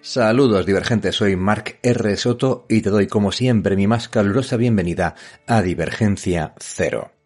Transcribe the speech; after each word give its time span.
Saludos 0.00 0.64
divergentes, 0.64 1.16
soy 1.16 1.36
Mark 1.36 1.78
R. 1.82 2.16
Soto 2.16 2.64
y 2.68 2.82
te 2.82 2.90
doy 2.90 3.08
como 3.08 3.32
siempre 3.32 3.76
mi 3.76 3.86
más 3.86 4.08
calurosa 4.08 4.56
bienvenida 4.56 5.16
a 5.46 5.60
Divergencia 5.60 6.54
Cero. 6.58 7.17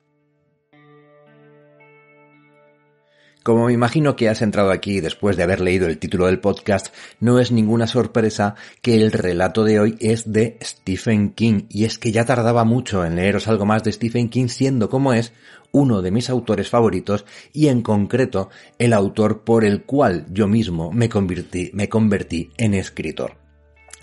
Como 3.43 3.67
me 3.67 3.73
imagino 3.73 4.15
que 4.15 4.29
has 4.29 4.41
entrado 4.41 4.71
aquí 4.71 5.01
después 5.01 5.37
de 5.37 5.43
haber 5.43 5.61
leído 5.61 5.89
el 5.89 5.99
título 5.99 6.27
del 6.27 6.39
podcast, 6.39 6.95
no 7.19 7.41
es 7.41 7.51
ninguna 7.51 7.89
sorpresa 7.89 8.55
que 8.83 8.95
el 8.95 9.11
relato 9.11 9.65
de 9.65 9.81
hoy 9.81 9.97
es 9.99 10.33
de 10.33 10.59
Stephen 10.63 11.31
King, 11.31 11.63
y 11.69 11.85
es 11.85 11.99
que 11.99 12.13
ya 12.13 12.25
tardaba 12.25 12.63
mucho 12.63 13.05
en 13.05 13.17
leeros 13.17 13.49
algo 13.49 13.67
más 13.67 13.83
de 13.83 13.91
Stephen 13.91 14.29
King, 14.29 14.47
siendo 14.47 14.89
como 14.89 15.13
es 15.13 15.33
uno 15.73 16.03
de 16.03 16.13
mis 16.13 16.31
autores 16.31 16.69
favoritos 16.69 17.25
y 17.53 17.67
en 17.67 17.83
concreto 17.83 18.49
el 18.79 18.93
autor 18.93 19.43
por 19.43 19.65
el 19.65 19.83
cual 19.83 20.27
yo 20.31 20.47
mismo 20.47 20.93
me 20.93 21.09
convertí, 21.09 21.71
me 21.75 21.89
convertí 21.89 22.51
en 22.59 22.75
escritor. 22.75 23.42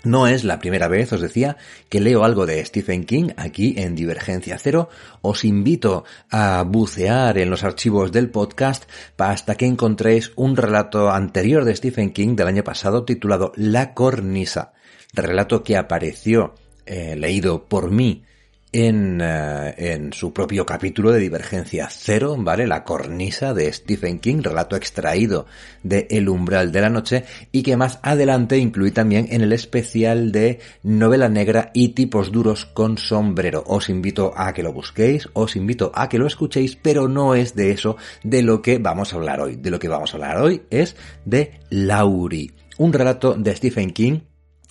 No 0.02 0.26
es 0.26 0.44
la 0.44 0.58
primera 0.58 0.88
vez, 0.88 1.12
os 1.12 1.20
decía, 1.20 1.58
que 1.90 2.00
leo 2.00 2.24
algo 2.24 2.46
de 2.46 2.64
Stephen 2.64 3.04
King 3.04 3.30
aquí 3.36 3.74
en 3.76 3.94
Divergencia 3.94 4.56
Cero. 4.58 4.88
Os 5.20 5.44
invito 5.44 6.04
a 6.30 6.64
bucear 6.66 7.36
en 7.36 7.50
los 7.50 7.64
archivos 7.64 8.10
del 8.10 8.30
podcast 8.30 8.84
hasta 9.18 9.56
que 9.56 9.66
encontréis 9.66 10.32
un 10.36 10.56
relato 10.56 11.10
anterior 11.10 11.64
de 11.64 11.76
Stephen 11.76 12.12
King 12.12 12.34
del 12.34 12.48
año 12.48 12.64
pasado 12.64 13.04
titulado 13.04 13.52
La 13.56 13.92
cornisa. 13.92 14.72
Relato 15.12 15.62
que 15.62 15.76
apareció 15.76 16.54
eh, 16.86 17.14
leído 17.16 17.68
por 17.68 17.90
mí 17.90 18.24
en, 18.72 19.20
eh, 19.20 19.74
en, 19.76 20.12
su 20.12 20.32
propio 20.32 20.64
capítulo 20.64 21.10
de 21.10 21.20
Divergencia 21.20 21.88
Cero, 21.90 22.36
¿vale? 22.38 22.66
La 22.66 22.84
cornisa 22.84 23.52
de 23.54 23.72
Stephen 23.72 24.18
King, 24.18 24.42
relato 24.42 24.76
extraído 24.76 25.46
de 25.82 26.06
El 26.10 26.28
umbral 26.28 26.70
de 26.72 26.80
la 26.80 26.90
noche 26.90 27.24
y 27.52 27.62
que 27.62 27.76
más 27.76 27.98
adelante 28.02 28.58
incluí 28.58 28.90
también 28.90 29.26
en 29.30 29.42
el 29.42 29.52
especial 29.52 30.32
de 30.32 30.60
novela 30.82 31.28
negra 31.28 31.70
y 31.74 31.88
tipos 31.88 32.30
duros 32.30 32.64
con 32.64 32.98
sombrero. 32.98 33.64
Os 33.66 33.88
invito 33.88 34.32
a 34.36 34.52
que 34.52 34.62
lo 34.62 34.72
busquéis, 34.72 35.28
os 35.32 35.56
invito 35.56 35.90
a 35.94 36.08
que 36.08 36.18
lo 36.18 36.26
escuchéis, 36.26 36.76
pero 36.76 37.08
no 37.08 37.34
es 37.34 37.54
de 37.54 37.72
eso 37.72 37.96
de 38.22 38.42
lo 38.42 38.62
que 38.62 38.78
vamos 38.78 39.12
a 39.12 39.16
hablar 39.16 39.40
hoy. 39.40 39.56
De 39.56 39.70
lo 39.70 39.78
que 39.78 39.88
vamos 39.88 40.12
a 40.12 40.16
hablar 40.16 40.40
hoy 40.40 40.62
es 40.70 40.96
de 41.24 41.60
Laurie, 41.70 42.52
un 42.78 42.92
relato 42.92 43.34
de 43.34 43.54
Stephen 43.56 43.90
King 43.90 44.20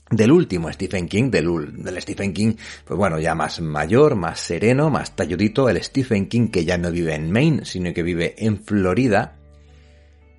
del 0.10 0.32
último 0.32 0.72
Stephen 0.72 1.08
King, 1.08 1.30
del, 1.30 1.84
del, 1.84 2.02
Stephen 2.02 2.34
King, 2.34 2.54
pues 2.86 2.98
bueno, 2.98 3.20
ya 3.20 3.36
más 3.36 3.62
mayor, 3.62 4.16
más 4.16 4.40
sereno, 4.40 4.90
más 4.90 5.16
talludito, 5.16 5.70
el 5.70 5.82
Stephen 5.84 6.28
King 6.28 6.48
que 6.50 6.66
ya 6.66 6.78
no 6.78 6.92
vive 6.92 7.16
en 7.16 7.32
Maine, 7.32 7.66
sino 7.66 7.94
que 7.94 8.04
vive 8.04 8.36
en 8.38 8.64
Florida, 8.64 9.40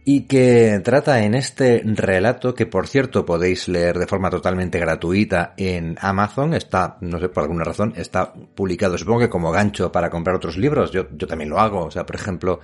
y 0.05 0.23
que 0.23 0.81
trata 0.83 1.23
en 1.23 1.35
este 1.35 1.83
relato, 1.85 2.55
que 2.55 2.67
por 2.67 2.87
cierto 2.89 3.25
podéis 3.25 3.69
leer 3.69 3.99
de 3.99 4.07
forma 4.07 4.31
totalmente 4.31 4.79
gratuita 4.79 5.55
en 5.57 5.97
Amazon, 6.01 6.55
está, 6.55 6.97
no 7.01 7.21
sé, 7.21 7.29
por 7.29 7.45
alguna 7.45 7.65
razón, 7.65 7.93
está 7.97 8.33
publicado, 8.33 8.97
supongo 8.97 9.21
que 9.21 9.29
como 9.29 9.53
gancho 9.53 9.93
para 9.93 10.11
comprar 10.11 10.37
otros 10.37 10.57
libros, 10.57 10.91
yo, 10.91 11.07
yo 11.13 11.27
también 11.27 11.51
lo 11.51 11.61
hago, 11.61 11.85
o 11.85 11.91
sea, 11.91 12.07
por 12.07 12.17
ejemplo, 12.17 12.61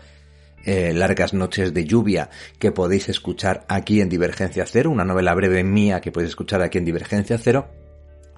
eh, 0.66 0.92
Largas 0.92 1.32
noches 1.32 1.72
de 1.72 1.84
lluvia 1.84 2.28
que 2.58 2.72
podéis 2.72 3.08
escuchar 3.08 3.64
aquí 3.68 4.00
en 4.00 4.08
Divergencia 4.08 4.66
Cero, 4.66 4.90
una 4.90 5.04
novela 5.04 5.34
breve 5.34 5.64
mía 5.64 6.00
que 6.00 6.12
podéis 6.12 6.30
escuchar 6.30 6.60
aquí 6.60 6.78
en 6.78 6.84
Divergencia 6.84 7.38
Cero. 7.38 7.68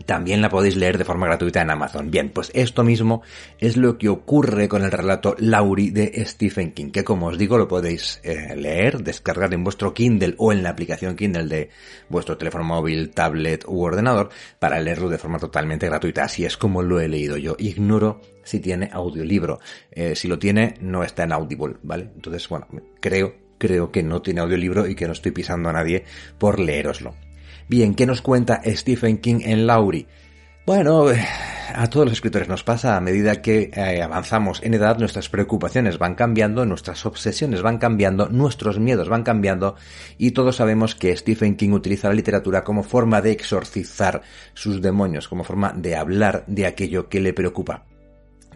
También 0.06 0.40
la 0.40 0.48
podéis 0.48 0.76
leer 0.76 0.96
de 0.96 1.04
forma 1.04 1.26
gratuita 1.26 1.60
en 1.60 1.70
Amazon. 1.70 2.10
Bien, 2.10 2.30
pues 2.30 2.50
esto 2.54 2.84
mismo 2.84 3.22
es 3.58 3.76
lo 3.76 3.98
que 3.98 4.08
ocurre 4.08 4.68
con 4.68 4.84
el 4.84 4.92
relato 4.92 5.34
Laurie 5.38 5.90
de 5.90 6.24
Stephen 6.24 6.72
King, 6.72 6.90
que 6.90 7.04
como 7.04 7.26
os 7.26 7.38
digo 7.38 7.58
lo 7.58 7.68
podéis 7.68 8.20
eh, 8.22 8.54
leer, 8.56 9.02
descargar 9.02 9.52
en 9.52 9.64
vuestro 9.64 9.92
Kindle 9.92 10.34
o 10.38 10.52
en 10.52 10.62
la 10.62 10.70
aplicación 10.70 11.16
Kindle 11.16 11.46
de 11.48 11.70
vuestro 12.08 12.38
teléfono 12.38 12.64
móvil, 12.64 13.10
tablet 13.10 13.64
u 13.66 13.82
ordenador 13.82 14.30
para 14.58 14.80
leerlo 14.80 15.08
de 15.08 15.18
forma 15.18 15.38
totalmente 15.38 15.86
gratuita. 15.86 16.24
Así 16.24 16.44
es 16.44 16.56
como 16.56 16.82
lo 16.82 17.00
he 17.00 17.08
leído 17.08 17.36
yo. 17.36 17.56
Ignoro 17.58 18.20
si 18.48 18.60
tiene 18.60 18.88
audiolibro. 18.92 19.60
Eh, 19.90 20.16
si 20.16 20.28
lo 20.28 20.38
tiene, 20.38 20.74
no 20.80 21.02
está 21.02 21.24
en 21.24 21.32
Audible, 21.32 21.76
¿vale? 21.82 22.10
Entonces, 22.14 22.48
bueno, 22.48 22.66
creo, 23.00 23.34
creo 23.58 23.92
que 23.92 24.02
no 24.02 24.22
tiene 24.22 24.40
audiolibro 24.40 24.86
y 24.86 24.94
que 24.94 25.06
no 25.06 25.12
estoy 25.12 25.32
pisando 25.32 25.68
a 25.68 25.72
nadie 25.72 26.04
por 26.38 26.58
leeroslo. 26.58 27.14
Bien, 27.68 27.94
¿qué 27.94 28.06
nos 28.06 28.22
cuenta 28.22 28.62
Stephen 28.64 29.18
King 29.18 29.40
en 29.42 29.66
Laurie? 29.66 30.06
Bueno, 30.68 31.06
a 31.74 31.86
todos 31.88 32.04
los 32.04 32.12
escritores 32.12 32.46
nos 32.46 32.62
pasa 32.62 32.96
a 32.96 33.00
medida 33.00 33.40
que 33.40 33.70
eh, 33.74 34.02
avanzamos 34.02 34.62
en 34.62 34.74
edad, 34.74 34.98
nuestras 34.98 35.30
preocupaciones 35.30 35.98
van 35.98 36.14
cambiando, 36.14 36.66
nuestras 36.66 37.06
obsesiones 37.06 37.62
van 37.62 37.78
cambiando, 37.78 38.28
nuestros 38.28 38.78
miedos 38.78 39.08
van 39.08 39.22
cambiando 39.22 39.76
y 40.18 40.32
todos 40.32 40.56
sabemos 40.56 40.94
que 40.94 41.16
Stephen 41.16 41.56
King 41.56 41.70
utiliza 41.70 42.08
la 42.08 42.14
literatura 42.14 42.64
como 42.64 42.82
forma 42.82 43.22
de 43.22 43.32
exorcizar 43.32 44.20
sus 44.52 44.82
demonios, 44.82 45.26
como 45.26 45.42
forma 45.42 45.72
de 45.74 45.96
hablar 45.96 46.44
de 46.46 46.66
aquello 46.66 47.08
que 47.08 47.20
le 47.20 47.32
preocupa. 47.32 47.86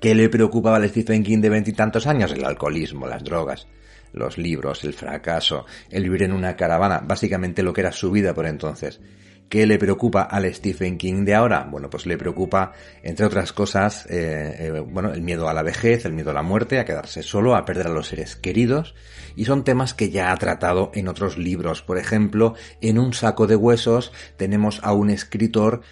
¿Qué 0.02 0.16
le 0.16 0.28
preocupaba 0.28 0.78
al 0.78 0.88
Stephen 0.88 1.22
King 1.22 1.38
de 1.38 1.48
veintitantos 1.48 2.08
años? 2.08 2.32
El 2.32 2.44
alcoholismo, 2.44 3.06
las 3.06 3.22
drogas, 3.22 3.68
los 4.12 4.36
libros, 4.36 4.82
el 4.82 4.94
fracaso, 4.94 5.64
el 5.90 6.02
vivir 6.02 6.24
en 6.24 6.32
una 6.32 6.56
caravana, 6.56 7.00
básicamente 7.06 7.62
lo 7.62 7.72
que 7.72 7.82
era 7.82 7.92
su 7.92 8.10
vida 8.10 8.34
por 8.34 8.46
entonces. 8.46 9.00
¿Qué 9.48 9.64
le 9.64 9.78
preocupa 9.78 10.22
al 10.22 10.52
Stephen 10.52 10.98
King 10.98 11.24
de 11.24 11.36
ahora? 11.36 11.68
Bueno, 11.70 11.88
pues 11.88 12.04
le 12.06 12.18
preocupa, 12.18 12.72
entre 13.04 13.26
otras 13.26 13.52
cosas, 13.52 14.06
eh, 14.10 14.56
eh, 14.58 14.80
bueno, 14.80 15.12
el 15.12 15.22
miedo 15.22 15.48
a 15.48 15.54
la 15.54 15.62
vejez, 15.62 16.04
el 16.04 16.14
miedo 16.14 16.32
a 16.32 16.34
la 16.34 16.42
muerte, 16.42 16.80
a 16.80 16.84
quedarse 16.84 17.22
solo, 17.22 17.54
a 17.54 17.64
perder 17.64 17.86
a 17.86 17.90
los 17.90 18.08
seres 18.08 18.34
queridos, 18.34 18.96
y 19.36 19.44
son 19.44 19.62
temas 19.62 19.94
que 19.94 20.10
ya 20.10 20.32
ha 20.32 20.36
tratado 20.36 20.90
en 20.94 21.06
otros 21.06 21.38
libros. 21.38 21.82
Por 21.82 21.96
ejemplo, 21.96 22.56
en 22.80 22.98
Un 22.98 23.14
saco 23.14 23.46
de 23.46 23.54
huesos 23.54 24.10
tenemos 24.36 24.80
a 24.82 24.94
un 24.94 25.10
escritor 25.10 25.82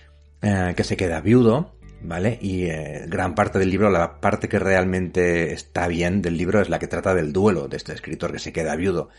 eh, 0.42 0.74
que 0.76 0.82
se 0.82 0.96
queda 0.96 1.20
viudo, 1.20 1.76
¿vale? 2.02 2.38
Y 2.40 2.64
eh, 2.64 3.04
gran 3.08 3.34
parte 3.34 3.58
del 3.58 3.70
libro, 3.70 3.90
la 3.90 4.20
parte 4.20 4.48
que 4.48 4.58
realmente 4.58 5.52
está 5.52 5.88
bien 5.88 6.22
del 6.22 6.36
libro 6.36 6.60
es 6.60 6.68
la 6.68 6.78
que 6.78 6.88
trata 6.88 7.14
del 7.14 7.32
duelo 7.32 7.68
de 7.68 7.76
este 7.76 7.92
escritor 7.92 8.32
que 8.32 8.38
se 8.38 8.52
queda 8.52 8.76
viudo. 8.76 9.10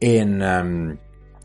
En, 0.00 0.42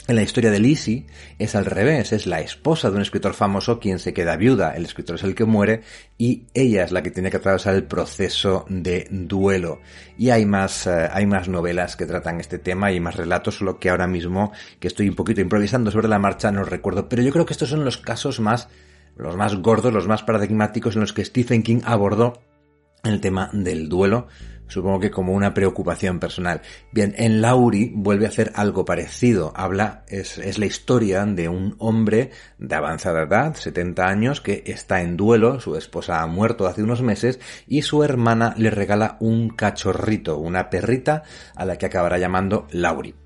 en 0.06 0.18
la 0.18 0.22
historia 0.22 0.52
de 0.52 0.60
Lizzie 0.60 1.06
es 1.40 1.56
al 1.56 1.64
revés, 1.64 2.12
es 2.12 2.28
la 2.28 2.42
esposa 2.42 2.90
de 2.90 2.98
un 2.98 3.02
escritor 3.04 3.34
famoso 3.34 3.80
quien 3.80 4.00
se 4.00 4.14
queda 4.14 4.36
viuda, 4.36 4.76
el 4.76 4.84
escritor 4.84 5.16
es 5.16 5.24
el 5.24 5.34
que 5.34 5.46
muere 5.46 5.82
y 6.18 6.44
ella 6.54 6.84
es 6.84 6.92
la 6.92 7.02
que 7.02 7.10
tiene 7.10 7.32
que 7.32 7.38
atravesar 7.38 7.74
el 7.74 7.86
proceso 7.86 8.66
de 8.68 9.08
duelo. 9.10 9.80
Y 10.18 10.32
hay 10.32 10.46
más, 10.46 10.88
uh, 10.88 11.08
hay 11.10 11.26
más 11.26 11.48
novelas 11.48 11.96
que 11.96 12.06
tratan 12.06 12.42
este 12.42 12.60
tema 12.60 12.92
y 12.92 13.00
más 13.00 13.16
relatos, 13.16 13.60
solo 13.60 13.80
que 13.80 13.90
ahora 13.90 14.08
mismo 14.08 14.52
que 14.82 14.90
estoy 14.90 15.08
un 15.08 15.16
poquito 15.16 15.40
improvisando 15.40 15.90
sobre 15.90 16.10
la 16.10 16.20
marcha 16.20 16.52
no 16.52 16.66
recuerdo, 16.66 17.08
pero 17.08 17.24
yo 17.24 17.32
creo 17.32 17.46
que 17.46 17.54
estos 17.54 17.70
son 17.70 17.86
los 17.86 17.98
casos 17.98 18.42
más 18.42 18.68
los 19.16 19.35
más 19.35 19.56
gordos, 19.57 19.94
los 19.94 20.07
más 20.07 20.24
paradigmáticos 20.24 20.96
en 20.96 21.01
los 21.01 21.13
que 21.13 21.25
Stephen 21.25 21.63
King 21.63 21.81
abordó 21.85 22.41
el 23.03 23.19
tema 23.19 23.50
del 23.51 23.90
duelo, 23.90 24.28
supongo 24.68 25.01
que 25.01 25.12
como 25.12 25.34
una 25.34 25.53
preocupación 25.53 26.19
personal. 26.19 26.62
Bien, 26.91 27.13
en 27.18 27.41
Laurie 27.41 27.91
vuelve 27.94 28.25
a 28.25 28.30
hacer 28.30 28.54
algo 28.56 28.86
parecido. 28.86 29.51
Habla, 29.56 30.06
es, 30.07 30.38
es, 30.38 30.57
la 30.57 30.65
historia 30.65 31.25
de 31.25 31.50
un 31.50 31.75
hombre 31.80 32.31
de 32.57 32.75
avanzada 32.75 33.24
edad, 33.24 33.56
70 33.56 34.07
años, 34.07 34.42
que 34.42 34.63
está 34.65 35.01
en 35.01 35.18
duelo, 35.18 35.59
su 35.59 35.75
esposa 35.75 36.21
ha 36.21 36.27
muerto 36.27 36.66
hace 36.66 36.81
unos 36.81 37.01
meses 37.01 37.39
y 37.68 37.81
su 37.81 38.04
hermana 38.04 38.54
le 38.57 38.69
regala 38.69 39.18
un 39.19 39.50
cachorrito, 39.50 40.38
una 40.38 40.69
perrita 40.69 41.24
a 41.56 41.66
la 41.66 41.77
que 41.77 41.86
acabará 41.86 42.18
llamando 42.18 42.68
Laurie. 42.71 43.23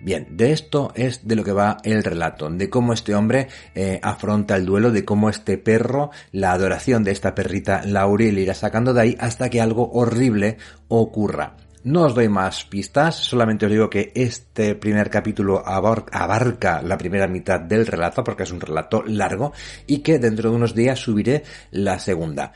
Bien, 0.00 0.26
de 0.30 0.52
esto 0.52 0.92
es 0.94 1.28
de 1.28 1.36
lo 1.36 1.44
que 1.44 1.52
va 1.52 1.76
el 1.84 2.02
relato, 2.02 2.48
de 2.48 2.70
cómo 2.70 2.94
este 2.94 3.14
hombre 3.14 3.48
eh, 3.74 4.00
afronta 4.02 4.56
el 4.56 4.64
duelo, 4.64 4.92
de 4.92 5.04
cómo 5.04 5.28
este 5.28 5.58
perro, 5.58 6.10
la 6.32 6.52
adoración 6.52 7.04
de 7.04 7.10
esta 7.10 7.34
perrita 7.34 7.82
Laurie 7.84 8.32
le 8.32 8.40
irá 8.40 8.54
sacando 8.54 8.94
de 8.94 9.00
ahí 9.02 9.16
hasta 9.20 9.50
que 9.50 9.60
algo 9.60 9.90
horrible 9.92 10.56
ocurra. 10.88 11.56
No 11.82 12.02
os 12.02 12.14
doy 12.14 12.28
más 12.28 12.64
pistas, 12.64 13.16
solamente 13.16 13.64
os 13.64 13.72
digo 13.72 13.88
que 13.88 14.12
este 14.14 14.74
primer 14.74 15.08
capítulo 15.08 15.62
abarca 15.66 16.82
la 16.82 16.98
primera 16.98 17.26
mitad 17.26 17.58
del 17.58 17.86
relato, 17.86 18.22
porque 18.22 18.42
es 18.42 18.52
un 18.52 18.60
relato 18.60 19.02
largo, 19.06 19.54
y 19.86 19.98
que 20.00 20.18
dentro 20.18 20.50
de 20.50 20.56
unos 20.56 20.74
días 20.74 20.98
subiré 20.98 21.42
la 21.70 21.98
segunda. 21.98 22.52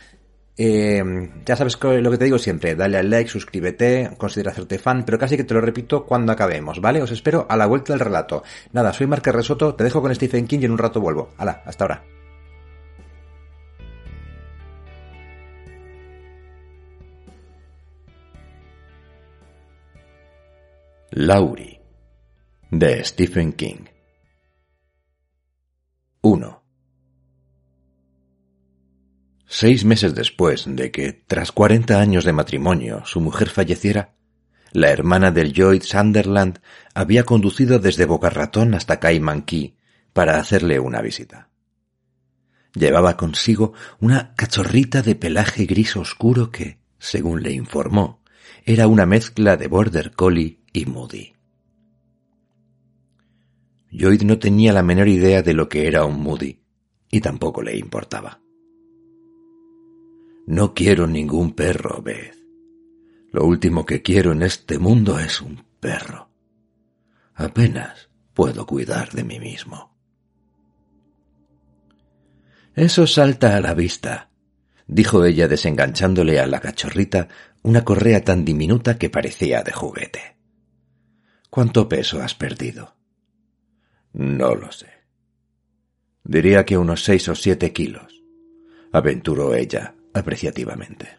Eh, 0.57 1.03
ya 1.45 1.57
sabes 1.57 1.79
lo 1.83 2.11
que 2.11 2.19
te 2.19 2.25
digo 2.25 2.39
siempre, 2.39 2.77
dale 2.77 2.99
al 2.99 3.11
like, 3.11 3.29
suscríbete, 3.29 4.11
considera 4.17 4.53
hacerte 4.53 4.79
fan, 4.79 5.05
pero 5.05 5.19
casi 5.19 5.37
que 5.37 5.45
te 5.45 5.55
lo 5.55 5.61
repito 5.61 6.07
cuando 6.07 6.33
acabemos, 6.33 6.81
¿vale? 6.81 7.03
Os 7.03 7.11
espero 7.11 7.47
a 7.49 7.57
la 7.57 7.67
vuelta 7.67 7.93
del 7.93 8.01
relato. 8.01 8.45
Nada, 8.73 8.93
soy 8.93 9.07
Marque 9.07 9.33
Resoto, 9.33 9.75
te 9.75 9.85
dejo 9.85 10.01
con 10.01 10.15
Stephen 10.15 10.47
King 10.47 10.61
y 10.63 10.65
en 10.67 10.73
un 10.73 10.79
rato 10.79 11.01
vuelvo. 11.01 11.31
Hala, 11.39 11.63
hasta 11.67 11.85
ahora. 11.85 12.05
Laurie 21.11 21.81
de 22.71 23.05
Stephen 23.05 23.53
King 23.53 23.85
1. 26.23 26.64
Seis 29.57 29.85
meses 29.85 30.17
después 30.17 30.65
de 30.67 30.91
que, 30.91 31.13
tras 31.13 31.53
cuarenta 31.53 32.01
años 32.01 32.25
de 32.25 32.33
matrimonio, 32.33 33.05
su 33.07 33.21
mujer 33.21 33.51
falleciera, 33.51 34.17
la 34.73 34.91
hermana 34.91 35.31
del 35.31 35.53
Lloyd 35.53 35.85
Sunderland 35.85 36.59
había 36.93 37.23
conducido 37.23 37.79
desde 37.79 38.05
Boca 38.05 38.31
Ratón 38.31 38.75
hasta 38.75 38.99
Cayman 38.99 39.43
Key 39.43 39.77
para 40.13 40.41
hacerle 40.41 40.81
una 40.81 41.01
visita. 41.03 41.51
Llevaba 42.75 43.17
consigo 43.17 43.75
una 44.01 44.35
cachorrita 44.35 45.03
de 45.03 45.15
pelaje 45.15 45.67
gris 45.67 45.97
oscuro 45.97 46.51
que, 46.51 46.81
según 46.99 47.45
le 47.45 47.53
informó, 47.53 48.25
era 48.65 48.89
una 48.89 49.07
mezcla 49.07 49.57
de 49.57 49.69
Border 49.69 50.17
Collie 50.17 50.63
y 50.73 50.87
Moody. 50.87 51.33
Lloyd 53.89 54.23
no 54.23 54.41
tenía 54.41 54.73
la 54.73 54.83
menor 54.83 55.07
idea 55.07 55.43
de 55.43 55.55
lo 55.55 55.69
que 55.69 55.87
era 55.87 56.05
un 56.05 56.21
Moody, 56.21 56.61
y 57.09 57.21
tampoco 57.21 57.63
le 57.63 57.77
importaba. 57.77 58.41
No 60.47 60.75
quiero 60.75 61.07
ningún 61.07 61.53
perro, 61.53 62.03
Beth. 62.03 62.37
Lo 63.33 63.45
último 63.47 63.87
que 63.87 64.03
quiero 64.03 64.33
en 64.33 64.43
este 64.43 64.79
mundo 64.79 65.19
es 65.19 65.41
un 65.41 65.65
perro. 65.81 66.29
Apenas 67.35 68.11
puedo 68.35 68.67
cuidar 68.67 69.11
de 69.13 69.25
mí 69.25 69.41
mismo. 69.41 69.97
Eso 72.75 73.07
salta 73.07 73.57
a 73.57 73.61
la 73.61 73.73
vista, 73.73 74.31
dijo 74.87 75.25
ella 75.25 75.49
desenganchándole 75.49 76.39
a 76.39 76.47
la 76.47 76.61
cachorrita 76.61 77.29
una 77.63 77.85
correa 77.85 78.23
tan 78.23 78.45
diminuta 78.45 78.99
que 78.99 79.11
parecía 79.11 79.63
de 79.63 79.73
juguete. 79.73 80.37
¿Cuánto 81.49 81.89
peso 81.89 82.21
has 82.21 82.35
perdido? 82.35 82.95
No 84.13 84.55
lo 84.55 84.71
sé. 84.71 84.91
Diría 86.23 86.65
que 86.65 86.77
unos 86.77 87.05
seis 87.05 87.29
o 87.29 87.35
siete 87.35 87.73
kilos, 87.73 88.23
aventuró 88.93 89.55
ella 89.55 89.94
apreciativamente. 90.15 91.19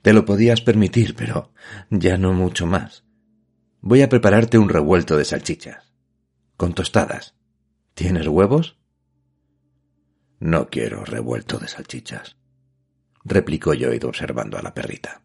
Te 0.00 0.12
lo 0.12 0.24
podías 0.24 0.62
permitir, 0.62 1.14
pero 1.14 1.52
ya 1.90 2.16
no 2.16 2.32
mucho 2.32 2.66
más. 2.66 3.04
Voy 3.80 4.02
a 4.02 4.08
prepararte 4.08 4.58
un 4.58 4.68
revuelto 4.68 5.16
de 5.16 5.24
salchichas. 5.24 5.92
Con 6.56 6.72
tostadas. 6.74 7.34
¿Tienes 7.94 8.26
huevos? 8.26 8.78
No 10.40 10.70
quiero 10.70 11.04
revuelto 11.04 11.58
de 11.58 11.68
salchichas, 11.68 12.36
replicó 13.24 13.74
Lloyd 13.74 14.04
observando 14.04 14.58
a 14.58 14.62
la 14.62 14.74
perrita. 14.74 15.22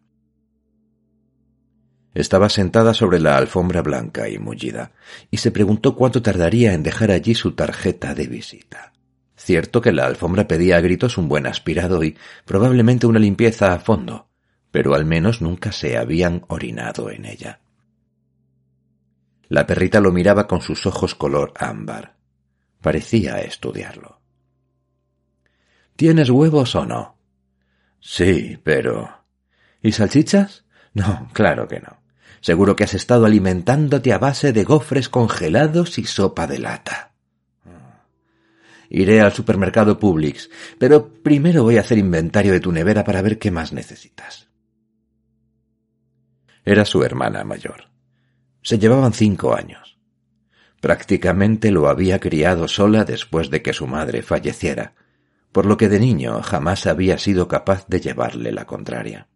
Estaba 2.14 2.48
sentada 2.48 2.94
sobre 2.94 3.18
la 3.18 3.36
alfombra 3.36 3.82
blanca 3.82 4.28
y 4.28 4.38
mullida, 4.38 4.92
y 5.28 5.38
se 5.38 5.50
preguntó 5.50 5.96
cuánto 5.96 6.22
tardaría 6.22 6.72
en 6.72 6.84
dejar 6.84 7.10
allí 7.10 7.34
su 7.34 7.52
tarjeta 7.56 8.14
de 8.14 8.28
visita. 8.28 8.92
Cierto 9.38 9.80
que 9.80 9.92
la 9.92 10.04
alfombra 10.04 10.48
pedía 10.48 10.76
a 10.76 10.80
gritos 10.80 11.16
un 11.16 11.28
buen 11.28 11.46
aspirado 11.46 12.02
y 12.02 12.18
probablemente 12.44 13.06
una 13.06 13.20
limpieza 13.20 13.72
a 13.72 13.78
fondo, 13.78 14.28
pero 14.72 14.94
al 14.94 15.04
menos 15.04 15.40
nunca 15.40 15.70
se 15.70 15.96
habían 15.96 16.44
orinado 16.48 17.08
en 17.08 17.24
ella. 17.24 17.60
La 19.48 19.64
perrita 19.64 20.00
lo 20.00 20.10
miraba 20.10 20.48
con 20.48 20.60
sus 20.60 20.84
ojos 20.86 21.14
color 21.14 21.54
ámbar. 21.56 22.16
Parecía 22.82 23.38
estudiarlo. 23.38 24.20
¿Tienes 25.94 26.30
huevos 26.30 26.74
o 26.74 26.84
no? 26.84 27.16
Sí, 28.00 28.58
pero... 28.62 29.24
¿Y 29.80 29.92
salchichas? 29.92 30.64
No, 30.94 31.28
claro 31.32 31.68
que 31.68 31.78
no. 31.78 32.02
Seguro 32.40 32.74
que 32.74 32.84
has 32.84 32.94
estado 32.94 33.24
alimentándote 33.24 34.12
a 34.12 34.18
base 34.18 34.52
de 34.52 34.64
gofres 34.64 35.08
congelados 35.08 35.98
y 35.98 36.04
sopa 36.04 36.48
de 36.48 36.58
lata. 36.58 37.07
Iré 38.90 39.20
al 39.20 39.32
supermercado 39.32 39.98
Publix, 39.98 40.48
pero 40.78 41.12
primero 41.12 41.62
voy 41.62 41.76
a 41.76 41.80
hacer 41.80 41.98
inventario 41.98 42.52
de 42.52 42.60
tu 42.60 42.72
nevera 42.72 43.04
para 43.04 43.22
ver 43.22 43.38
qué 43.38 43.50
más 43.50 43.72
necesitas. 43.72 44.48
Era 46.64 46.84
su 46.84 47.02
hermana 47.02 47.44
mayor. 47.44 47.90
Se 48.62 48.78
llevaban 48.78 49.12
cinco 49.12 49.54
años. 49.54 49.98
Prácticamente 50.80 51.70
lo 51.70 51.88
había 51.88 52.18
criado 52.18 52.68
sola 52.68 53.04
después 53.04 53.50
de 53.50 53.62
que 53.62 53.72
su 53.72 53.86
madre 53.86 54.22
falleciera, 54.22 54.94
por 55.52 55.66
lo 55.66 55.76
que 55.76 55.88
de 55.88 55.98
niño 55.98 56.42
jamás 56.42 56.86
había 56.86 57.18
sido 57.18 57.48
capaz 57.48 57.86
de 57.88 58.00
llevarle 58.00 58.52
la 58.52 58.66
contraria. 58.66 59.28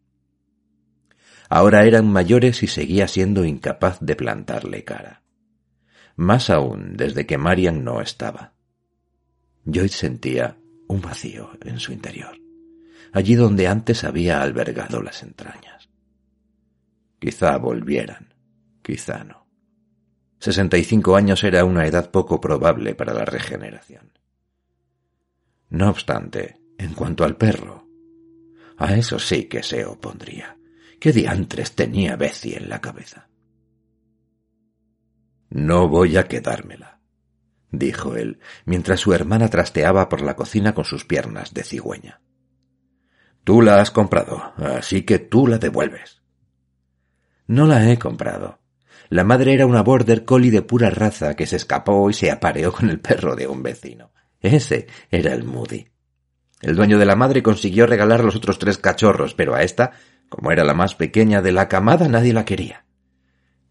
Ahora 1.49 1.84
eran 1.84 2.10
mayores 2.10 2.62
y 2.62 2.66
seguía 2.66 3.08
siendo 3.08 3.44
incapaz 3.44 3.99
de 4.00 4.16
plantarle 4.16 4.84
cara. 4.84 5.22
Más 6.16 6.49
aún 6.50 6.96
desde 6.96 7.26
que 7.26 7.38
Marian 7.38 7.84
no 7.84 8.00
estaba. 8.00 8.51
Joyce 9.64 9.97
sentía 9.97 10.56
un 10.88 11.00
vacío 11.00 11.50
en 11.64 11.79
su 11.79 11.93
interior, 11.93 12.38
allí 13.12 13.35
donde 13.35 13.69
antes 13.69 14.05
había 14.05 14.43
albergado 14.43 15.03
las 15.03 15.23
entrañas. 15.23 15.88
Quizá 17.19 17.56
volvieran, 17.59 18.35
quizá 18.82 19.25
no. 19.25 19.47
Sesenta 20.38 20.76
y 20.76 20.85
cinco 20.85 21.14
años 21.14 21.44
era 21.44 21.64
una 21.64 21.87
edad 21.87 22.11
poco 22.11 22.41
probable 22.41 22.94
para 22.97 23.14
la 23.14 23.25
regeneración. 23.25 24.12
No 25.70 25.88
obstante, 25.88 26.61
en 26.79 26.94
cuanto 26.94 27.25
al 27.25 27.37
perro, 27.37 27.87
a 28.76 28.97
eso 28.97 29.20
sí 29.20 29.44
que 29.44 29.62
se 29.62 29.85
opondría. 29.85 30.59
¿Qué 30.99 31.12
diantres 31.12 31.73
tenía 31.76 32.17
Bessie 32.17 32.56
en 32.56 32.69
la 32.69 32.81
cabeza? 32.81 33.29
No 35.50 35.88
voy 35.88 36.17
a 36.17 36.26
quedármela, 36.26 36.91
dijo 37.72 38.14
él, 38.14 38.38
mientras 38.64 39.00
su 39.00 39.12
hermana 39.12 39.48
trasteaba 39.48 40.08
por 40.08 40.20
la 40.20 40.36
cocina 40.36 40.74
con 40.74 40.84
sus 40.84 41.04
piernas 41.04 41.52
de 41.52 41.64
cigüeña. 41.64 42.20
Tú 43.42 43.60
la 43.60 43.80
has 43.80 43.90
comprado, 43.90 44.52
así 44.56 45.02
que 45.02 45.19
tú 45.19 45.48
la 45.48 45.58
devuelves. 45.58 46.22
No 47.48 47.66
la 47.66 47.90
he 47.90 47.98
comprado. 47.98 48.60
La 49.08 49.24
madre 49.24 49.52
era 49.52 49.66
una 49.66 49.82
border 49.82 50.25
collie 50.25 50.50
de 50.50 50.62
pura 50.62 50.90
raza 50.90 51.35
que 51.35 51.47
se 51.47 51.56
escapó 51.56 52.08
y 52.08 52.14
se 52.14 52.30
apareó 52.30 52.73
con 52.73 52.88
el 52.88 53.00
perro 53.00 53.35
de 53.35 53.49
un 53.49 53.62
vecino. 53.62 54.12
Ese 54.40 54.87
era 55.11 55.35
el 55.35 55.44
Moody. 55.44 55.88
El 56.61 56.76
dueño 56.76 56.99
de 56.99 57.06
la 57.06 57.16
madre 57.16 57.42
consiguió 57.42 57.87
regalar 57.87 58.23
los 58.23 58.37
otros 58.37 58.58
tres 58.58 58.78
cachorros, 58.78 59.35
pero 59.35 59.54
a 59.54 59.62
esta, 59.62 59.92
como 60.28 60.52
era 60.52 60.64
la 60.64 60.75
más 60.75 60.94
pequeña 60.94 61.42
de 61.42 61.52
la 61.52 61.68
camada, 61.68 62.08
nadie 62.08 62.32
la 62.32 62.44
quería. 62.44 62.85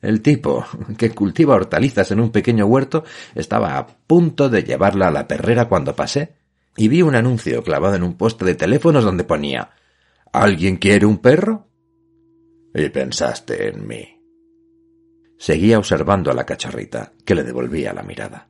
El 0.02 0.22
tipo, 0.22 0.66
que 0.98 1.12
cultiva 1.12 1.56
hortalizas 1.56 2.12
en 2.12 2.20
un 2.20 2.32
pequeño 2.32 2.66
huerto, 2.66 3.04
estaba 3.36 3.78
a 3.78 3.88
punto 3.88 4.50
de 4.50 4.64
llevarla 4.64 5.08
a 5.08 5.12
la 5.12 5.28
perrera 5.28 5.68
cuando 5.68 5.96
pasé, 5.96 6.36
y 6.76 6.88
vi 6.88 7.02
un 7.02 7.16
anuncio 7.16 7.64
clavado 7.64 7.96
en 7.96 8.04
un 8.04 8.16
poste 8.16 8.46
de 8.46 8.56
teléfonos 8.56 9.04
donde 9.04 9.24
ponía 9.24 9.72
¿Alguien 10.34 10.78
quiere 10.78 11.06
un 11.06 11.18
perro? 11.18 11.68
Y 12.74 12.88
pensaste 12.90 13.68
en 13.68 13.86
mí. 13.86 14.18
Seguía 15.38 15.78
observando 15.78 16.32
a 16.32 16.34
la 16.34 16.46
cacharrita, 16.46 17.12
que 17.26 17.36
le 17.36 17.44
devolvía 17.44 17.94
la 17.94 18.04
mirada. 18.04 18.48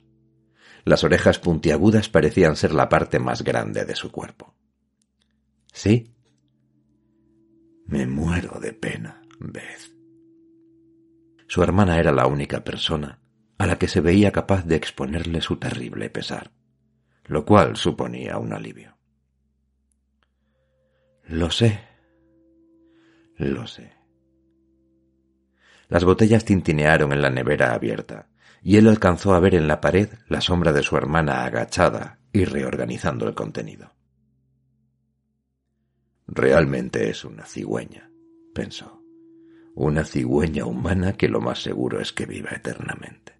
Las 0.83 1.03
orejas 1.03 1.39
puntiagudas 1.39 2.09
parecían 2.09 2.55
ser 2.55 2.73
la 2.73 2.87
parte 2.87 3.17
más 3.17 3.43
grande 3.43 3.85
de 3.85 3.95
su 3.95 4.11
cuerpo. 4.11 4.53
¿Sí? 5.73 6.13
Me 7.87 8.05
muero 8.05 8.59
de 8.59 8.73
pena, 8.73 9.23
Beth. 9.39 9.90
Su 11.51 11.61
hermana 11.61 11.99
era 11.99 12.13
la 12.13 12.27
única 12.27 12.63
persona 12.63 13.19
a 13.57 13.65
la 13.65 13.77
que 13.77 13.89
se 13.89 13.99
veía 13.99 14.31
capaz 14.31 14.63
de 14.65 14.77
exponerle 14.77 15.41
su 15.41 15.57
terrible 15.57 16.09
pesar, 16.09 16.53
lo 17.25 17.43
cual 17.43 17.75
suponía 17.75 18.37
un 18.37 18.53
alivio. 18.53 18.95
Lo 21.25 21.51
sé, 21.51 21.81
lo 23.35 23.67
sé. 23.67 23.91
Las 25.89 26.05
botellas 26.05 26.45
tintinearon 26.45 27.11
en 27.11 27.21
la 27.21 27.29
nevera 27.29 27.73
abierta, 27.73 28.29
y 28.61 28.77
él 28.77 28.87
alcanzó 28.87 29.33
a 29.33 29.41
ver 29.41 29.55
en 29.55 29.67
la 29.67 29.81
pared 29.81 30.07
la 30.29 30.39
sombra 30.39 30.71
de 30.71 30.83
su 30.83 30.95
hermana 30.95 31.43
agachada 31.43 32.21
y 32.31 32.45
reorganizando 32.45 33.27
el 33.27 33.35
contenido. 33.35 33.91
Realmente 36.27 37.09
es 37.09 37.25
una 37.25 37.45
cigüeña, 37.45 38.09
pensó. 38.55 39.00
Una 39.75 40.03
cigüeña 40.03 40.65
humana 40.65 41.13
que 41.13 41.29
lo 41.29 41.39
más 41.41 41.61
seguro 41.61 41.99
es 42.01 42.11
que 42.11 42.25
viva 42.25 42.51
eternamente. 42.51 43.33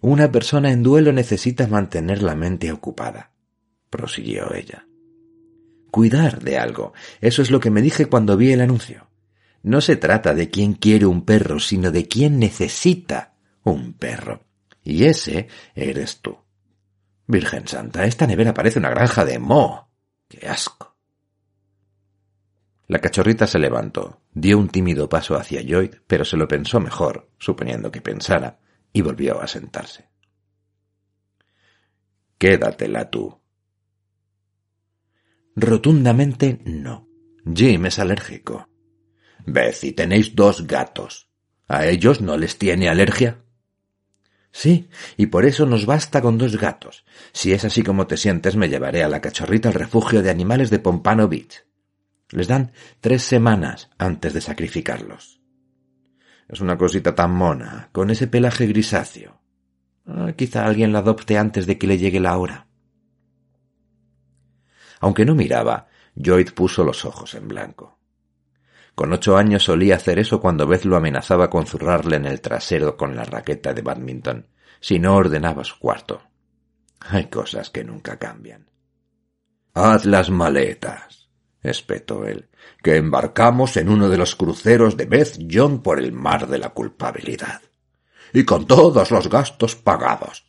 Una 0.00 0.30
persona 0.30 0.70
en 0.70 0.82
duelo 0.82 1.12
necesita 1.12 1.66
mantener 1.66 2.22
la 2.22 2.34
mente 2.34 2.72
ocupada. 2.72 3.32
prosiguió 3.88 4.52
ella. 4.54 4.86
Cuidar 5.90 6.42
de 6.42 6.58
algo. 6.58 6.92
Eso 7.20 7.40
es 7.42 7.50
lo 7.50 7.60
que 7.60 7.70
me 7.70 7.80
dije 7.80 8.06
cuando 8.06 8.36
vi 8.36 8.52
el 8.52 8.60
anuncio. 8.60 9.08
No 9.62 9.80
se 9.80 9.96
trata 9.96 10.34
de 10.34 10.50
quién 10.50 10.74
quiere 10.74 11.06
un 11.06 11.24
perro, 11.24 11.58
sino 11.58 11.90
de 11.90 12.06
quién 12.06 12.38
necesita 12.38 13.34
un 13.62 13.94
perro. 13.94 14.42
Y 14.82 15.04
ese 15.04 15.48
eres 15.74 16.20
tú. 16.20 16.36
Virgen 17.26 17.66
Santa, 17.66 18.04
esta 18.04 18.26
nevera 18.26 18.52
parece 18.52 18.78
una 18.78 18.90
granja 18.90 19.24
de 19.24 19.38
moho. 19.38 19.88
¡Qué 20.28 20.46
asco! 20.46 20.93
La 22.86 22.98
cachorrita 22.98 23.46
se 23.46 23.58
levantó, 23.58 24.20
dio 24.32 24.58
un 24.58 24.68
tímido 24.68 25.08
paso 25.08 25.36
hacia 25.36 25.62
Lloyd, 25.62 25.94
pero 26.06 26.24
se 26.24 26.36
lo 26.36 26.46
pensó 26.46 26.80
mejor, 26.80 27.30
suponiendo 27.38 27.90
que 27.90 28.02
pensara, 28.02 28.58
y 28.92 29.00
volvió 29.00 29.40
a 29.40 29.46
sentarse. 29.46 30.08
Quédatela 32.36 33.10
tú. 33.10 33.40
Rotundamente 35.56 36.60
no. 36.64 37.08
Jim 37.54 37.86
es 37.86 37.98
alérgico. 37.98 38.68
Beth, 39.46 39.84
y 39.84 39.92
tenéis 39.92 40.34
dos 40.34 40.66
gatos. 40.66 41.30
¿A 41.68 41.86
ellos 41.86 42.20
no 42.20 42.36
les 42.36 42.58
tiene 42.58 42.88
alergia? 42.88 43.42
Sí, 44.52 44.88
y 45.16 45.26
por 45.26 45.46
eso 45.46 45.66
nos 45.66 45.86
basta 45.86 46.20
con 46.20 46.38
dos 46.38 46.56
gatos. 46.56 47.04
Si 47.32 47.52
es 47.52 47.64
así 47.64 47.82
como 47.82 48.06
te 48.06 48.16
sientes, 48.16 48.56
me 48.56 48.68
llevaré 48.68 49.02
a 49.02 49.08
la 49.08 49.20
cachorrita 49.20 49.68
al 49.68 49.74
refugio 49.74 50.22
de 50.22 50.30
animales 50.30 50.70
de 50.70 50.78
Pompano 50.78 51.28
Beach. 51.28 51.64
Les 52.34 52.48
dan 52.48 52.72
tres 53.00 53.22
semanas 53.22 53.90
antes 53.96 54.34
de 54.34 54.40
sacrificarlos. 54.40 55.40
Es 56.48 56.60
una 56.60 56.76
cosita 56.76 57.14
tan 57.14 57.30
mona, 57.30 57.90
con 57.92 58.10
ese 58.10 58.26
pelaje 58.26 58.66
grisáceo. 58.66 59.40
Ah, 60.04 60.32
quizá 60.36 60.66
alguien 60.66 60.92
la 60.92 60.98
adopte 60.98 61.38
antes 61.38 61.64
de 61.64 61.78
que 61.78 61.86
le 61.86 61.96
llegue 61.96 62.18
la 62.18 62.36
hora. 62.36 62.66
Aunque 64.98 65.24
no 65.24 65.36
miraba, 65.36 65.86
Lloyd 66.16 66.50
puso 66.54 66.82
los 66.82 67.04
ojos 67.04 67.36
en 67.36 67.46
blanco. 67.46 68.00
Con 68.96 69.12
ocho 69.12 69.36
años 69.36 69.62
solía 69.62 69.94
hacer 69.94 70.18
eso 70.18 70.40
cuando 70.40 70.66
Beth 70.66 70.86
lo 70.86 70.96
amenazaba 70.96 71.48
con 71.48 71.66
zurrarle 71.66 72.16
en 72.16 72.26
el 72.26 72.40
trasero 72.40 72.96
con 72.96 73.14
la 73.14 73.22
raqueta 73.22 73.72
de 73.72 73.82
badminton, 73.82 74.48
si 74.80 74.98
no 74.98 75.14
ordenaba 75.14 75.62
su 75.62 75.78
cuarto. 75.78 76.22
Hay 76.98 77.26
cosas 77.26 77.70
que 77.70 77.84
nunca 77.84 78.18
cambian. 78.18 78.68
Haz 79.72 80.04
las 80.04 80.30
maletas, 80.30 81.23
espetó 81.64 82.26
él, 82.26 82.48
que 82.82 82.96
embarcamos 82.96 83.76
en 83.76 83.88
uno 83.88 84.08
de 84.08 84.18
los 84.18 84.36
cruceros 84.36 84.96
de 84.96 85.06
Beth 85.06 85.38
John 85.50 85.82
por 85.82 85.98
el 85.98 86.12
mar 86.12 86.46
de 86.46 86.58
la 86.58 86.68
culpabilidad. 86.68 87.62
Y 88.32 88.44
con 88.44 88.66
todos 88.66 89.10
los 89.10 89.28
gastos 89.28 89.74
pagados. 89.74 90.44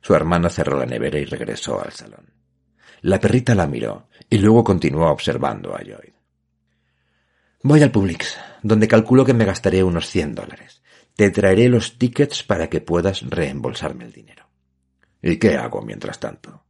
Su 0.00 0.14
hermana 0.14 0.48
cerró 0.48 0.78
la 0.78 0.86
nevera 0.86 1.18
y 1.18 1.24
regresó 1.24 1.82
al 1.82 1.92
salón. 1.92 2.32
La 3.02 3.20
perrita 3.20 3.54
la 3.54 3.66
miró 3.66 4.08
y 4.30 4.38
luego 4.38 4.64
continuó 4.64 5.10
observando 5.10 5.74
a 5.74 5.82
Lloyd. 5.82 6.14
Voy 7.62 7.82
al 7.82 7.90
Publix, 7.90 8.38
donde 8.62 8.88
calculo 8.88 9.24
que 9.24 9.34
me 9.34 9.46
gastaré 9.46 9.82
unos 9.82 10.08
cien 10.08 10.34
dólares. 10.34 10.82
Te 11.16 11.30
traeré 11.30 11.68
los 11.68 11.98
tickets 11.98 12.42
para 12.42 12.68
que 12.68 12.80
puedas 12.80 13.22
reembolsarme 13.22 14.04
el 14.04 14.12
dinero. 14.12 14.46
¿Y 15.22 15.38
qué 15.38 15.56
hago 15.56 15.80
mientras 15.80 16.20
tanto? 16.20 16.63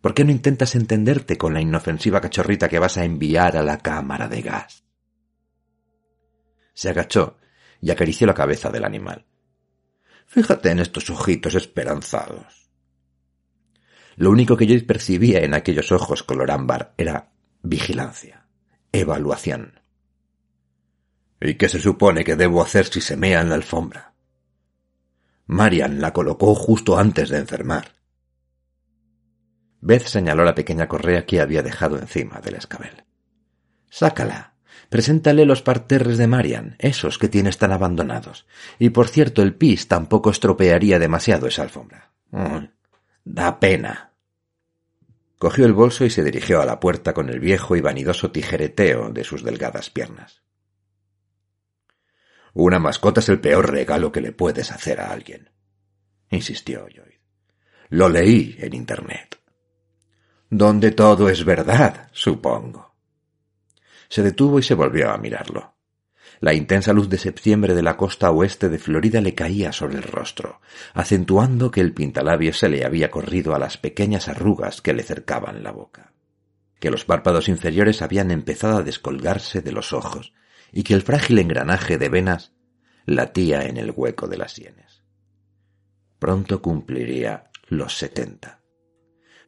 ¿Por 0.00 0.14
qué 0.14 0.24
no 0.24 0.30
intentas 0.30 0.74
entenderte 0.74 1.36
con 1.36 1.52
la 1.52 1.60
inofensiva 1.60 2.20
cachorrita 2.20 2.68
que 2.68 2.78
vas 2.78 2.96
a 2.96 3.04
enviar 3.04 3.56
a 3.56 3.62
la 3.62 3.78
cámara 3.78 4.28
de 4.28 4.40
gas? 4.40 4.84
Se 6.72 6.88
agachó 6.88 7.36
y 7.80 7.90
acarició 7.90 8.26
la 8.26 8.34
cabeza 8.34 8.70
del 8.70 8.84
animal. 8.84 9.26
Fíjate 10.26 10.70
en 10.70 10.78
estos 10.78 11.10
ojitos 11.10 11.54
esperanzados. 11.54 12.70
Lo 14.16 14.30
único 14.30 14.56
que 14.56 14.66
yo 14.66 14.86
percibía 14.86 15.40
en 15.40 15.54
aquellos 15.54 15.92
ojos 15.92 16.22
color 16.22 16.50
ámbar 16.50 16.94
era 16.96 17.32
vigilancia, 17.62 18.46
evaluación. 18.92 19.80
¿Y 21.40 21.54
qué 21.54 21.68
se 21.68 21.80
supone 21.80 22.24
que 22.24 22.36
debo 22.36 22.62
hacer 22.62 22.86
si 22.86 23.00
se 23.00 23.16
mea 23.16 23.40
en 23.40 23.48
la 23.50 23.54
alfombra? 23.54 24.14
Marian 25.46 26.00
la 26.00 26.12
colocó 26.12 26.54
justo 26.54 26.98
antes 26.98 27.28
de 27.28 27.38
enfermar. 27.38 27.99
Beth 29.80 30.06
señaló 30.06 30.44
la 30.44 30.54
pequeña 30.54 30.88
correa 30.88 31.24
que 31.24 31.40
había 31.40 31.62
dejado 31.62 31.98
encima 31.98 32.40
del 32.40 32.56
escabel. 32.56 33.04
Sácala. 33.88 34.54
Preséntale 34.88 35.44
los 35.44 35.62
parterres 35.62 36.18
de 36.18 36.26
Marian, 36.26 36.76
esos 36.78 37.18
que 37.18 37.28
tienes 37.28 37.58
tan 37.58 37.72
abandonados. 37.72 38.46
Y 38.78 38.90
por 38.90 39.08
cierto, 39.08 39.42
el 39.42 39.54
pis 39.54 39.86
tampoco 39.86 40.30
estropearía 40.30 40.98
demasiado 40.98 41.46
esa 41.46 41.62
alfombra. 41.62 42.12
Mm, 42.30 42.64
da 43.24 43.60
pena. 43.60 44.12
Cogió 45.38 45.64
el 45.64 45.72
bolso 45.72 46.04
y 46.04 46.10
se 46.10 46.24
dirigió 46.24 46.60
a 46.60 46.66
la 46.66 46.80
puerta 46.80 47.14
con 47.14 47.30
el 47.30 47.40
viejo 47.40 47.76
y 47.76 47.80
vanidoso 47.80 48.30
tijereteo 48.30 49.10
de 49.10 49.24
sus 49.24 49.44
delgadas 49.44 49.90
piernas. 49.90 50.42
Una 52.52 52.78
mascota 52.78 53.20
es 53.20 53.28
el 53.28 53.40
peor 53.40 53.70
regalo 53.70 54.10
que 54.10 54.20
le 54.20 54.32
puedes 54.32 54.72
hacer 54.72 55.00
a 55.00 55.12
alguien, 55.12 55.50
insistió 56.30 56.88
Lloyd. 56.88 57.20
Lo 57.90 58.08
leí 58.08 58.56
en 58.58 58.74
Internet. 58.74 59.39
Donde 60.50 60.90
todo 60.90 61.28
es 61.28 61.44
verdad, 61.44 62.08
supongo. 62.10 62.92
Se 64.08 64.24
detuvo 64.24 64.58
y 64.58 64.64
se 64.64 64.74
volvió 64.74 65.10
a 65.10 65.16
mirarlo. 65.16 65.76
La 66.40 66.54
intensa 66.54 66.92
luz 66.92 67.08
de 67.08 67.18
septiembre 67.18 67.76
de 67.76 67.82
la 67.82 67.96
costa 67.96 68.32
oeste 68.32 68.68
de 68.68 68.78
Florida 68.78 69.20
le 69.20 69.34
caía 69.34 69.72
sobre 69.72 69.96
el 69.96 70.02
rostro, 70.02 70.60
acentuando 70.92 71.70
que 71.70 71.80
el 71.80 71.92
pintalabios 71.92 72.58
se 72.58 72.68
le 72.68 72.84
había 72.84 73.12
corrido 73.12 73.54
a 73.54 73.60
las 73.60 73.76
pequeñas 73.76 74.28
arrugas 74.28 74.82
que 74.82 74.92
le 74.92 75.04
cercaban 75.04 75.62
la 75.62 75.70
boca, 75.70 76.14
que 76.80 76.90
los 76.90 77.04
párpados 77.04 77.48
inferiores 77.48 78.02
habían 78.02 78.32
empezado 78.32 78.78
a 78.78 78.82
descolgarse 78.82 79.60
de 79.60 79.70
los 79.70 79.92
ojos 79.92 80.32
y 80.72 80.82
que 80.82 80.94
el 80.94 81.02
frágil 81.02 81.38
engranaje 81.38 81.96
de 81.96 82.08
venas 82.08 82.52
latía 83.06 83.66
en 83.66 83.76
el 83.76 83.92
hueco 83.94 84.26
de 84.26 84.38
las 84.38 84.52
sienes. 84.52 85.02
Pronto 86.18 86.60
cumpliría 86.60 87.50
los 87.68 87.96
setenta. 87.96 88.59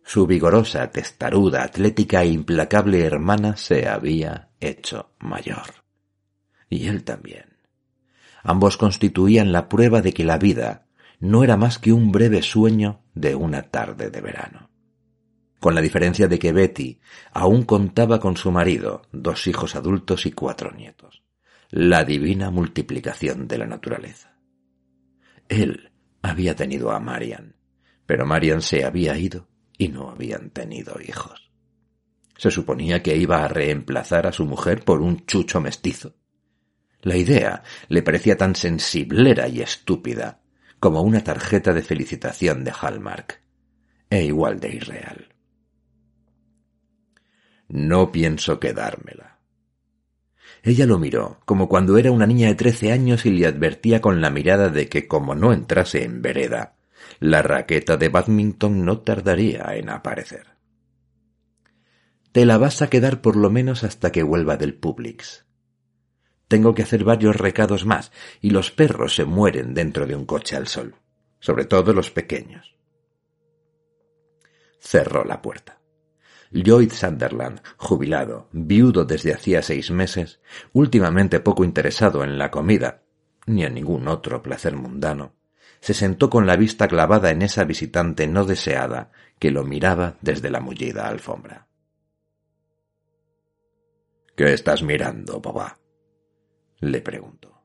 Su 0.04 0.26
vigorosa, 0.26 0.90
testaruda, 0.90 1.62
atlética 1.62 2.23
e 2.23 2.28
implacable 2.28 3.04
hermana 3.04 3.56
se 3.56 3.88
había 3.88 4.50
hecho 4.61 5.11
mayor. 5.18 5.85
Y 6.68 6.87
él 6.88 7.04
también. 7.04 7.56
Ambos 8.42 8.76
constituían 8.76 9.52
la 9.52 9.68
prueba 9.68 10.00
de 10.00 10.12
que 10.12 10.25
la 10.25 10.38
vida 10.38 10.87
no 11.21 11.44
era 11.44 11.56
más 11.56 11.78
que 11.78 11.92
un 11.92 12.11
breve 12.11 12.42
sueño 12.42 13.02
de 13.14 13.35
una 13.35 13.62
tarde 13.62 14.11
de 14.11 14.21
verano. 14.21 14.71
Con 15.61 15.75
la 15.76 15.80
diferencia 15.80 16.26
de 16.26 16.38
que 16.38 16.52
Betty 16.52 17.00
aún 17.32 17.62
contaba 17.62 18.18
con 18.18 18.37
su 18.37 18.50
marido, 18.50 19.02
dos 19.12 19.47
hijos 19.47 19.76
adultos 19.76 20.26
y 20.26 20.32
cuatro 20.32 20.73
nietos 20.73 21.23
la 21.73 22.04
divina 22.04 22.50
multiplicación 22.50 23.49
de 23.49 23.56
la 23.56 23.66
naturaleza. 23.66 24.37
Él 25.49 25.90
había 26.21 26.54
tenido 26.54 26.92
a 26.92 27.00
Marian, 27.00 27.56
pero 28.04 28.26
Marian 28.26 28.61
se 28.61 28.85
había 28.85 29.16
ido 29.16 29.49
y 29.82 29.88
no 29.88 30.10
habían 30.10 30.50
tenido 30.50 31.00
hijos. 31.00 31.50
Se 32.36 32.52
suponía 32.52 33.02
que 33.02 33.16
iba 33.16 33.44
a 33.44 33.48
reemplazar 33.48 34.28
a 34.28 34.32
su 34.32 34.46
mujer 34.46 34.84
por 34.84 35.00
un 35.00 35.26
chucho 35.26 35.60
mestizo. 35.60 36.14
La 37.00 37.16
idea 37.16 37.64
le 37.88 38.02
parecía 38.02 38.36
tan 38.36 38.54
sensiblera 38.54 39.48
y 39.48 39.60
estúpida 39.60 40.40
como 40.78 41.02
una 41.02 41.24
tarjeta 41.24 41.72
de 41.72 41.82
felicitación 41.82 42.62
de 42.62 42.72
Hallmark, 42.80 43.42
e 44.08 44.24
igual 44.24 44.60
de 44.60 44.68
irreal. 44.68 45.34
No 47.66 48.12
pienso 48.12 48.60
quedármela, 48.60 49.40
ella 50.62 50.86
lo 50.86 51.00
miró, 51.00 51.40
como 51.44 51.68
cuando 51.68 51.98
era 51.98 52.12
una 52.12 52.26
niña 52.26 52.46
de 52.46 52.54
trece 52.54 52.92
años 52.92 53.26
y 53.26 53.30
le 53.30 53.46
advertía 53.46 54.00
con 54.00 54.20
la 54.20 54.30
mirada 54.30 54.68
de 54.68 54.88
que 54.88 55.08
como 55.08 55.34
no 55.34 55.52
entrase 55.52 56.04
en 56.04 56.22
vereda, 56.22 56.76
la 57.21 57.42
raqueta 57.42 57.97
de 57.97 58.09
badminton 58.09 58.85
no 58.85 59.00
tardaría 59.00 59.76
en 59.76 59.90
aparecer. 59.90 60.47
Te 62.32 62.47
la 62.47 62.59
vas 62.59 62.80
a 62.82 62.88
quedar 62.88 63.21
por 63.21 63.37
lo 63.37 63.50
menos 63.50 63.85
hasta 63.85 64.11
que 64.11 64.23
vuelva 64.23 64.56
del 64.56 64.75
Publix. 64.75 65.44
Tengo 66.49 66.75
que 66.75 66.82
hacer 66.82 67.04
varios 67.04 67.37
recados 67.37 67.85
más, 67.87 68.12
y 68.40 68.50
los 68.50 68.71
perros 68.71 69.14
se 69.14 69.25
mueren 69.25 69.75
dentro 69.75 70.06
de 70.06 70.16
un 70.16 70.26
coche 70.26 70.56
al 70.56 70.66
sol, 70.66 70.97
sobre 71.40 71.64
todo 71.64 71.92
los 71.92 72.11
pequeños. 72.11 72.75
Cerró 74.80 75.25
la 75.25 75.42
puerta. 75.42 75.78
Lloyd 76.50 76.92
Sunderland, 76.92 77.62
jubilado, 77.78 78.49
viudo 78.52 79.04
desde 79.04 79.32
hacía 79.32 79.62
seis 79.62 79.90
meses, 79.90 80.40
últimamente 80.73 81.40
poco 81.40 81.64
interesado 81.64 82.25
en 82.25 82.37
la 82.37 82.50
comida, 82.50 83.02
ni 83.47 83.64
en 83.64 83.75
ningún 83.75 84.09
otro 84.09 84.42
placer 84.42 84.76
mundano, 84.76 85.35
se 85.82 85.94
sentó 85.94 86.30
con 86.30 86.46
la 86.46 86.54
vista 86.54 86.86
clavada 86.86 87.30
en 87.30 87.42
esa 87.42 87.64
visitante 87.64 88.28
no 88.28 88.44
deseada 88.44 89.10
que 89.40 89.50
lo 89.50 89.64
miraba 89.64 90.16
desde 90.20 90.48
la 90.48 90.60
mullida 90.60 91.08
alfombra. 91.08 91.66
¿Qué 94.36 94.52
estás 94.52 94.84
mirando, 94.84 95.40
boba? 95.40 95.80
le 96.78 97.00
preguntó. 97.02 97.64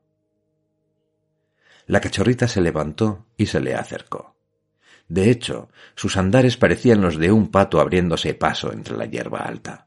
La 1.86 2.00
cachorrita 2.00 2.48
se 2.48 2.60
levantó 2.60 3.26
y 3.36 3.46
se 3.46 3.60
le 3.60 3.76
acercó. 3.76 4.36
De 5.06 5.30
hecho, 5.30 5.70
sus 5.94 6.16
andares 6.16 6.56
parecían 6.56 7.00
los 7.00 7.18
de 7.18 7.30
un 7.30 7.52
pato 7.52 7.80
abriéndose 7.80 8.34
paso 8.34 8.72
entre 8.72 8.96
la 8.96 9.06
hierba 9.06 9.42
alta. 9.42 9.86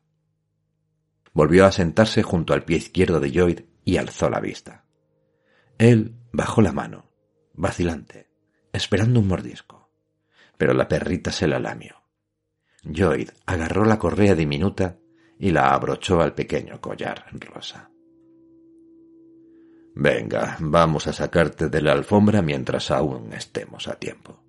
Volvió 1.33 1.65
a 1.65 1.73
sentarse 1.73 2.23
junto 2.23 2.53
al 2.53 2.63
pie 2.63 2.77
izquierdo 2.77 3.19
de 3.19 3.31
Lloyd 3.31 3.59
y 3.83 3.97
alzó 3.97 4.29
la 4.29 4.39
vista. 4.39 4.85
Él 5.77 6.15
bajó 6.31 6.61
la 6.61 6.71
mano, 6.71 7.10
vacilante, 7.53 8.29
esperando 8.73 9.19
un 9.19 9.27
mordisco, 9.27 9.89
pero 10.57 10.73
la 10.73 10.87
perrita 10.87 11.31
se 11.31 11.47
la 11.47 11.59
lamió. 11.59 11.95
Lloyd 12.83 13.29
agarró 13.45 13.85
la 13.85 13.99
correa 13.99 14.35
diminuta 14.35 14.97
y 15.37 15.51
la 15.51 15.73
abrochó 15.73 16.21
al 16.21 16.33
pequeño 16.33 16.81
collar 16.81 17.25
rosa. 17.39 17.91
Venga, 19.93 20.57
vamos 20.59 21.07
a 21.07 21.13
sacarte 21.13 21.67
de 21.67 21.81
la 21.81 21.91
alfombra 21.91 22.41
mientras 22.41 22.91
aún 22.91 23.33
estemos 23.33 23.87
a 23.87 23.95
tiempo. 23.95 24.41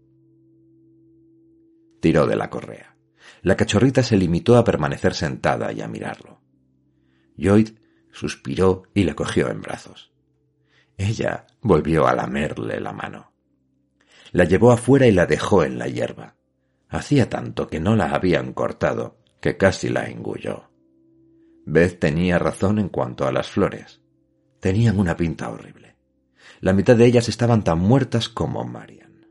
Tiró 2.00 2.26
de 2.26 2.36
la 2.36 2.48
correa. 2.48 2.96
La 3.42 3.56
cachorrita 3.56 4.02
se 4.02 4.16
limitó 4.16 4.56
a 4.56 4.64
permanecer 4.64 5.14
sentada 5.14 5.72
y 5.72 5.80
a 5.80 5.88
mirarlo. 5.88 6.40
Lloyd 7.36 7.70
suspiró 8.12 8.84
y 8.94 9.04
le 9.04 9.14
cogió 9.14 9.48
en 9.50 9.62
brazos. 9.62 10.11
Ella 11.02 11.46
volvió 11.60 12.06
a 12.06 12.14
lamerle 12.14 12.80
la 12.80 12.92
mano. 12.92 13.32
La 14.30 14.44
llevó 14.44 14.70
afuera 14.70 15.04
y 15.06 15.10
la 15.10 15.26
dejó 15.26 15.64
en 15.64 15.76
la 15.76 15.88
hierba. 15.88 16.36
Hacía 16.88 17.28
tanto 17.28 17.66
que 17.66 17.80
no 17.80 17.96
la 17.96 18.14
habían 18.14 18.52
cortado 18.52 19.18
que 19.40 19.56
casi 19.56 19.88
la 19.88 20.04
engulló. 20.04 20.70
Beth 21.66 21.98
tenía 21.98 22.38
razón 22.38 22.78
en 22.78 22.88
cuanto 22.88 23.26
a 23.26 23.32
las 23.32 23.50
flores. 23.50 24.00
Tenían 24.60 25.00
una 25.00 25.16
pinta 25.16 25.50
horrible. 25.50 25.96
La 26.60 26.72
mitad 26.72 26.94
de 26.96 27.06
ellas 27.06 27.28
estaban 27.28 27.64
tan 27.64 27.80
muertas 27.80 28.28
como 28.28 28.64
Marian. 28.64 29.26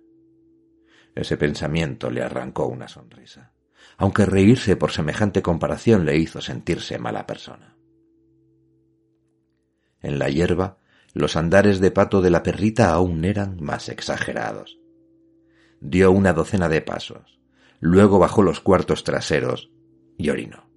Ese 1.15 1.37
pensamiento 1.37 2.09
le 2.09 2.21
arrancó 2.21 2.67
una 2.67 2.89
sonrisa, 2.89 3.53
aunque 3.97 4.25
reírse 4.25 4.75
por 4.75 4.91
semejante 4.91 5.41
comparación 5.41 6.05
le 6.05 6.17
hizo 6.17 6.41
sentirse 6.41 6.99
mala 6.99 7.25
persona. 7.25 7.77
En 10.01 10.19
la 10.19 10.29
hierba, 10.29 10.80
los 11.13 11.35
andares 11.35 11.79
de 11.79 11.91
pato 11.91 12.21
de 12.21 12.29
la 12.29 12.43
perrita 12.43 12.91
aún 12.91 13.25
eran 13.25 13.61
más 13.61 13.89
exagerados. 13.89 14.79
Dio 15.79 16.11
una 16.11 16.33
docena 16.33 16.69
de 16.69 16.81
pasos, 16.81 17.39
luego 17.79 18.19
bajó 18.19 18.43
los 18.43 18.61
cuartos 18.61 19.03
traseros 19.03 19.71
y 20.17 20.29
orinó. 20.29 20.69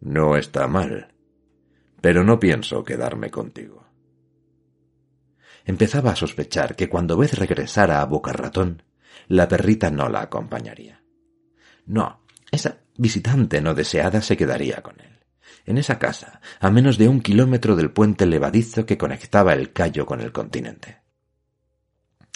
No 0.00 0.36
está 0.36 0.66
mal, 0.66 1.14
pero 2.00 2.24
no 2.24 2.40
pienso 2.40 2.82
quedarme 2.82 3.30
contigo. 3.30 3.86
Empezaba 5.64 6.10
a 6.10 6.16
sospechar 6.16 6.74
que 6.74 6.88
cuando 6.88 7.16
Beth 7.16 7.34
regresara 7.34 8.00
a 8.00 8.06
Boca 8.06 8.32
Ratón, 8.32 8.82
la 9.28 9.46
perrita 9.46 9.90
no 9.90 10.08
la 10.08 10.22
acompañaría. 10.22 11.04
No, 11.86 12.24
esa 12.50 12.78
visitante 12.96 13.60
no 13.60 13.74
deseada 13.74 14.20
se 14.22 14.36
quedaría 14.36 14.82
con 14.82 15.00
él 15.00 15.11
en 15.66 15.78
esa 15.78 15.98
casa, 15.98 16.40
a 16.60 16.70
menos 16.70 16.98
de 16.98 17.08
un 17.08 17.20
kilómetro 17.20 17.76
del 17.76 17.90
puente 17.90 18.26
levadizo 18.26 18.86
que 18.86 18.98
conectaba 18.98 19.52
el 19.52 19.72
Cayo 19.72 20.06
con 20.06 20.20
el 20.20 20.32
continente. 20.32 21.02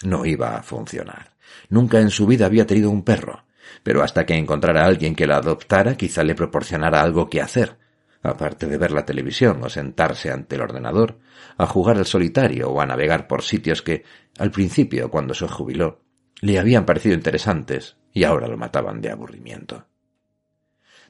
No 0.05 0.25
iba 0.25 0.57
a 0.57 0.63
funcionar. 0.63 1.35
Nunca 1.69 2.01
en 2.01 2.11
su 2.11 2.27
vida 2.27 2.47
había 2.47 2.67
tenido 2.67 2.91
un 2.91 3.03
perro, 3.03 3.45
pero 3.83 4.03
hasta 4.03 4.27
que 4.27 4.35
encontrara 4.35 4.85
a 4.85 4.87
alguien 4.87 5.15
que 5.15 5.27
la 5.27 5.37
adoptara 5.37 5.97
quizá 5.97 6.23
le 6.23 6.35
proporcionara 6.35 7.01
algo 7.01 7.29
que 7.29 7.41
hacer, 7.41 7.79
aparte 8.23 8.67
de 8.67 8.79
ver 8.79 8.93
la 8.93 9.05
televisión 9.05 9.63
o 9.63 9.69
sentarse 9.69 10.31
ante 10.31 10.57
el 10.57 10.63
ordenador, 10.63 11.19
a 11.57 11.67
jugar 11.67 11.97
al 11.97 12.07
solitario 12.07 12.71
o 12.71 12.81
a 12.81 12.87
navegar 12.87 13.27
por 13.27 13.43
sitios 13.43 13.83
que, 13.83 14.05
al 14.39 14.51
principio, 14.51 15.11
cuando 15.11 15.35
se 15.35 15.49
jubiló, 15.49 16.01
le 16.41 16.59
habían 16.59 16.85
parecido 16.85 17.15
interesantes 17.15 17.97
y 18.13 18.25
ahora 18.25 18.49
lo 18.49 18.57
mataban 18.57 19.01
de 19.01 19.11
aburrimiento. 19.11 19.87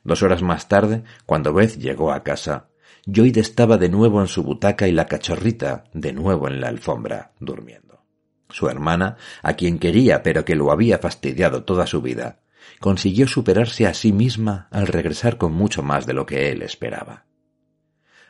Dos 0.06 0.22
horas 0.22 0.40
más 0.40 0.68
tarde, 0.68 1.02
cuando 1.26 1.52
Beth 1.52 1.78
llegó 1.78 2.12
a 2.12 2.22
casa, 2.22 2.68
Lloyd 3.06 3.38
estaba 3.38 3.76
de 3.76 3.88
nuevo 3.88 4.20
en 4.20 4.28
su 4.28 4.44
butaca 4.44 4.86
y 4.86 4.92
la 4.92 5.06
cachorrita 5.06 5.82
de 5.94 6.12
nuevo 6.12 6.46
en 6.46 6.60
la 6.60 6.68
alfombra, 6.68 7.32
durmiendo. 7.40 8.04
Su 8.48 8.68
hermana, 8.68 9.16
a 9.42 9.54
quien 9.54 9.80
quería 9.80 10.22
pero 10.22 10.44
que 10.44 10.54
lo 10.54 10.70
había 10.70 10.98
fastidiado 10.98 11.64
toda 11.64 11.88
su 11.88 12.02
vida, 12.02 12.38
consiguió 12.78 13.26
superarse 13.26 13.84
a 13.88 13.94
sí 13.94 14.12
misma 14.12 14.68
al 14.70 14.86
regresar 14.86 15.38
con 15.38 15.52
mucho 15.52 15.82
más 15.82 16.06
de 16.06 16.12
lo 16.12 16.24
que 16.24 16.52
él 16.52 16.62
esperaba. 16.62 17.24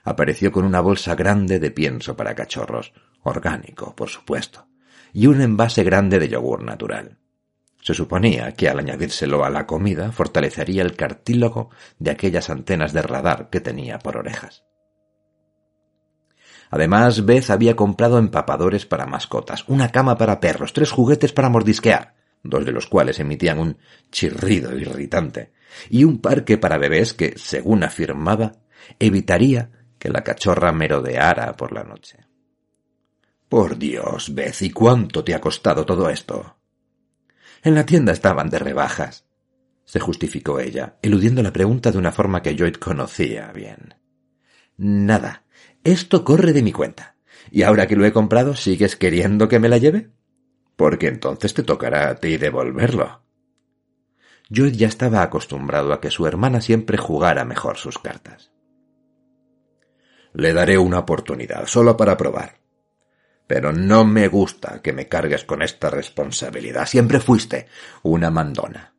Apareció 0.03 0.53
con 0.53 0.65
una 0.65 0.81
bolsa 0.81 1.15
grande 1.15 1.59
de 1.59 1.71
pienso 1.71 2.17
para 2.17 2.35
cachorros, 2.35 2.95
orgánico, 3.23 3.95
por 3.95 4.09
supuesto, 4.09 4.67
y 5.13 5.27
un 5.27 5.43
envase 5.43 5.85
grande 5.85 6.19
de 6.19 6.31
yogur 6.31 6.63
natural. 6.63 7.19
Se 7.87 7.95
suponía 7.95 8.51
que 8.51 8.69
al 8.69 8.81
añadírselo 8.81 9.45
a 9.45 9.49
la 9.49 9.65
comida 9.65 10.11
fortalecería 10.11 10.83
el 10.83 10.97
cartílago 10.97 11.71
de 12.01 12.11
aquellas 12.11 12.51
antenas 12.51 12.93
de 12.93 13.01
radar 13.01 13.49
que 13.49 13.61
tenía 13.61 14.01
por 14.01 14.17
orejas. 14.17 14.65
Además, 16.69 17.25
Beth 17.25 17.49
había 17.51 17.77
comprado 17.77 18.19
empapadores 18.19 18.87
para 18.87 19.07
mascotas, 19.07 19.69
una 19.69 19.93
cama 19.93 20.19
para 20.19 20.41
perros, 20.41 20.73
tres 20.73 20.91
juguetes 20.91 21.33
para 21.33 21.49
mordisquear, 21.49 22.17
dos 22.43 22.67
de 22.67 22.73
los 22.73 22.89
cuales 22.89 23.21
emitían 23.21 23.61
un 23.61 23.79
chirrido 24.11 24.77
irritante, 24.77 25.53
y 25.89 26.03
un 26.03 26.21
parque 26.21 26.59
para 26.59 26.79
bebés 26.79 27.15
que, 27.15 27.35
según 27.39 27.85
afirmaba, 27.85 28.55
evitaría 28.99 29.71
que 30.01 30.09
la 30.09 30.25
cachorra 30.25 30.73
merodeara 30.73 31.57
por 31.57 31.71
la 31.71 31.85
noche. 31.85 32.19
Por 33.49 33.79
Dios, 33.79 34.35
Beth, 34.35 34.63
¿y 34.63 34.71
cuánto 34.71 35.23
te 35.23 35.37
ha 35.37 35.41
costado 35.41 35.87
todo 35.87 36.11
esto? 36.11 36.56
En 37.67 37.75
la 37.75 37.85
tienda 37.85 38.13
estaban 38.13 38.49
de 38.49 38.61
rebajas, 38.61 39.27
se 39.85 39.99
justificó 39.99 40.61
ella, 40.61 40.99
eludiendo 41.03 41.43
la 41.43 41.53
pregunta 41.53 41.91
de 41.91 41.99
una 41.99 42.13
forma 42.13 42.41
que 42.41 42.55
Lloyd 42.55 42.77
conocía 42.77 43.51
bien. 43.51 43.97
Nada, 44.77 45.43
esto 45.83 46.23
corre 46.23 46.53
de 46.53 46.63
mi 46.63 46.71
cuenta. 46.71 47.17
¿Y 47.51 47.63
ahora 47.63 47.89
que 47.89 47.97
lo 47.97 48.05
he 48.05 48.13
comprado, 48.13 48.55
sigues 48.55 48.95
queriendo 48.95 49.49
que 49.49 49.59
me 49.59 49.69
la 49.69 49.79
lleve? 49.79 50.13
Porque 50.77 51.09
entonces 51.09 51.55
te 51.55 51.65
tocará 51.65 52.09
a 52.09 52.15
ti 52.15 52.37
devolverlo. 52.37 53.25
Lloyd 54.49 54.75
ya 54.75 54.87
estaba 54.87 55.23
acostumbrado 55.23 55.93
a 55.93 56.01
que 56.01 56.13
su 56.13 56.25
hermana 56.25 56.61
siempre 56.61 56.99
jugara 56.99 57.45
mejor 57.45 57.79
sus 57.79 57.99
cartas. 57.99 58.53
Le 60.35 60.53
daré 60.53 60.79
una 60.79 61.01
oportunidad, 61.01 61.67
solo 61.67 61.97
para 61.97 62.17
probar. 62.17 62.61
Pero 63.47 63.73
no 63.73 64.05
me 64.05 64.29
gusta 64.29 64.83
que 64.83 64.93
me 64.93 65.09
cargues 65.09 65.45
con 65.45 65.63
esta 65.63 65.91
responsabilidad. 65.91 66.87
Siempre 66.87 67.21
fuiste 67.21 67.67
una 68.03 68.31
mandona. 68.31 68.95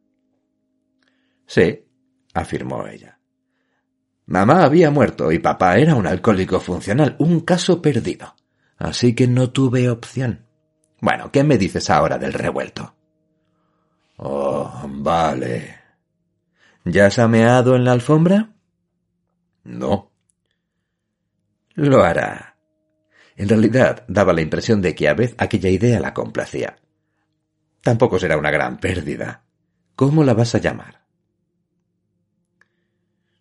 Sí, 1.45 1.85
afirmó 2.33 2.87
ella. 2.87 3.19
Mamá 4.27 4.63
había 4.63 4.91
muerto 4.91 5.31
y 5.31 5.39
papá 5.39 5.77
era 5.77 5.95
un 5.95 6.05
alcohólico 6.05 6.59
funcional, 6.59 7.15
un 7.19 7.41
caso 7.41 7.81
perdido. 7.81 8.35
Así 8.77 9.15
que 9.15 9.27
no 9.27 9.51
tuve 9.51 9.89
opción. 9.89 10.45
Bueno, 10.99 11.31
¿qué 11.31 11.43
me 11.43 11.57
dices 11.57 11.89
ahora 11.89 12.17
del 12.17 12.33
revuelto? 12.33 12.95
Oh, 14.17 14.83
vale. 14.87 15.79
¿Ya 16.83 17.05
has 17.07 17.19
ameado 17.19 17.75
en 17.75 17.85
la 17.85 17.91
alfombra? 17.93 18.53
No. 19.63 20.11
Lo 21.75 22.03
hará. 22.03 22.56
En 23.37 23.47
realidad 23.47 24.03
daba 24.07 24.33
la 24.33 24.41
impresión 24.41 24.81
de 24.81 24.95
que 24.95 25.07
a 25.07 25.13
vez 25.13 25.35
aquella 25.37 25.69
idea 25.69 25.99
la 25.99 26.13
complacía. 26.13 26.77
Tampoco 27.81 28.17
será 28.19 28.35
una 28.35 28.51
gran 28.51 28.79
pérdida. 28.79 29.43
¿Cómo 29.95 30.23
la 30.23 30.33
vas 30.33 30.55
a 30.55 30.57
llamar? 30.57 31.05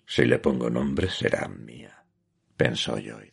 Si 0.06 0.24
le 0.24 0.38
pongo 0.38 0.70
nombre 0.70 1.10
será 1.10 1.48
mía, 1.48 2.04
pensó 2.56 2.98
Lloyd. 2.98 3.32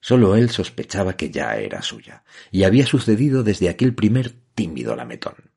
Solo 0.00 0.34
él 0.34 0.50
sospechaba 0.50 1.16
que 1.16 1.30
ya 1.30 1.56
era 1.56 1.82
suya, 1.82 2.24
y 2.50 2.64
había 2.64 2.86
sucedido 2.86 3.42
desde 3.42 3.68
aquel 3.68 3.94
primer 3.94 4.32
tímido 4.54 4.96
lametón. 4.96 5.52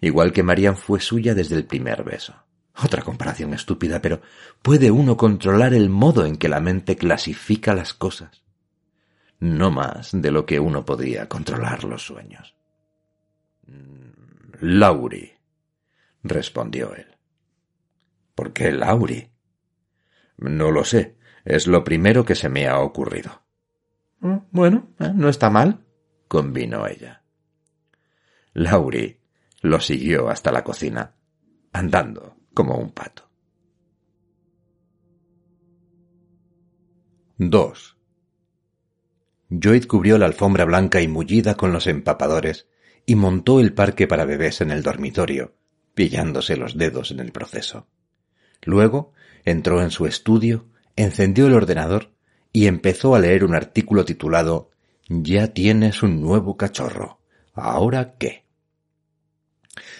Igual 0.00 0.32
que 0.32 0.42
Marian 0.42 0.76
fue 0.76 1.00
suya 1.00 1.34
desde 1.34 1.54
el 1.54 1.64
primer 1.64 2.02
beso. 2.02 2.34
Otra 2.82 3.02
comparación 3.02 3.54
estúpida, 3.54 4.02
pero 4.02 4.20
¿puede 4.62 4.90
uno 4.90 5.16
controlar 5.16 5.74
el 5.74 5.90
modo 5.90 6.26
en 6.26 6.36
que 6.36 6.48
la 6.48 6.60
mente 6.60 6.96
clasifica 6.96 7.72
las 7.74 7.94
cosas? 7.94 8.43
No 9.40 9.70
más 9.70 10.10
de 10.12 10.30
lo 10.30 10.46
que 10.46 10.60
uno 10.60 10.84
podía 10.84 11.28
controlar 11.28 11.84
los 11.84 12.04
sueños. 12.04 12.54
Lauri, 14.60 15.32
respondió 16.22 16.94
él. 16.94 17.06
¿Por 18.34 18.52
qué 18.52 18.72
Lauri? 18.72 19.30
No 20.38 20.70
lo 20.70 20.84
sé. 20.84 21.16
Es 21.44 21.66
lo 21.66 21.84
primero 21.84 22.24
que 22.24 22.34
se 22.34 22.48
me 22.48 22.66
ha 22.66 22.80
ocurrido. 22.80 23.42
Mm, 24.20 24.38
bueno, 24.50 24.88
eh, 24.98 25.12
no 25.14 25.28
está 25.28 25.50
mal, 25.50 25.84
convino 26.28 26.86
ella. 26.86 27.22
Lauri 28.54 29.20
lo 29.60 29.80
siguió 29.80 30.30
hasta 30.30 30.50
la 30.52 30.64
cocina, 30.64 31.14
andando 31.72 32.36
como 32.54 32.76
un 32.76 32.92
pato. 32.92 33.28
2. 37.36 37.93
Lloyd 39.60 39.86
cubrió 39.86 40.18
la 40.18 40.26
alfombra 40.26 40.64
blanca 40.64 41.00
y 41.00 41.06
mullida 41.06 41.54
con 41.54 41.72
los 41.72 41.86
empapadores 41.86 42.66
y 43.06 43.14
montó 43.14 43.60
el 43.60 43.72
parque 43.72 44.08
para 44.08 44.24
bebés 44.24 44.60
en 44.60 44.70
el 44.70 44.82
dormitorio, 44.82 45.54
pillándose 45.94 46.56
los 46.56 46.76
dedos 46.76 47.12
en 47.12 47.20
el 47.20 47.30
proceso. 47.30 47.86
Luego 48.62 49.12
entró 49.44 49.80
en 49.82 49.90
su 49.90 50.06
estudio, 50.06 50.66
encendió 50.96 51.46
el 51.46 51.54
ordenador 51.54 52.10
y 52.52 52.66
empezó 52.66 53.14
a 53.14 53.20
leer 53.20 53.44
un 53.44 53.54
artículo 53.54 54.04
titulado 54.04 54.70
Ya 55.08 55.48
tienes 55.48 56.02
un 56.02 56.20
nuevo 56.20 56.56
cachorro. 56.56 57.20
¿Ahora 57.52 58.14
qué? 58.18 58.46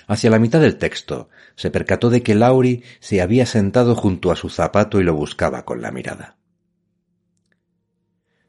Hacia 0.09 0.31
la 0.31 0.39
mitad 0.39 0.61
del 0.61 0.79
texto 0.79 1.29
se 1.55 1.71
percató 1.71 2.11
de 2.11 2.23
que 2.23 2.35
Lauri 2.35 2.83
se 2.99 3.21
había 3.21 3.47
sentado 3.47 3.95
junto 3.95 4.33
a 4.33 4.37
su 4.37 4.49
zapato 4.49 5.01
y 5.01 5.05
lo 5.05 5.15
buscaba 5.15 5.65
con 5.65 5.81
la 5.81 5.93
mirada. 5.93 6.39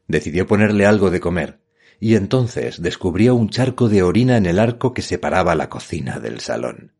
Decidió 0.08 0.46
ponerle 0.46 0.86
algo 0.86 1.10
de 1.10 1.20
comer, 1.20 1.60
y 1.98 2.14
entonces 2.14 2.80
descubrió 2.82 3.34
un 3.34 3.48
charco 3.48 3.88
de 3.88 4.02
orina 4.02 4.36
en 4.36 4.46
el 4.46 4.58
arco 4.58 4.92
que 4.92 5.02
separaba 5.02 5.54
la 5.54 5.68
cocina 5.68 6.18
del 6.18 6.40
salón, 6.40 6.92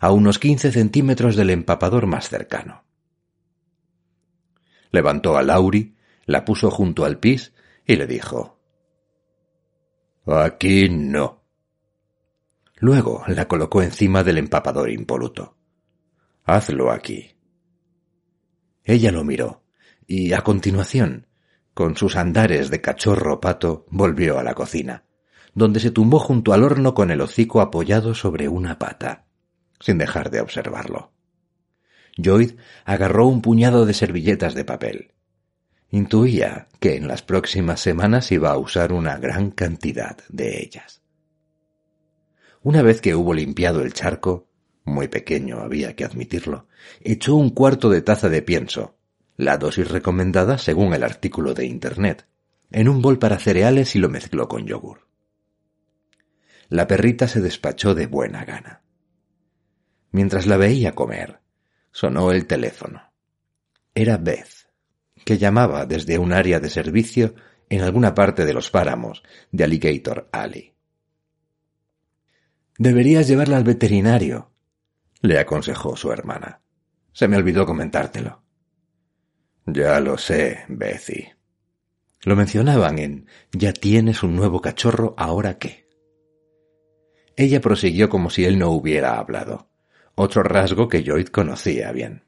a 0.00 0.10
unos 0.10 0.38
quince 0.38 0.72
centímetros 0.72 1.36
del 1.36 1.50
empapador 1.50 2.06
más 2.06 2.28
cercano. 2.28 2.84
Levantó 4.90 5.36
a 5.36 5.42
Lauri, 5.42 5.96
la 6.26 6.44
puso 6.44 6.70
junto 6.70 7.04
al 7.04 7.18
pis 7.18 7.52
y 7.86 7.96
le 7.96 8.06
dijo 8.06 8.60
Aquí 10.26 10.88
no. 10.88 11.42
Luego 12.76 13.24
la 13.28 13.46
colocó 13.46 13.82
encima 13.82 14.22
del 14.22 14.38
empapador 14.38 14.90
impoluto. 14.90 15.56
Hazlo 16.44 16.90
aquí. 16.90 17.36
Ella 18.84 19.10
lo 19.12 19.24
miró, 19.24 19.62
y 20.06 20.32
a 20.32 20.42
continuación 20.42 21.26
con 21.74 21.96
sus 21.96 22.16
andares 22.16 22.70
de 22.70 22.80
cachorro 22.80 23.40
pato, 23.40 23.84
volvió 23.90 24.38
a 24.38 24.44
la 24.44 24.54
cocina, 24.54 25.04
donde 25.54 25.80
se 25.80 25.90
tumbó 25.90 26.20
junto 26.20 26.52
al 26.52 26.62
horno 26.62 26.94
con 26.94 27.10
el 27.10 27.20
hocico 27.20 27.60
apoyado 27.60 28.14
sobre 28.14 28.48
una 28.48 28.78
pata, 28.78 29.26
sin 29.80 29.98
dejar 29.98 30.30
de 30.30 30.40
observarlo. 30.40 31.12
Joyd 32.16 32.52
agarró 32.84 33.26
un 33.26 33.42
puñado 33.42 33.86
de 33.86 33.94
servilletas 33.94 34.54
de 34.54 34.64
papel. 34.64 35.14
Intuía 35.90 36.68
que 36.80 36.96
en 36.96 37.08
las 37.08 37.22
próximas 37.22 37.80
semanas 37.80 38.30
iba 38.30 38.50
a 38.50 38.58
usar 38.58 38.92
una 38.92 39.18
gran 39.18 39.50
cantidad 39.50 40.16
de 40.28 40.62
ellas. 40.62 41.02
Una 42.62 42.82
vez 42.82 43.00
que 43.00 43.14
hubo 43.14 43.34
limpiado 43.34 43.82
el 43.82 43.92
charco, 43.92 44.48
muy 44.84 45.08
pequeño 45.08 45.58
había 45.60 45.94
que 45.96 46.04
admitirlo, 46.04 46.68
echó 47.00 47.34
un 47.34 47.50
cuarto 47.50 47.90
de 47.90 48.02
taza 48.02 48.28
de 48.28 48.42
pienso, 48.42 48.96
la 49.36 49.58
dosis 49.58 49.90
recomendada 49.90 50.58
según 50.58 50.94
el 50.94 51.02
artículo 51.02 51.54
de 51.54 51.66
Internet, 51.66 52.26
en 52.70 52.88
un 52.88 53.02
bol 53.02 53.18
para 53.18 53.38
cereales 53.38 53.94
y 53.96 53.98
lo 53.98 54.08
mezcló 54.08 54.48
con 54.48 54.66
yogur. 54.66 55.08
La 56.68 56.86
perrita 56.86 57.28
se 57.28 57.40
despachó 57.40 57.94
de 57.94 58.06
buena 58.06 58.44
gana. 58.44 58.82
Mientras 60.12 60.46
la 60.46 60.56
veía 60.56 60.94
comer, 60.94 61.40
sonó 61.90 62.30
el 62.30 62.46
teléfono. 62.46 63.12
Era 63.94 64.16
Beth, 64.16 64.68
que 65.24 65.38
llamaba 65.38 65.86
desde 65.86 66.18
un 66.18 66.32
área 66.32 66.60
de 66.60 66.70
servicio 66.70 67.34
en 67.68 67.82
alguna 67.82 68.14
parte 68.14 68.44
de 68.44 68.54
los 68.54 68.70
páramos 68.70 69.22
de 69.50 69.64
Alligator 69.64 70.28
Alley. 70.32 70.74
Deberías 72.78 73.28
llevarla 73.28 73.56
al 73.56 73.64
veterinario, 73.64 74.52
le 75.20 75.38
aconsejó 75.38 75.96
su 75.96 76.12
hermana. 76.12 76.60
Se 77.12 77.28
me 77.28 77.36
olvidó 77.36 77.64
comentártelo. 77.66 78.43
Ya 79.66 79.98
lo 80.00 80.18
sé, 80.18 80.64
Bethy. 80.68 81.28
Lo 82.22 82.36
mencionaban 82.36 82.98
en 82.98 83.26
Ya 83.52 83.72
tienes 83.72 84.22
un 84.22 84.36
nuevo 84.36 84.60
cachorro, 84.60 85.14
¿ahora 85.16 85.58
qué? 85.58 85.88
Ella 87.36 87.60
prosiguió 87.60 88.08
como 88.08 88.30
si 88.30 88.44
él 88.44 88.58
no 88.58 88.70
hubiera 88.70 89.18
hablado, 89.18 89.68
otro 90.14 90.42
rasgo 90.42 90.88
que 90.88 91.02
Lloyd 91.02 91.28
conocía 91.28 91.90
bien. 91.92 92.24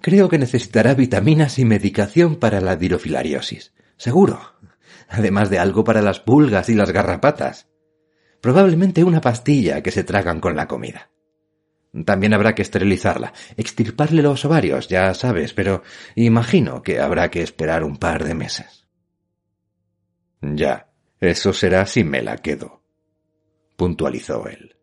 Creo 0.00 0.28
que 0.28 0.38
necesitará 0.38 0.94
vitaminas 0.94 1.58
y 1.58 1.64
medicación 1.64 2.36
para 2.36 2.60
la 2.60 2.76
dirofilariosis, 2.76 3.72
seguro, 3.96 4.38
además 5.08 5.48
de 5.50 5.58
algo 5.58 5.84
para 5.84 6.02
las 6.02 6.20
pulgas 6.20 6.68
y 6.68 6.74
las 6.74 6.90
garrapatas. 6.90 7.68
Probablemente 8.42 9.04
una 9.04 9.22
pastilla 9.22 9.82
que 9.82 9.90
se 9.90 10.04
tragan 10.04 10.40
con 10.40 10.56
la 10.56 10.68
comida. 10.68 11.10
También 12.04 12.34
habrá 12.34 12.54
que 12.54 12.62
esterilizarla, 12.62 13.32
extirparle 13.56 14.22
los 14.22 14.44
ovarios, 14.44 14.88
ya 14.88 15.14
sabes, 15.14 15.52
pero 15.52 15.82
imagino 16.16 16.82
que 16.82 16.98
habrá 16.98 17.30
que 17.30 17.42
esperar 17.42 17.84
un 17.84 17.98
par 17.98 18.24
de 18.24 18.34
meses. 18.34 18.88
Ya, 20.40 20.90
eso 21.20 21.52
será 21.52 21.86
si 21.86 22.02
me 22.02 22.20
la 22.20 22.38
quedo, 22.38 22.82
puntualizó 23.76 24.48
él. 24.48 24.76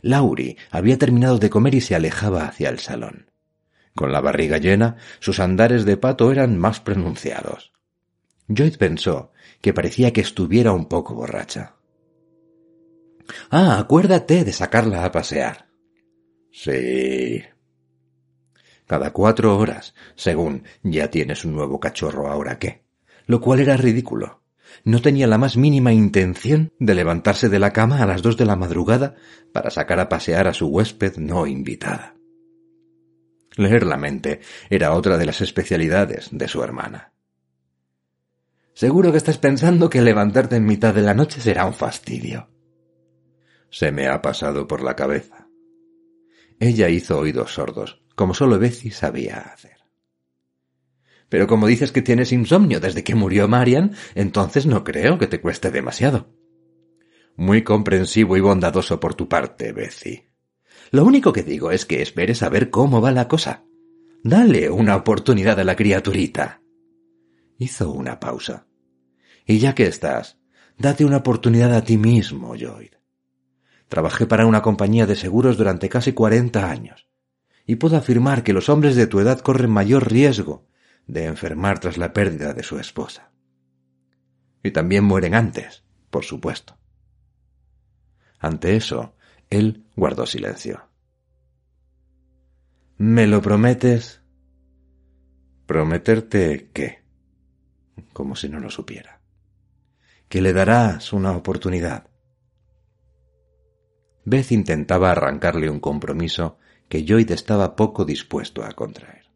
Lauri 0.00 0.56
había 0.70 0.98
terminado 0.98 1.38
de 1.38 1.50
comer 1.50 1.74
y 1.74 1.80
se 1.80 1.96
alejaba 1.96 2.46
hacia 2.46 2.68
el 2.68 2.78
salón. 2.78 3.32
Con 3.96 4.12
la 4.12 4.20
barriga 4.20 4.58
llena, 4.58 4.96
sus 5.18 5.40
andares 5.40 5.84
de 5.84 5.96
pato 5.96 6.30
eran 6.30 6.56
más 6.56 6.78
pronunciados. 6.78 7.72
Joyd 8.48 8.76
pensó 8.76 9.32
que 9.60 9.74
parecía 9.74 10.12
que 10.12 10.20
estuviera 10.20 10.72
un 10.72 10.86
poco 10.86 11.14
borracha. 11.14 11.74
Ah, 13.50 13.78
acuérdate 13.80 14.44
de 14.44 14.52
sacarla 14.52 15.04
a 15.04 15.10
pasear. 15.10 15.67
Sí. 16.52 17.42
Cada 18.86 19.12
cuatro 19.12 19.58
horas, 19.58 19.94
según 20.16 20.64
ya 20.82 21.10
tienes 21.10 21.44
un 21.44 21.54
nuevo 21.54 21.78
cachorro 21.78 22.28
ahora 22.28 22.58
qué. 22.58 22.84
Lo 23.26 23.40
cual 23.40 23.60
era 23.60 23.76
ridículo. 23.76 24.42
No 24.84 25.02
tenía 25.02 25.26
la 25.26 25.38
más 25.38 25.56
mínima 25.56 25.92
intención 25.92 26.72
de 26.78 26.94
levantarse 26.94 27.48
de 27.48 27.58
la 27.58 27.72
cama 27.72 28.02
a 28.02 28.06
las 28.06 28.22
dos 28.22 28.36
de 28.36 28.46
la 28.46 28.56
madrugada 28.56 29.16
para 29.52 29.70
sacar 29.70 30.00
a 30.00 30.08
pasear 30.08 30.48
a 30.48 30.54
su 30.54 30.68
huésped 30.68 31.16
no 31.18 31.46
invitada. 31.46 32.14
Leer 33.56 33.84
la 33.84 33.96
mente 33.96 34.40
era 34.70 34.94
otra 34.94 35.18
de 35.18 35.26
las 35.26 35.40
especialidades 35.40 36.28
de 36.30 36.48
su 36.48 36.62
hermana. 36.62 37.12
Seguro 38.72 39.10
que 39.10 39.18
estás 39.18 39.38
pensando 39.38 39.90
que 39.90 40.00
levantarte 40.00 40.56
en 40.56 40.64
mitad 40.64 40.94
de 40.94 41.02
la 41.02 41.12
noche 41.12 41.40
será 41.40 41.66
un 41.66 41.74
fastidio. 41.74 42.48
Se 43.70 43.90
me 43.90 44.06
ha 44.08 44.22
pasado 44.22 44.66
por 44.66 44.82
la 44.82 44.94
cabeza. 44.94 45.37
Ella 46.60 46.88
hizo 46.88 47.18
oídos 47.18 47.54
sordos, 47.54 48.02
como 48.14 48.34
solo 48.34 48.58
Betsy 48.58 48.90
sabía 48.90 49.38
hacer. 49.38 49.78
Pero 51.28 51.46
como 51.46 51.66
dices 51.66 51.92
que 51.92 52.02
tienes 52.02 52.32
insomnio 52.32 52.80
desde 52.80 53.04
que 53.04 53.14
murió 53.14 53.48
Marian, 53.48 53.94
entonces 54.14 54.66
no 54.66 54.82
creo 54.82 55.18
que 55.18 55.26
te 55.26 55.40
cueste 55.40 55.70
demasiado. 55.70 56.34
Muy 57.36 57.62
comprensivo 57.62 58.36
y 58.36 58.40
bondadoso 58.40 58.98
por 58.98 59.14
tu 59.14 59.28
parte, 59.28 59.72
Betsy. 59.72 60.28
Lo 60.90 61.04
único 61.04 61.32
que 61.32 61.42
digo 61.42 61.70
es 61.70 61.84
que 61.84 62.02
esperes 62.02 62.42
a 62.42 62.48
ver 62.48 62.70
cómo 62.70 63.00
va 63.00 63.12
la 63.12 63.28
cosa. 63.28 63.64
Dale 64.24 64.70
una 64.70 64.96
oportunidad 64.96 65.60
a 65.60 65.64
la 65.64 65.76
criaturita. 65.76 66.62
Hizo 67.58 67.92
una 67.92 68.18
pausa. 68.18 68.66
Y 69.46 69.58
ya 69.58 69.74
que 69.74 69.86
estás, 69.86 70.38
date 70.76 71.04
una 71.04 71.18
oportunidad 71.18 71.74
a 71.74 71.84
ti 71.84 71.98
mismo, 71.98 72.56
Lloyd. 72.56 72.97
Trabajé 73.88 74.26
para 74.26 74.46
una 74.46 74.62
compañía 74.62 75.06
de 75.06 75.16
seguros 75.16 75.56
durante 75.56 75.88
casi 75.88 76.12
cuarenta 76.12 76.70
años, 76.70 77.08
y 77.66 77.76
puedo 77.76 77.96
afirmar 77.96 78.42
que 78.42 78.52
los 78.52 78.68
hombres 78.68 78.96
de 78.96 79.06
tu 79.06 79.20
edad 79.20 79.40
corren 79.40 79.70
mayor 79.70 80.10
riesgo 80.10 80.66
de 81.06 81.24
enfermar 81.24 81.78
tras 81.78 81.96
la 81.98 82.12
pérdida 82.12 82.52
de 82.52 82.62
su 82.62 82.78
esposa. 82.78 83.30
Y 84.62 84.70
también 84.70 85.04
mueren 85.04 85.34
antes, 85.34 85.84
por 86.10 86.24
supuesto. 86.24 86.76
Ante 88.38 88.76
eso, 88.76 89.14
él 89.50 89.86
guardó 89.96 90.26
silencio. 90.26 90.88
¿Me 92.98 93.26
lo 93.26 93.40
prometes? 93.40 94.22
¿Prometerte 95.66 96.70
qué? 96.72 97.04
Como 98.12 98.36
si 98.36 98.48
no 98.48 98.60
lo 98.60 98.70
supiera. 98.70 99.20
Que 100.28 100.42
le 100.42 100.52
darás 100.52 101.12
una 101.12 101.32
oportunidad. 101.32 102.07
Beth 104.28 104.52
intentaba 104.52 105.10
arrancarle 105.10 105.70
un 105.70 105.80
compromiso 105.80 106.58
que 106.90 107.02
Lloyd 107.02 107.30
estaba 107.30 107.76
poco 107.76 108.04
dispuesto 108.04 108.62
a 108.62 108.72
contraer. 108.72 109.30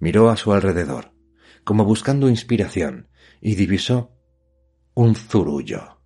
Miró 0.00 0.28
a 0.28 0.36
su 0.36 0.52
alrededor, 0.52 1.12
como 1.64 1.86
buscando 1.86 2.28
inspiración, 2.28 3.08
y 3.40 3.54
divisó 3.54 4.12
un 4.92 5.14
zurullo, 5.14 6.02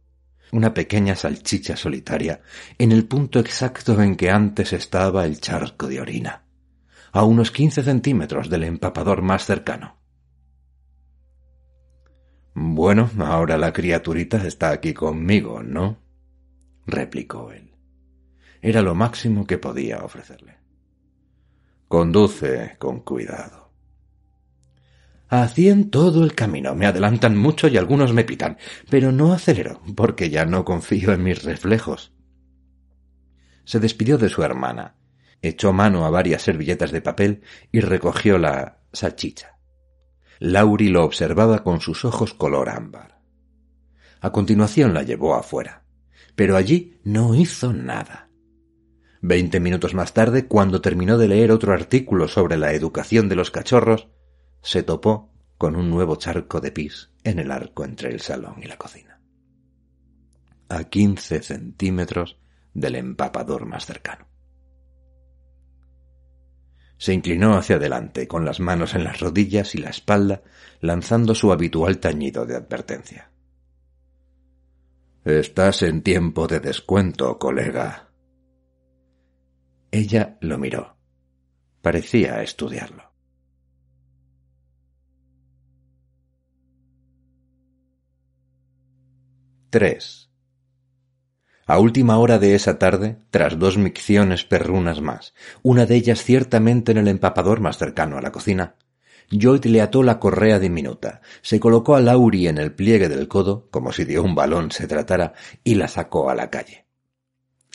una 0.53 0.73
pequeña 0.73 1.17
salchicha 1.17 1.77
solitaria, 1.77 2.43
en 2.79 2.93
el 2.93 3.07
punto 3.07 3.41
exacto 3.41 4.01
en 4.01 4.15
que 4.15 4.31
antes 4.31 4.73
estaba 4.73 5.25
el 5.25 5.41
charco 5.41 5.89
de 5.89 6.01
orina, 6.01 6.47
a 7.11 7.25
unos 7.25 7.51
quince 7.51 7.83
centímetros 7.83 8.49
del 8.49 8.63
empapador 8.63 9.23
más 9.23 9.45
cercano. 9.45 9.99
Bueno, 12.55 13.11
ahora 13.19 13.59
la 13.59 13.73
criaturita 13.73 14.47
está 14.47 14.71
aquí 14.71 14.95
conmigo, 14.95 15.65
¿no? 15.65 16.06
Replicó 16.87 17.53
él. 17.53 17.73
Era 18.63 18.83
lo 18.83 18.95
máximo 18.95 19.47
que 19.47 19.59
podía 19.59 19.99
ofrecerle. 20.05 20.57
Conduce 21.89 22.77
con 22.79 23.01
cuidado. 23.01 23.71
Así 25.29 25.69
en 25.69 25.91
todo 25.91 26.25
el 26.25 26.35
camino. 26.35 26.75
Me 26.75 26.87
adelantan 26.87 27.37
mucho 27.37 27.69
y 27.69 27.77
algunos 27.77 28.13
me 28.13 28.25
pitan, 28.25 28.59
pero 28.89 29.13
no 29.13 29.33
acelero, 29.33 29.81
porque 29.95 30.31
ya 30.31 30.47
no 30.47 30.65
confío 30.65 31.13
en 31.13 31.23
mis 31.23 31.43
reflejos. 31.43 32.13
Se 33.65 33.81
despidió 33.81 34.19
de 34.19 34.29
su 34.29 34.45
hermana, 34.45 34.95
echó 35.43 35.73
mano 35.73 36.07
a 36.07 36.11
varias 36.11 36.43
servilletas 36.43 36.93
de 36.93 37.03
papel 37.03 37.43
y 37.73 37.81
recogió 37.81 38.39
la 38.39 38.79
salchicha. 38.93 39.59
Lauri 40.39 40.89
lo 40.89 41.05
observaba 41.05 41.65
con 41.65 41.81
sus 41.81 42.05
ojos 42.05 42.35
color 42.35 42.69
ámbar. 42.69 43.21
A 44.21 44.31
continuación 44.31 44.95
la 44.95 45.03
llevó 45.03 45.35
afuera, 45.35 45.86
pero 46.37 46.57
allí 46.57 47.01
no 47.03 47.35
hizo 47.35 47.73
nada. 47.73 48.31
Veinte 49.23 49.59
minutos 49.59 49.95
más 49.95 50.15
tarde, 50.15 50.47
cuando 50.47 50.81
terminó 50.81 51.19
de 51.19 51.27
leer 51.27 51.51
otro 51.51 51.73
artículo 51.73 52.29
sobre 52.29 52.57
la 52.57 52.73
educación 52.73 53.29
de 53.29 53.35
los 53.35 53.51
cachorros, 53.51 54.09
se 54.63 54.83
topó 54.83 55.33
con 55.59 55.75
un 55.75 55.91
nuevo 55.91 56.17
charco 56.17 56.61
de 56.61 56.71
pis 56.71 57.11
en 57.25 57.39
el 57.39 57.51
arco 57.51 57.85
entre 57.85 58.11
el 58.11 58.21
salón 58.21 58.57
y 58.63 58.67
la 58.67 58.77
cocina. 58.77 59.21
A 60.69 60.85
quince 60.85 61.43
centímetros 61.43 62.39
del 62.75 62.97
empapador 62.97 63.65
más 63.65 63.87
cercano. 63.87 64.29
Se 66.99 67.13
inclinó 67.13 67.57
hacia 67.57 67.77
adelante, 67.77 68.29
con 68.29 68.45
las 68.45 68.61
manos 68.61 68.95
en 68.95 69.05
las 69.05 69.21
rodillas 69.21 69.75
y 69.75 69.79
la 69.79 69.91
espalda, 69.91 70.43
lanzando 70.81 71.35
su 71.35 71.53
habitual 71.53 71.99
tañido 71.99 72.47
de 72.47 72.57
advertencia. 72.57 73.31
Estás 75.27 75.83
en 75.83 76.03
tiempo 76.03 76.47
de 76.47 76.61
descuento, 76.61 77.37
colega. 77.37 78.13
Ella 79.91 80.39
lo 80.41 80.57
miró. 80.57 80.97
Parecía 81.83 82.45
estudiarlo. 82.45 83.13
3. 89.71 90.31
A 91.67 91.81
última 91.81 92.19
hora 92.19 92.39
de 92.39 92.55
esa 92.55 92.79
tarde, 92.79 93.19
tras 93.33 93.59
dos 93.59 93.79
micciones 93.79 94.45
perrunas 94.45 95.01
más, 95.01 95.35
una 95.65 95.87
de 95.87 95.97
ellas 95.97 96.23
ciertamente 96.23 96.93
en 96.93 96.99
el 96.99 97.09
empapador 97.09 97.59
más 97.59 97.79
cercano 97.79 98.17
a 98.17 98.23
la 98.23 98.31
cocina, 98.31 98.77
Lloyd 99.31 99.65
le 99.65 99.81
ató 99.81 100.03
la 100.03 100.19
correa 100.21 100.59
diminuta, 100.59 101.21
se 101.43 101.59
colocó 101.59 101.97
a 101.97 102.01
Lauri 102.01 102.47
en 102.47 102.59
el 102.59 102.73
pliegue 102.73 103.09
del 103.09 103.27
codo, 103.27 103.69
como 103.71 103.93
si 103.93 104.05
de 104.05 104.21
un 104.21 104.35
balón 104.35 104.71
se 104.71 104.87
tratara, 104.87 105.35
y 105.65 105.75
la 105.75 105.89
sacó 105.89 106.31
a 106.31 106.35
la 106.35 106.51
calle. 106.51 106.87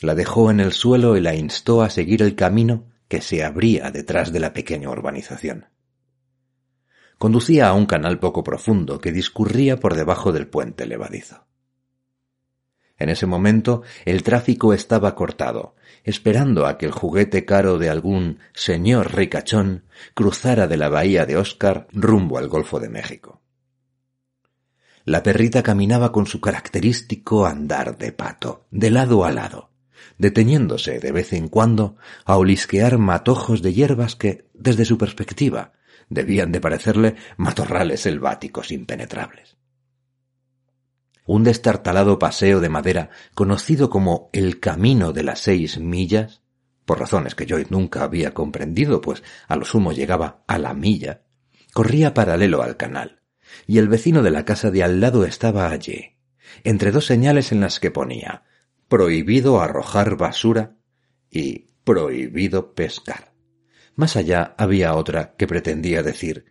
La 0.00 0.14
dejó 0.14 0.50
en 0.50 0.60
el 0.60 0.72
suelo 0.72 1.16
y 1.16 1.20
la 1.20 1.34
instó 1.34 1.82
a 1.82 1.90
seguir 1.90 2.22
el 2.22 2.34
camino 2.34 2.86
que 3.08 3.20
se 3.20 3.44
abría 3.44 3.90
detrás 3.90 4.32
de 4.32 4.40
la 4.40 4.52
pequeña 4.52 4.88
urbanización. 4.88 5.66
Conducía 7.18 7.68
a 7.68 7.74
un 7.74 7.86
canal 7.86 8.18
poco 8.18 8.42
profundo 8.42 8.98
que 8.98 9.12
discurría 9.12 9.76
por 9.76 9.94
debajo 9.94 10.32
del 10.32 10.48
puente 10.48 10.86
levadizo. 10.86 11.46
En 12.98 13.10
ese 13.10 13.26
momento 13.26 13.82
el 14.04 14.22
tráfico 14.22 14.72
estaba 14.72 15.14
cortado, 15.14 15.74
esperando 16.04 16.66
a 16.66 16.78
que 16.78 16.86
el 16.86 16.92
juguete 16.92 17.44
caro 17.44 17.78
de 17.78 17.88
algún 17.88 18.38
señor 18.54 19.14
ricachón 19.14 19.84
cruzara 20.14 20.66
de 20.66 20.76
la 20.76 20.88
bahía 20.88 21.26
de 21.26 21.36
Oscar 21.36 21.86
rumbo 21.92 22.38
al 22.38 22.48
Golfo 22.48 22.80
de 22.80 22.88
México. 22.88 23.40
La 25.04 25.22
perrita 25.22 25.62
caminaba 25.62 26.12
con 26.12 26.26
su 26.26 26.40
característico 26.40 27.46
andar 27.46 27.98
de 27.98 28.12
pato, 28.12 28.66
de 28.70 28.90
lado 28.90 29.24
a 29.24 29.32
lado, 29.32 29.70
deteniéndose 30.18 31.00
de 31.00 31.12
vez 31.12 31.32
en 31.32 31.48
cuando 31.48 31.96
a 32.24 32.36
olisquear 32.36 32.98
matojos 32.98 33.62
de 33.62 33.72
hierbas 33.72 34.14
que, 34.14 34.48
desde 34.54 34.84
su 34.84 34.98
perspectiva, 34.98 35.72
debían 36.08 36.52
de 36.52 36.60
parecerle 36.60 37.16
matorrales 37.36 38.00
selváticos 38.00 38.70
impenetrables 38.70 39.56
un 41.32 41.44
destartalado 41.44 42.18
paseo 42.18 42.60
de 42.60 42.68
madera 42.68 43.08
conocido 43.34 43.88
como 43.88 44.28
el 44.34 44.60
Camino 44.60 45.14
de 45.14 45.22
las 45.22 45.40
Seis 45.40 45.78
Millas, 45.78 46.42
por 46.84 47.00
razones 47.00 47.34
que 47.34 47.46
yo 47.46 47.56
nunca 47.70 48.02
había 48.02 48.34
comprendido, 48.34 49.00
pues 49.00 49.22
a 49.48 49.56
lo 49.56 49.64
sumo 49.64 49.92
llegaba 49.92 50.44
a 50.46 50.58
la 50.58 50.74
milla, 50.74 51.22
corría 51.72 52.12
paralelo 52.12 52.62
al 52.62 52.76
canal, 52.76 53.22
y 53.66 53.78
el 53.78 53.88
vecino 53.88 54.22
de 54.22 54.30
la 54.30 54.44
casa 54.44 54.70
de 54.70 54.82
al 54.82 55.00
lado 55.00 55.24
estaba 55.24 55.70
allí, 55.70 56.18
entre 56.64 56.90
dos 56.90 57.06
señales 57.06 57.50
en 57.50 57.62
las 57.62 57.80
que 57.80 57.90
ponía 57.90 58.42
prohibido 58.88 59.62
arrojar 59.62 60.18
basura 60.18 60.76
y 61.30 61.70
prohibido 61.82 62.74
pescar. 62.74 63.32
Más 63.94 64.16
allá 64.16 64.54
había 64.58 64.94
otra 64.94 65.34
que 65.38 65.46
pretendía 65.46 66.02
decir 66.02 66.44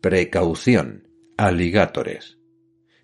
precaución, 0.00 1.06
aligátores 1.36 2.41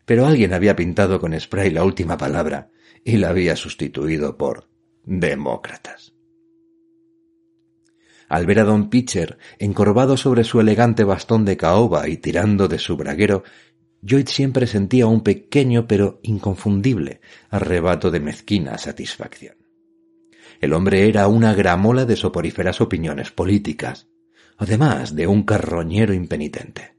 pero 0.08 0.24
alguien 0.24 0.54
había 0.54 0.74
pintado 0.74 1.20
con 1.20 1.38
spray 1.38 1.68
la 1.70 1.84
última 1.84 2.16
palabra 2.16 2.70
y 3.04 3.18
la 3.18 3.28
había 3.28 3.56
sustituido 3.56 4.38
por 4.38 4.66
demócratas. 5.04 6.14
Al 8.26 8.46
ver 8.46 8.60
a 8.60 8.64
don 8.64 8.88
Pitcher 8.88 9.36
encorvado 9.58 10.16
sobre 10.16 10.44
su 10.44 10.60
elegante 10.60 11.04
bastón 11.04 11.44
de 11.44 11.58
caoba 11.58 12.08
y 12.08 12.16
tirando 12.16 12.68
de 12.68 12.78
su 12.78 12.96
braguero, 12.96 13.44
Lloyd 14.00 14.28
siempre 14.28 14.66
sentía 14.66 15.06
un 15.06 15.20
pequeño 15.20 15.86
pero 15.86 16.20
inconfundible 16.22 17.20
arrebato 17.50 18.10
de 18.10 18.20
mezquina 18.20 18.78
satisfacción. 18.78 19.56
El 20.62 20.72
hombre 20.72 21.06
era 21.06 21.28
una 21.28 21.52
gramola 21.52 22.06
de 22.06 22.16
soporíferas 22.16 22.80
opiniones 22.80 23.30
políticas, 23.30 24.08
además 24.56 25.14
de 25.14 25.26
un 25.26 25.42
carroñero 25.42 26.14
impenitente. 26.14 26.97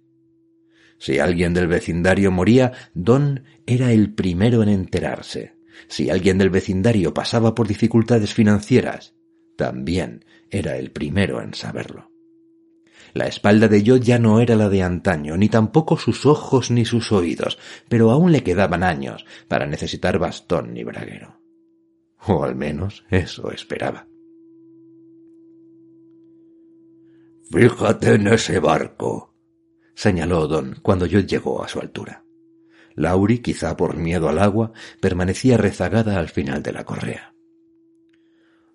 Si 0.99 1.17
alguien 1.17 1.53
del 1.53 1.67
vecindario 1.67 2.29
moría, 2.29 2.73
Don 2.93 3.43
era 3.65 3.91
el 3.91 4.13
primero 4.13 4.61
en 4.61 4.69
enterarse. 4.69 5.55
Si 5.87 6.09
alguien 6.09 6.37
del 6.37 6.49
vecindario 6.49 7.13
pasaba 7.13 7.55
por 7.55 7.67
dificultades 7.67 8.33
financieras, 8.33 9.15
también 9.55 10.25
era 10.49 10.77
el 10.77 10.91
primero 10.91 11.41
en 11.41 11.53
saberlo. 11.53 12.11
La 13.13 13.27
espalda 13.27 13.67
de 13.67 13.81
yo 13.81 13.97
ya 13.97 14.19
no 14.19 14.39
era 14.39 14.55
la 14.55 14.69
de 14.69 14.83
antaño, 14.83 15.35
ni 15.35 15.49
tampoco 15.49 15.97
sus 15.97 16.25
ojos 16.25 16.69
ni 16.69 16.85
sus 16.85 17.11
oídos, 17.11 17.57
pero 17.87 18.11
aún 18.11 18.31
le 18.31 18.43
quedaban 18.43 18.83
años 18.83 19.25
para 19.47 19.65
necesitar 19.65 20.19
bastón 20.19 20.73
ni 20.73 20.83
braguero. 20.83 21.39
O 22.27 22.43
al 22.43 22.55
menos 22.55 23.05
eso 23.09 23.51
esperaba. 23.51 24.07
Fíjate 27.51 28.13
en 28.13 28.27
ese 28.27 28.59
barco, 28.59 29.33
señaló 29.99 30.47
Don 30.47 30.77
cuando 30.81 31.05
yo 31.05 31.19
llegó 31.19 31.61
a 31.61 31.67
su 31.67 31.81
altura. 31.81 32.23
Lauri, 32.95 33.39
quizá 33.39 33.75
por 33.75 33.97
miedo 33.97 34.29
al 34.29 34.39
agua, 34.39 34.71
permanecía 35.01 35.57
rezagada 35.57 36.17
al 36.17 36.29
final 36.29 36.63
de 36.63 36.71
la 36.71 36.85
correa. 36.85 37.35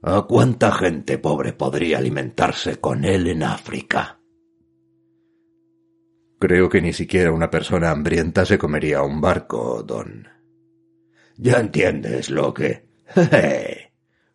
¿A 0.02 0.26
cuánta 0.28 0.70
gente 0.70 1.16
pobre 1.16 1.54
podría 1.54 1.96
alimentarse 1.96 2.76
con 2.76 3.06
él 3.06 3.26
en 3.28 3.42
África? 3.42 4.20
Creo 6.38 6.68
que 6.68 6.82
ni 6.82 6.92
siquiera 6.92 7.32
una 7.32 7.50
persona 7.50 7.90
hambrienta 7.90 8.44
se 8.44 8.58
comería 8.58 9.00
un 9.00 9.22
barco, 9.22 9.82
Don. 9.82 10.28
Ya 11.38 11.58
entiendes 11.58 12.28
lo 12.28 12.52
que... 12.52 12.87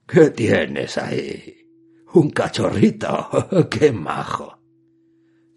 ¿Qué 0.07 0.29
tienes 0.31 0.97
ahí? 0.97 1.55
Un 2.15 2.31
cachorrito. 2.31 3.29
¡Qué 3.69 3.91
majo! 3.91 4.59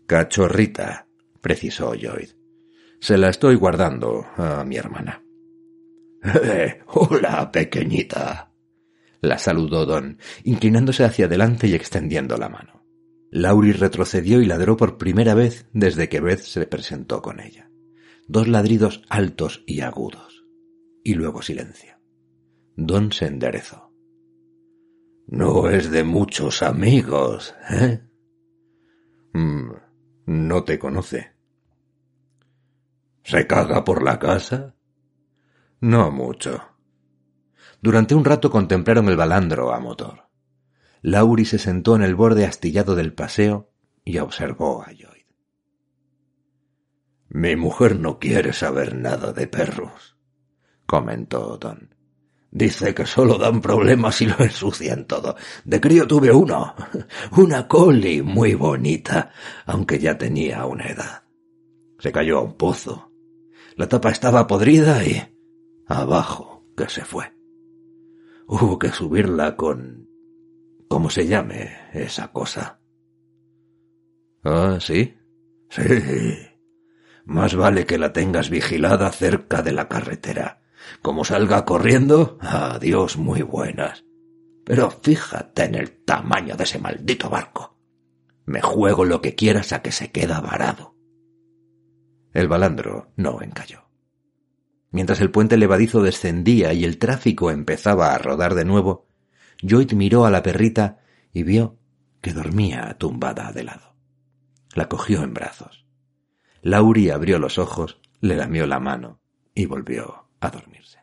Cachorrita, 0.06 1.06
precisó 1.42 1.94
Lloyd. 1.94 2.30
Se 3.00 3.18
la 3.18 3.28
estoy 3.28 3.56
guardando 3.56 4.24
a 4.36 4.64
mi 4.64 4.76
hermana. 4.76 5.22
Eh, 6.24 6.78
hola, 6.86 7.50
pequeñita. 7.50 8.52
La 9.20 9.38
saludó 9.38 9.84
Don, 9.84 10.18
inclinándose 10.44 11.04
hacia 11.04 11.26
adelante 11.26 11.66
y 11.66 11.74
extendiendo 11.74 12.38
la 12.38 12.48
mano. 12.48 12.86
Laurie 13.30 13.72
retrocedió 13.72 14.40
y 14.40 14.46
ladró 14.46 14.76
por 14.76 14.98
primera 14.98 15.34
vez 15.34 15.66
desde 15.72 16.08
que 16.08 16.20
Beth 16.20 16.40
se 16.40 16.66
presentó 16.66 17.22
con 17.22 17.40
ella. 17.40 17.70
Dos 18.28 18.46
ladridos 18.46 19.02
altos 19.08 19.64
y 19.66 19.80
agudos. 19.80 20.44
Y 21.02 21.14
luego 21.14 21.42
silencio. 21.42 21.98
Don 22.76 23.10
se 23.10 23.26
enderezó. 23.26 23.92
No 25.26 25.68
es 25.68 25.90
de 25.90 26.04
muchos 26.04 26.62
amigos, 26.62 27.54
¿eh? 27.70 28.00
Mm, 29.32 29.72
no 30.26 30.64
te 30.64 30.78
conoce. 30.78 31.31
¿Se 33.24 33.46
caga 33.46 33.84
por 33.84 34.02
la 34.02 34.18
casa? 34.18 34.74
No 35.80 36.10
mucho. 36.10 36.62
Durante 37.80 38.14
un 38.14 38.24
rato 38.24 38.50
contemplaron 38.50 39.08
el 39.08 39.16
balandro 39.16 39.72
a 39.72 39.80
motor. 39.80 40.28
Lauri 41.02 41.44
se 41.44 41.58
sentó 41.58 41.96
en 41.96 42.02
el 42.02 42.14
borde 42.14 42.46
astillado 42.46 42.94
del 42.94 43.12
paseo 43.12 43.72
y 44.04 44.18
observó 44.18 44.82
a 44.82 44.92
Lloyd. 44.92 45.26
Mi 47.28 47.56
mujer 47.56 47.98
no 47.98 48.18
quiere 48.18 48.52
saber 48.52 48.94
nada 48.94 49.32
de 49.32 49.46
perros, 49.46 50.16
comentó 50.86 51.56
Don. 51.56 51.94
Dice 52.50 52.94
que 52.94 53.06
solo 53.06 53.38
dan 53.38 53.62
problemas 53.62 54.20
y 54.20 54.26
lo 54.26 54.38
ensucian 54.40 55.06
todo. 55.06 55.36
De 55.64 55.80
crío 55.80 56.06
tuve 56.06 56.30
uno, 56.30 56.74
una 57.38 57.66
coli 57.66 58.20
muy 58.20 58.54
bonita, 58.54 59.30
aunque 59.64 59.98
ya 59.98 60.18
tenía 60.18 60.66
una 60.66 60.86
edad. 60.86 61.22
Se 61.98 62.12
cayó 62.12 62.38
a 62.38 62.42
un 62.42 62.58
pozo. 62.58 63.11
La 63.76 63.88
tapa 63.88 64.10
estaba 64.10 64.46
podrida 64.46 65.04
y... 65.04 65.22
abajo 65.86 66.64
que 66.76 66.88
se 66.88 67.04
fue. 67.04 67.32
Hubo 68.46 68.78
que 68.78 68.90
subirla 68.90 69.56
con... 69.56 70.08
¿Cómo 70.88 71.08
se 71.08 71.26
llame 71.26 71.70
esa 71.94 72.32
cosa? 72.32 72.80
Ah, 74.44 74.78
¿sí? 74.80 75.16
Sí. 75.70 75.82
Más 77.24 77.54
vale 77.54 77.86
que 77.86 77.98
la 77.98 78.12
tengas 78.12 78.50
vigilada 78.50 79.10
cerca 79.10 79.62
de 79.62 79.72
la 79.72 79.88
carretera. 79.88 80.62
Como 81.00 81.24
salga 81.24 81.64
corriendo, 81.64 82.36
adiós 82.40 83.16
muy 83.16 83.42
buenas. 83.42 84.04
Pero 84.64 84.90
fíjate 84.90 85.64
en 85.64 85.76
el 85.76 86.04
tamaño 86.04 86.56
de 86.56 86.64
ese 86.64 86.78
maldito 86.78 87.30
barco. 87.30 87.78
Me 88.44 88.60
juego 88.60 89.04
lo 89.04 89.20
que 89.20 89.34
quieras 89.34 89.72
a 89.72 89.82
que 89.82 89.92
se 89.92 90.10
queda 90.10 90.40
varado. 90.40 90.91
El 92.32 92.48
balandro 92.48 93.12
no 93.16 93.42
encalló. 93.42 93.88
Mientras 94.90 95.20
el 95.20 95.30
puente 95.30 95.56
levadizo 95.56 96.02
descendía 96.02 96.72
y 96.72 96.84
el 96.84 96.98
tráfico 96.98 97.50
empezaba 97.50 98.14
a 98.14 98.18
rodar 98.18 98.54
de 98.54 98.64
nuevo, 98.64 99.08
Joyd 99.62 99.92
miró 99.92 100.26
a 100.26 100.30
la 100.30 100.42
perrita 100.42 101.00
y 101.32 101.42
vio 101.42 101.78
que 102.20 102.32
dormía 102.32 102.96
tumbada 102.98 103.52
de 103.52 103.64
lado. 103.64 103.94
La 104.74 104.88
cogió 104.88 105.22
en 105.22 105.34
brazos. 105.34 105.86
Lauri 106.62 107.10
abrió 107.10 107.38
los 107.38 107.58
ojos, 107.58 108.00
le 108.20 108.36
lamió 108.36 108.66
la 108.66 108.80
mano 108.80 109.20
y 109.54 109.66
volvió 109.66 110.28
a 110.40 110.50
dormirse. 110.50 111.00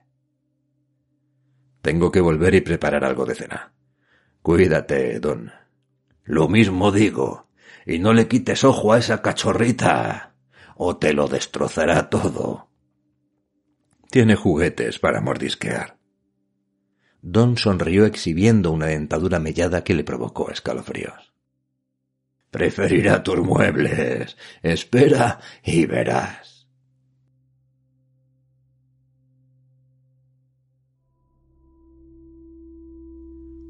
Tengo 1.81 2.11
que 2.11 2.21
volver 2.21 2.55
y 2.55 2.61
preparar 2.61 3.03
algo 3.03 3.25
de 3.25 3.35
cena. 3.35 3.73
Cuídate, 4.41 5.19
don. 5.19 5.51
Lo 6.23 6.47
mismo 6.47 6.91
digo. 6.91 7.49
Y 7.85 7.99
no 7.99 8.13
le 8.13 8.27
quites 8.27 8.63
ojo 8.63 8.93
a 8.93 8.99
esa 8.99 9.21
cachorrita, 9.21 10.28
o 10.81 10.95
te 10.95 11.13
lo 11.13 11.27
destrozará 11.27 12.09
todo. 12.09 12.69
Tiene 14.09 14.37
juguetes 14.37 14.97
para 14.97 15.19
mordisquear. 15.19 15.99
Don 17.21 17.57
sonrió 17.57 18.05
exhibiendo 18.05 18.71
una 18.71 18.85
dentadura 18.85 19.39
mellada 19.39 19.83
que 19.83 19.93
le 19.93 20.05
provocó 20.05 20.49
escalofríos. 20.49 21.33
Preferirá 22.49 23.21
tus 23.23 23.39
muebles. 23.39 24.37
Espera 24.63 25.41
y 25.65 25.85
verás. 25.85 26.69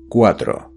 Cuatro. 0.10 0.76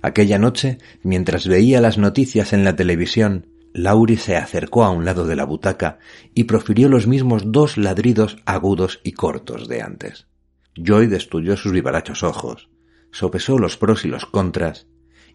Aquella 0.00 0.38
noche, 0.38 0.78
mientras 1.02 1.48
veía 1.48 1.80
las 1.80 1.98
noticias 1.98 2.52
en 2.52 2.62
la 2.62 2.76
televisión, 2.76 3.49
Lauri 3.72 4.16
se 4.16 4.36
acercó 4.36 4.84
a 4.84 4.90
un 4.90 5.04
lado 5.04 5.26
de 5.26 5.36
la 5.36 5.44
butaca 5.44 5.98
y 6.34 6.44
profirió 6.44 6.88
los 6.88 7.06
mismos 7.06 7.52
dos 7.52 7.78
ladridos 7.78 8.36
agudos 8.44 9.00
y 9.04 9.12
cortos 9.12 9.68
de 9.68 9.82
antes. 9.82 10.26
Joy 10.74 11.12
estudió 11.14 11.56
sus 11.56 11.72
vivarachos 11.72 12.22
ojos, 12.22 12.70
sopesó 13.12 13.58
los 13.58 13.76
pros 13.76 14.04
y 14.04 14.08
los 14.08 14.26
contras 14.26 14.88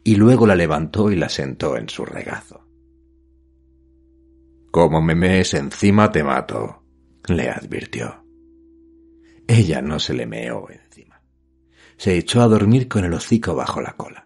y 0.03 0.15
luego 0.15 0.45
la 0.45 0.55
levantó 0.55 1.11
y 1.11 1.15
la 1.15 1.29
sentó 1.29 1.77
en 1.77 1.89
su 1.89 2.05
regazo. 2.05 2.67
Como 4.71 5.01
me 5.01 5.15
mees 5.15 5.53
encima 5.53 6.11
te 6.11 6.23
mato, 6.23 6.83
le 7.27 7.49
advirtió. 7.49 8.25
Ella 9.47 9.81
no 9.81 9.99
se 9.99 10.13
le 10.13 10.25
meó 10.25 10.69
encima. 10.69 11.21
Se 11.97 12.17
echó 12.17 12.41
a 12.41 12.47
dormir 12.47 12.87
con 12.87 13.05
el 13.05 13.13
hocico 13.13 13.55
bajo 13.55 13.81
la 13.81 13.93
cola. 13.93 14.24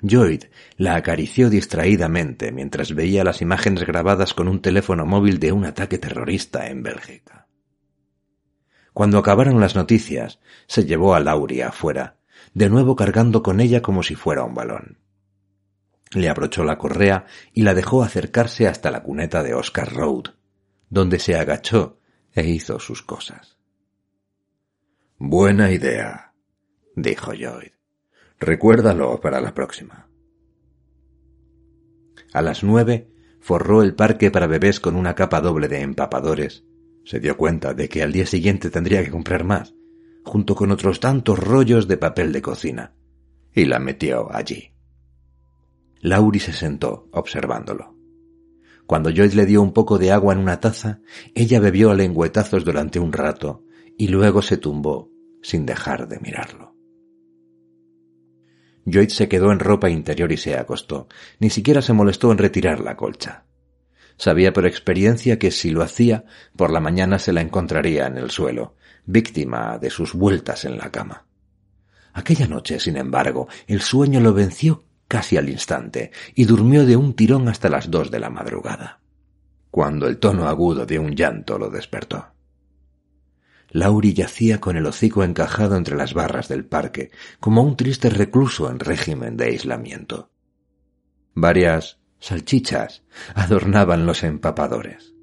Lloyd 0.00 0.44
la 0.76 0.94
acarició 0.94 1.50
distraídamente 1.50 2.52
mientras 2.52 2.94
veía 2.94 3.24
las 3.24 3.42
imágenes 3.42 3.84
grabadas 3.84 4.34
con 4.34 4.48
un 4.48 4.62
teléfono 4.62 5.06
móvil 5.06 5.40
de 5.40 5.52
un 5.52 5.64
ataque 5.64 5.98
terrorista 5.98 6.68
en 6.68 6.82
Bélgica. 6.82 7.48
Cuando 8.92 9.18
acabaron 9.18 9.60
las 9.60 9.74
noticias, 9.74 10.40
se 10.66 10.84
llevó 10.84 11.14
a 11.14 11.20
Lauria 11.20 11.68
afuera 11.68 12.18
de 12.54 12.68
nuevo 12.68 12.96
cargando 12.96 13.42
con 13.42 13.60
ella 13.60 13.82
como 13.82 14.02
si 14.02 14.14
fuera 14.14 14.44
un 14.44 14.54
balón. 14.54 14.98
Le 16.10 16.28
abrochó 16.28 16.64
la 16.64 16.78
correa 16.78 17.26
y 17.52 17.62
la 17.62 17.74
dejó 17.74 18.02
acercarse 18.02 18.66
hasta 18.66 18.90
la 18.90 19.02
cuneta 19.02 19.42
de 19.42 19.54
Oscar 19.54 19.92
Road, 19.92 20.34
donde 20.88 21.18
se 21.18 21.36
agachó 21.36 22.00
e 22.32 22.46
hizo 22.46 22.80
sus 22.80 23.02
cosas. 23.02 23.58
Buena 25.18 25.70
idea, 25.70 26.32
dijo 26.96 27.32
Lloyd. 27.32 27.77
Recuérdalo 28.38 29.20
para 29.20 29.40
la 29.40 29.54
próxima. 29.54 30.08
A 32.32 32.42
las 32.42 32.62
nueve 32.62 33.10
forró 33.40 33.82
el 33.82 33.94
parque 33.94 34.30
para 34.30 34.46
bebés 34.46 34.80
con 34.80 34.96
una 34.96 35.14
capa 35.14 35.40
doble 35.40 35.68
de 35.68 35.80
empapadores. 35.80 36.64
Se 37.04 37.20
dio 37.20 37.36
cuenta 37.36 37.74
de 37.74 37.88
que 37.88 38.02
al 38.02 38.12
día 38.12 38.26
siguiente 38.26 38.70
tendría 38.70 39.02
que 39.02 39.10
comprar 39.10 39.44
más 39.44 39.74
junto 40.28 40.54
con 40.54 40.70
otros 40.70 41.00
tantos 41.00 41.38
rollos 41.38 41.88
de 41.88 41.96
papel 41.96 42.32
de 42.32 42.42
cocina, 42.42 42.94
y 43.52 43.64
la 43.64 43.78
metió 43.78 44.30
allí. 44.30 44.72
Lauri 46.00 46.38
se 46.38 46.52
sentó 46.52 47.08
observándolo. 47.12 47.96
Cuando 48.86 49.10
Joyce 49.10 49.36
le 49.36 49.46
dio 49.46 49.60
un 49.60 49.72
poco 49.72 49.98
de 49.98 50.12
agua 50.12 50.34
en 50.34 50.40
una 50.40 50.60
taza, 50.60 51.00
ella 51.34 51.60
bebió 51.60 51.90
a 51.90 51.94
lengüetazos 51.94 52.64
durante 52.64 53.00
un 53.00 53.12
rato 53.12 53.64
y 53.96 54.08
luego 54.08 54.42
se 54.42 54.56
tumbó 54.56 55.10
sin 55.42 55.66
dejar 55.66 56.08
de 56.08 56.20
mirarlo. 56.20 56.67
Joyce 58.90 59.14
se 59.14 59.28
quedó 59.28 59.52
en 59.52 59.58
ropa 59.58 59.90
interior 59.90 60.32
y 60.32 60.36
se 60.36 60.56
acostó. 60.56 61.08
Ni 61.38 61.50
siquiera 61.50 61.82
se 61.82 61.92
molestó 61.92 62.32
en 62.32 62.38
retirar 62.38 62.80
la 62.80 62.96
colcha. 62.96 63.44
Sabía 64.16 64.52
por 64.52 64.66
experiencia 64.66 65.38
que 65.38 65.50
si 65.50 65.70
lo 65.70 65.82
hacía, 65.82 66.24
por 66.56 66.72
la 66.72 66.80
mañana 66.80 67.18
se 67.18 67.32
la 67.32 67.40
encontraría 67.40 68.06
en 68.06 68.18
el 68.18 68.30
suelo, 68.30 68.74
víctima 69.04 69.78
de 69.78 69.90
sus 69.90 70.12
vueltas 70.12 70.64
en 70.64 70.76
la 70.76 70.90
cama. 70.90 71.26
Aquella 72.12 72.48
noche, 72.48 72.80
sin 72.80 72.96
embargo, 72.96 73.48
el 73.68 73.80
sueño 73.80 74.18
lo 74.20 74.34
venció 74.34 74.84
casi 75.06 75.36
al 75.36 75.48
instante 75.48 76.10
y 76.34 76.44
durmió 76.44 76.84
de 76.84 76.96
un 76.96 77.14
tirón 77.14 77.48
hasta 77.48 77.68
las 77.68 77.90
dos 77.90 78.10
de 78.10 78.18
la 78.18 78.28
madrugada, 78.28 79.00
cuando 79.70 80.08
el 80.08 80.18
tono 80.18 80.48
agudo 80.48 80.84
de 80.84 80.98
un 80.98 81.14
llanto 81.14 81.58
lo 81.58 81.70
despertó. 81.70 82.26
Lauri 83.70 84.14
yacía 84.14 84.60
con 84.60 84.76
el 84.76 84.86
hocico 84.86 85.24
encajado 85.24 85.76
entre 85.76 85.96
las 85.96 86.14
barras 86.14 86.48
del 86.48 86.64
parque, 86.64 87.10
como 87.40 87.62
un 87.62 87.76
triste 87.76 88.10
recluso 88.10 88.70
en 88.70 88.78
régimen 88.78 89.36
de 89.36 89.46
aislamiento. 89.46 90.30
Varias 91.34 91.98
salchichas 92.18 93.04
adornaban 93.34 94.06
los 94.06 94.24
empapadores 94.24 95.14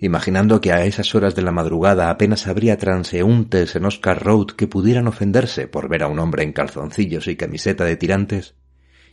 imaginando 0.00 0.60
que 0.60 0.72
a 0.72 0.84
esas 0.84 1.14
horas 1.14 1.34
de 1.34 1.42
la 1.42 1.52
madrugada 1.52 2.10
apenas 2.10 2.46
habría 2.46 2.78
transeúntes 2.78 3.76
en 3.76 3.84
Oscar 3.84 4.22
Road 4.22 4.46
que 4.56 4.66
pudieran 4.66 5.06
ofenderse 5.06 5.68
por 5.68 5.88
ver 5.88 6.02
a 6.02 6.08
un 6.08 6.18
hombre 6.18 6.42
en 6.42 6.52
calzoncillos 6.52 7.28
y 7.28 7.36
camiseta 7.36 7.84
de 7.84 7.96
tirantes, 7.96 8.56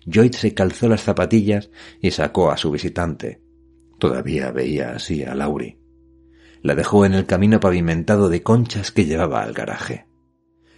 Lloyd 0.06 0.34
se 0.34 0.54
calzó 0.54 0.88
las 0.88 1.04
zapatillas 1.04 1.70
y 2.02 2.12
sacó 2.12 2.50
a 2.50 2.58
su 2.58 2.72
visitante. 2.72 3.42
Todavía 4.00 4.52
veía 4.52 4.92
así 4.92 5.24
a 5.24 5.36
Laurie. 5.36 5.80
La 6.62 6.76
dejó 6.76 7.06
en 7.06 7.13
el 7.13 7.26
camino 7.26 7.60
pavimentado 7.60 8.30
de 8.30 8.43
conchas 8.43 8.91
que 8.91 9.06
llevaba 9.06 9.41
al 9.43 9.54
garaje. 9.54 10.08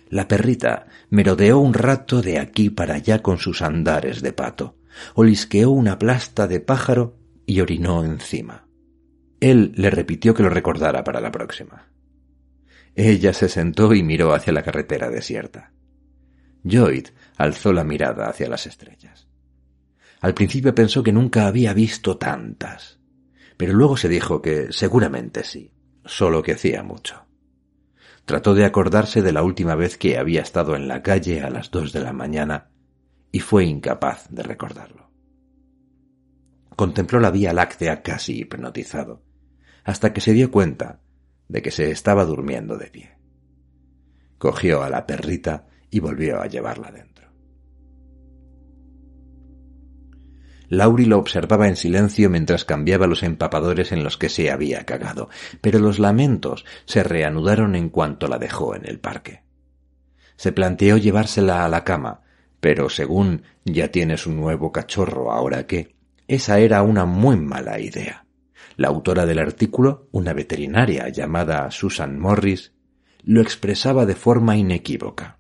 La 0.09 0.27
perrita 0.27 0.87
merodeó 1.09 1.59
un 1.59 1.73
rato 1.73 2.21
de 2.21 2.39
aquí 2.39 2.69
para 2.69 2.95
allá 2.95 3.21
con 3.21 3.37
sus 3.37 3.61
andares 3.61 4.21
de 4.21 4.33
pato, 4.33 4.77
olisqueó 5.13 5.69
una 5.69 5.99
plasta 5.99 6.47
de 6.47 6.59
pájaro 6.59 7.17
y 7.45 7.61
orinó 7.61 8.03
encima. 8.03 8.67
Él 9.39 9.71
le 9.75 9.89
repitió 9.89 10.33
que 10.33 10.43
lo 10.43 10.49
recordara 10.49 11.03
para 11.03 11.21
la 11.21 11.31
próxima. 11.31 11.89
Ella 12.95 13.33
se 13.33 13.47
sentó 13.47 13.93
y 13.93 14.03
miró 14.03 14.33
hacia 14.33 14.51
la 14.51 14.63
carretera 14.63 15.09
desierta. 15.09 15.71
Lloyd 16.63 17.07
alzó 17.37 17.71
la 17.71 17.83
mirada 17.83 18.27
hacia 18.27 18.49
las 18.49 18.67
estrellas. 18.67 19.27
Al 20.21 20.33
principio 20.33 20.75
pensó 20.75 21.01
que 21.01 21.13
nunca 21.13 21.47
había 21.47 21.73
visto 21.73 22.17
tantas, 22.17 22.98
pero 23.59 23.73
luego 23.73 23.97
se 23.97 24.07
dijo 24.07 24.41
que 24.41 24.71
seguramente 24.71 25.43
sí, 25.43 25.73
solo 26.05 26.41
que 26.41 26.53
hacía 26.53 26.81
mucho. 26.81 27.25
Trató 28.23 28.53
de 28.53 28.63
acordarse 28.63 29.21
de 29.21 29.33
la 29.33 29.43
última 29.43 29.75
vez 29.75 29.97
que 29.97 30.17
había 30.17 30.41
estado 30.41 30.77
en 30.77 30.87
la 30.87 31.03
calle 31.03 31.41
a 31.41 31.49
las 31.49 31.69
dos 31.69 31.91
de 31.91 31.99
la 31.99 32.13
mañana 32.13 32.69
y 33.33 33.41
fue 33.41 33.65
incapaz 33.65 34.29
de 34.29 34.43
recordarlo. 34.43 35.11
Contempló 36.77 37.19
la 37.19 37.31
vía 37.31 37.51
láctea 37.51 38.01
casi 38.01 38.39
hipnotizado 38.39 39.25
hasta 39.83 40.13
que 40.13 40.21
se 40.21 40.31
dio 40.31 40.51
cuenta 40.51 41.01
de 41.49 41.61
que 41.61 41.71
se 41.71 41.91
estaba 41.91 42.23
durmiendo 42.23 42.77
de 42.77 42.87
pie. 42.87 43.17
Cogió 44.37 44.83
a 44.83 44.89
la 44.89 45.05
perrita 45.05 45.67
y 45.89 45.99
volvió 45.99 46.39
a 46.39 46.47
llevarla 46.47 46.91
dentro. 46.91 47.08
Lauri 50.69 51.05
lo 51.05 51.17
observaba 51.17 51.67
en 51.67 51.75
silencio 51.75 52.29
mientras 52.29 52.63
cambiaba 52.63 53.07
los 53.07 53.23
empapadores 53.23 53.91
en 53.91 54.03
los 54.03 54.17
que 54.17 54.29
se 54.29 54.51
había 54.51 54.85
cagado, 54.85 55.29
pero 55.61 55.79
los 55.79 55.97
lamentos 55.97 56.63
se 56.85 57.03
reanudaron 57.03 57.75
en 57.75 57.89
cuanto 57.89 58.27
la 58.27 58.37
dejó 58.37 58.75
en 58.75 58.87
el 58.87 58.99
parque. 58.99 59.41
Se 60.35 60.51
planteó 60.51 60.97
llevársela 60.97 61.65
a 61.65 61.69
la 61.69 61.83
cama, 61.83 62.21
pero 62.59 62.89
según 62.89 63.43
ya 63.65 63.89
tienes 63.89 64.27
un 64.27 64.37
nuevo 64.37 64.71
cachorro 64.71 65.31
ahora 65.31 65.65
que, 65.65 65.95
esa 66.27 66.59
era 66.59 66.83
una 66.83 67.05
muy 67.05 67.37
mala 67.37 67.79
idea 67.79 68.25
La 68.77 68.89
autora 68.89 69.25
del 69.25 69.39
artículo, 69.39 70.07
una 70.11 70.33
veterinaria 70.33 71.09
llamada 71.09 71.71
Susan 71.71 72.19
Morris, 72.19 72.73
lo 73.23 73.41
expresaba 73.41 74.05
de 74.05 74.13
forma 74.13 74.55
inequívoca. 74.55 75.38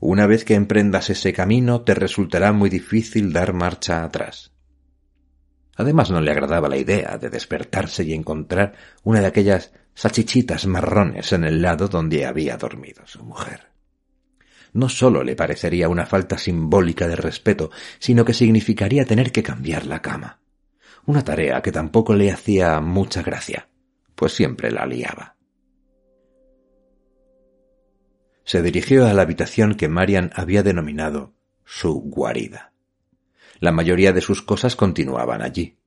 Una 0.00 0.26
vez 0.26 0.44
que 0.44 0.54
emprendas 0.54 1.10
ese 1.10 1.32
camino 1.32 1.82
te 1.82 1.94
resultará 1.94 2.52
muy 2.52 2.70
difícil 2.70 3.32
dar 3.32 3.52
marcha 3.52 4.02
atrás. 4.02 4.52
Además 5.76 6.10
no 6.10 6.20
le 6.20 6.30
agradaba 6.30 6.68
la 6.68 6.76
idea 6.76 7.18
de 7.18 7.30
despertarse 7.30 8.02
y 8.04 8.12
encontrar 8.12 8.74
una 9.02 9.20
de 9.20 9.26
aquellas 9.26 9.72
salchichitas 9.94 10.66
marrones 10.66 11.32
en 11.32 11.44
el 11.44 11.62
lado 11.62 11.88
donde 11.88 12.26
había 12.26 12.56
dormido 12.56 13.06
su 13.06 13.22
mujer. 13.22 13.68
No 14.72 14.88
sólo 14.88 15.22
le 15.22 15.36
parecería 15.36 15.88
una 15.88 16.06
falta 16.06 16.38
simbólica 16.38 17.06
de 17.06 17.16
respeto, 17.16 17.70
sino 17.98 18.24
que 18.24 18.34
significaría 18.34 19.04
tener 19.04 19.32
que 19.32 19.42
cambiar 19.42 19.86
la 19.86 20.02
cama 20.02 20.40
una 21.06 21.24
tarea 21.24 21.62
que 21.62 21.72
tampoco 21.72 22.14
le 22.14 22.30
hacía 22.30 22.80
mucha 22.80 23.22
gracia, 23.22 23.68
pues 24.14 24.32
siempre 24.32 24.70
la 24.70 24.86
liaba. 24.86 25.36
Se 28.50 28.62
dirigió 28.62 29.06
a 29.06 29.14
la 29.14 29.22
habitación 29.22 29.76
que 29.76 29.88
Marian 29.88 30.32
había 30.34 30.64
denominado 30.64 31.34
su 31.64 32.00
guarida. 32.00 32.72
La 33.60 33.70
mayoría 33.70 34.12
de 34.12 34.20
sus 34.20 34.42
cosas 34.42 34.74
continuaban 34.74 35.40
allí. 35.40 35.78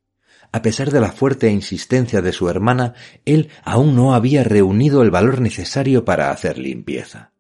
A 0.54 0.62
pesar 0.62 0.90
de 0.90 1.02
la 1.02 1.12
fuerte 1.12 1.52
insistencia 1.52 2.22
de 2.22 2.32
su 2.32 2.48
hermana, 2.48 2.94
él 3.26 3.50
aún 3.66 3.98
no 3.98 4.16
había 4.16 4.46
reunido 4.46 5.02
el 5.02 5.12
valor 5.12 5.42
necesario 5.42 6.06
para 6.06 6.32
hacer 6.32 6.58
limpieza. 6.58 7.34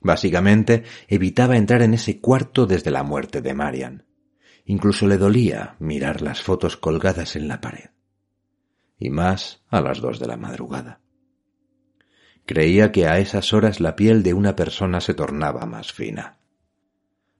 Básicamente, 0.00 0.82
evitaba 1.06 1.56
entrar 1.56 1.82
en 1.82 1.94
ese 1.94 2.18
cuarto 2.18 2.66
desde 2.66 2.90
la 2.90 3.04
muerte 3.04 3.42
de 3.42 3.54
Marian. 3.54 4.04
Incluso 4.64 5.06
le 5.06 5.16
dolía 5.16 5.76
mirar 5.78 6.22
las 6.22 6.42
fotos 6.42 6.76
colgadas 6.76 7.36
en 7.36 7.46
la 7.46 7.60
pared. 7.60 7.90
Y 8.98 9.10
más 9.10 9.62
a 9.68 9.80
las 9.80 10.00
dos 10.00 10.18
de 10.18 10.26
la 10.26 10.36
madrugada. 10.36 10.98
Creía 12.50 12.90
que 12.90 13.06
a 13.06 13.20
esas 13.20 13.52
horas 13.52 13.78
la 13.78 13.94
piel 13.94 14.24
de 14.24 14.34
una 14.34 14.56
persona 14.56 15.00
se 15.00 15.14
tornaba 15.14 15.66
más 15.66 15.92
fina. 15.92 16.40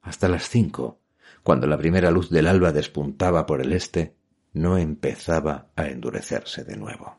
Hasta 0.02 0.28
las 0.28 0.48
cinco, 0.48 1.00
cuando 1.42 1.66
la 1.66 1.76
primera 1.76 2.12
luz 2.12 2.30
del 2.30 2.46
alba 2.46 2.70
despuntaba 2.70 3.44
por 3.44 3.60
el 3.60 3.72
este, 3.72 4.14
no 4.52 4.78
empezaba 4.78 5.72
a 5.74 5.88
endurecerse 5.88 6.62
de 6.62 6.76
nuevo. 6.76 7.18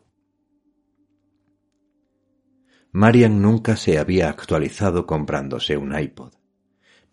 Marian 2.94 3.42
nunca 3.42 3.76
se 3.76 4.00
había 4.00 4.30
actualizado 4.30 5.06
comprándose 5.06 5.76
un 5.76 5.94
iPod 5.94 6.32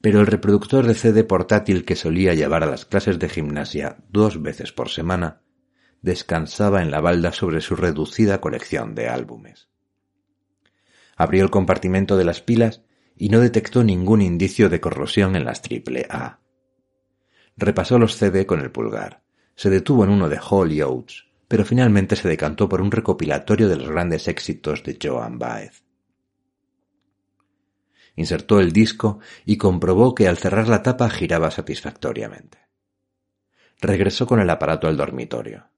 pero 0.01 0.20
el 0.20 0.29
reproductor 0.29 0.87
de 0.87 0.95
CD 0.95 1.24
portátil 1.24 1.85
que 1.85 1.97
solía 1.97 2.35
llevar 2.35 2.62
a 2.62 2.70
las 2.70 2.85
clases 2.85 3.18
de 3.18 3.29
gimnasia 3.29 3.97
dos 4.11 4.41
veces 4.41 4.70
por 4.70 4.91
semana 4.91 5.43
descansaba 6.03 6.83
en 6.83 6.93
la 6.93 7.01
balda 7.01 7.33
sobre 7.33 7.62
su 7.62 7.74
reducida 7.74 8.41
colección 8.41 8.95
de 8.95 9.09
álbumes. 9.09 9.68
Abrió 11.19 11.45
el 11.45 11.51
compartimento 11.51 12.16
de 12.16 12.25
las 12.25 12.41
pilas 12.41 12.81
y 13.14 13.29
no 13.29 13.41
detectó 13.41 13.85
ningún 13.85 14.23
indicio 14.23 14.71
de 14.71 14.81
corrosión 14.81 15.37
en 15.37 15.45
las 15.45 15.61
triple 15.61 16.07
A. 16.09 16.41
Repasó 17.59 17.99
los 17.99 18.16
CD 18.16 18.47
con 18.47 18.61
el 18.61 18.71
pulgar. 18.71 19.23
Se 19.55 19.69
detuvo 19.69 20.05
en 20.05 20.11
uno 20.11 20.31
de 20.31 20.39
Hall 20.39 20.81
Oates, 20.81 21.27
pero 21.49 21.66
finalmente 21.66 22.16
se 22.16 22.29
decantó 22.29 22.71
por 22.71 22.81
un 22.81 22.91
recopilatorio 22.91 23.69
de 23.69 23.77
los 23.77 23.91
grandes 23.91 24.29
éxitos 24.29 24.83
de 24.85 24.97
Joan 25.03 25.39
Baez 25.39 25.83
insertó 28.19 28.59
el 28.59 28.73
disco 28.73 29.21
y 29.47 29.59
comprobó 29.59 30.12
que 30.12 30.27
al 30.27 30.39
cerrar 30.39 30.66
la 30.66 30.83
tapa 30.83 31.09
giraba 31.09 31.53
satisfactoriamente. 31.53 32.59
Regresó 33.81 34.27
con 34.27 34.41
el 34.41 34.51
aparato 34.51 34.89
al 34.89 34.97
dormitorio. 34.97 35.69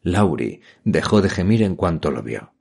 Laurie 0.00 0.60
dejó 0.84 1.20
de 1.20 1.30
gemir 1.30 1.64
en 1.64 1.74
cuanto 1.74 2.12
lo 2.12 2.22
vio. 2.22 2.52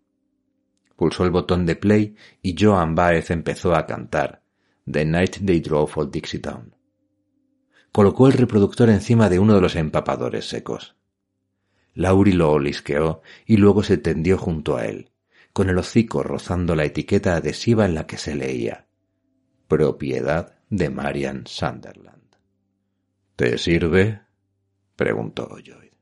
Pulsó 0.96 1.24
el 1.24 1.32
botón 1.32 1.66
de 1.66 1.76
play 1.76 2.16
y 2.42 2.56
Joan 2.58 2.96
Baez 2.96 3.32
empezó 3.32 3.76
a 3.76 3.86
cantar 3.86 4.44
The 4.90 5.06
Night 5.06 5.38
They 5.46 5.60
Drove 5.60 5.92
for 5.92 6.10
Dixie 6.10 6.40
Town. 6.40 6.76
Colocó 7.92 8.28
el 8.28 8.34
reproductor 8.34 8.90
encima 8.90 9.30
de 9.30 9.40
uno 9.40 9.56
de 9.56 9.62
los 9.62 9.76
empapadores 9.76 10.48
secos. 10.48 10.96
Laurie 11.94 12.34
lo 12.34 12.52
olisqueó 12.52 13.22
y 13.46 13.58
luego 13.58 13.84
se 13.84 13.98
tendió 13.98 14.38
junto 14.38 14.78
a 14.78 14.86
él, 14.86 15.12
con 15.52 15.70
el 15.70 15.78
hocico 15.78 16.24
rozando 16.24 16.76
la 16.76 16.86
etiqueta 16.86 17.36
adhesiva 17.36 17.86
en 17.86 17.94
la 17.94 18.08
que 18.08 18.18
se 18.18 18.36
leía 18.36 18.88
propiedad 19.74 20.56
de 20.70 20.92
Marian 20.92 21.48
Sunderland. 21.48 22.36
¿Te 23.36 23.58
sirve? 23.58 24.22
preguntó 24.96 25.58
Lloyd. 25.58 25.94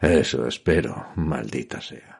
Eso 0.00 0.44
espero, 0.48 1.12
maldita 1.14 1.80
sea. 1.80 2.15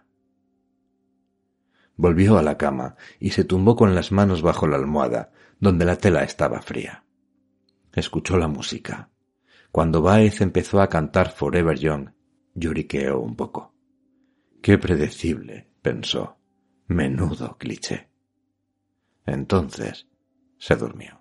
Volvió 1.97 2.39
a 2.39 2.43
la 2.43 2.59
cama 2.59 2.97
y 3.19 3.31
se 3.31 3.45
tumbó 3.45 3.75
con 3.77 3.95
las 3.95 4.13
manos 4.13 4.43
bajo 4.43 4.67
la 4.67 4.77
almohada, 4.77 5.33
donde 5.59 5.85
la 5.85 5.97
tela 5.97 6.23
estaba 6.23 6.61
fría. 6.61 7.05
Escuchó 7.95 8.37
la 8.37 8.49
música. 8.49 9.11
Cuando 9.73 10.03
Baez 10.03 10.41
empezó 10.41 10.81
a 10.81 10.89
cantar 10.89 11.31
Forever 11.31 11.79
Young, 11.79 12.11
lloriqueó 12.55 13.21
un 13.21 13.37
poco. 13.37 13.75
Qué 14.63 14.79
predecible, 14.79 15.71
pensó. 15.81 16.37
Menudo 16.89 17.57
cliché. 17.59 18.09
Entonces 19.25 20.07
se 20.59 20.77
durmió. 20.77 21.21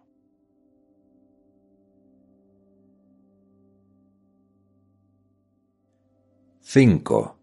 Cinco. 6.61 7.39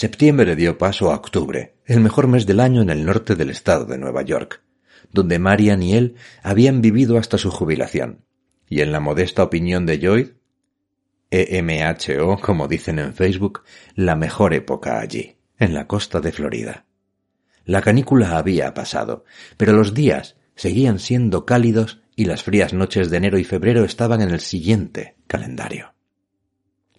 Septiembre 0.00 0.56
dio 0.56 0.78
paso 0.78 1.10
a 1.10 1.14
octubre, 1.14 1.74
el 1.84 2.00
mejor 2.00 2.26
mes 2.26 2.46
del 2.46 2.60
año 2.60 2.80
en 2.80 2.88
el 2.88 3.04
norte 3.04 3.36
del 3.36 3.50
estado 3.50 3.84
de 3.84 3.98
Nueva 3.98 4.22
York, 4.22 4.62
donde 5.12 5.38
Marian 5.38 5.82
y 5.82 5.92
él 5.92 6.14
habían 6.42 6.80
vivido 6.80 7.18
hasta 7.18 7.36
su 7.36 7.50
jubilación, 7.50 8.24
y 8.66 8.80
en 8.80 8.92
la 8.92 9.00
modesta 9.00 9.42
opinión 9.42 9.84
de 9.84 9.98
Lloyd, 9.98 10.28
EMHO, 11.30 12.38
como 12.40 12.66
dicen 12.66 12.98
en 12.98 13.12
Facebook, 13.12 13.62
la 13.94 14.16
mejor 14.16 14.54
época 14.54 15.00
allí, 15.00 15.36
en 15.58 15.74
la 15.74 15.86
costa 15.86 16.22
de 16.22 16.32
Florida. 16.32 16.86
La 17.66 17.82
canícula 17.82 18.38
había 18.38 18.72
pasado, 18.72 19.26
pero 19.58 19.74
los 19.74 19.92
días 19.92 20.38
seguían 20.54 20.98
siendo 20.98 21.44
cálidos 21.44 22.00
y 22.16 22.24
las 22.24 22.42
frías 22.42 22.72
noches 22.72 23.10
de 23.10 23.18
enero 23.18 23.38
y 23.38 23.44
febrero 23.44 23.84
estaban 23.84 24.22
en 24.22 24.30
el 24.30 24.40
siguiente 24.40 25.16
calendario. 25.26 25.92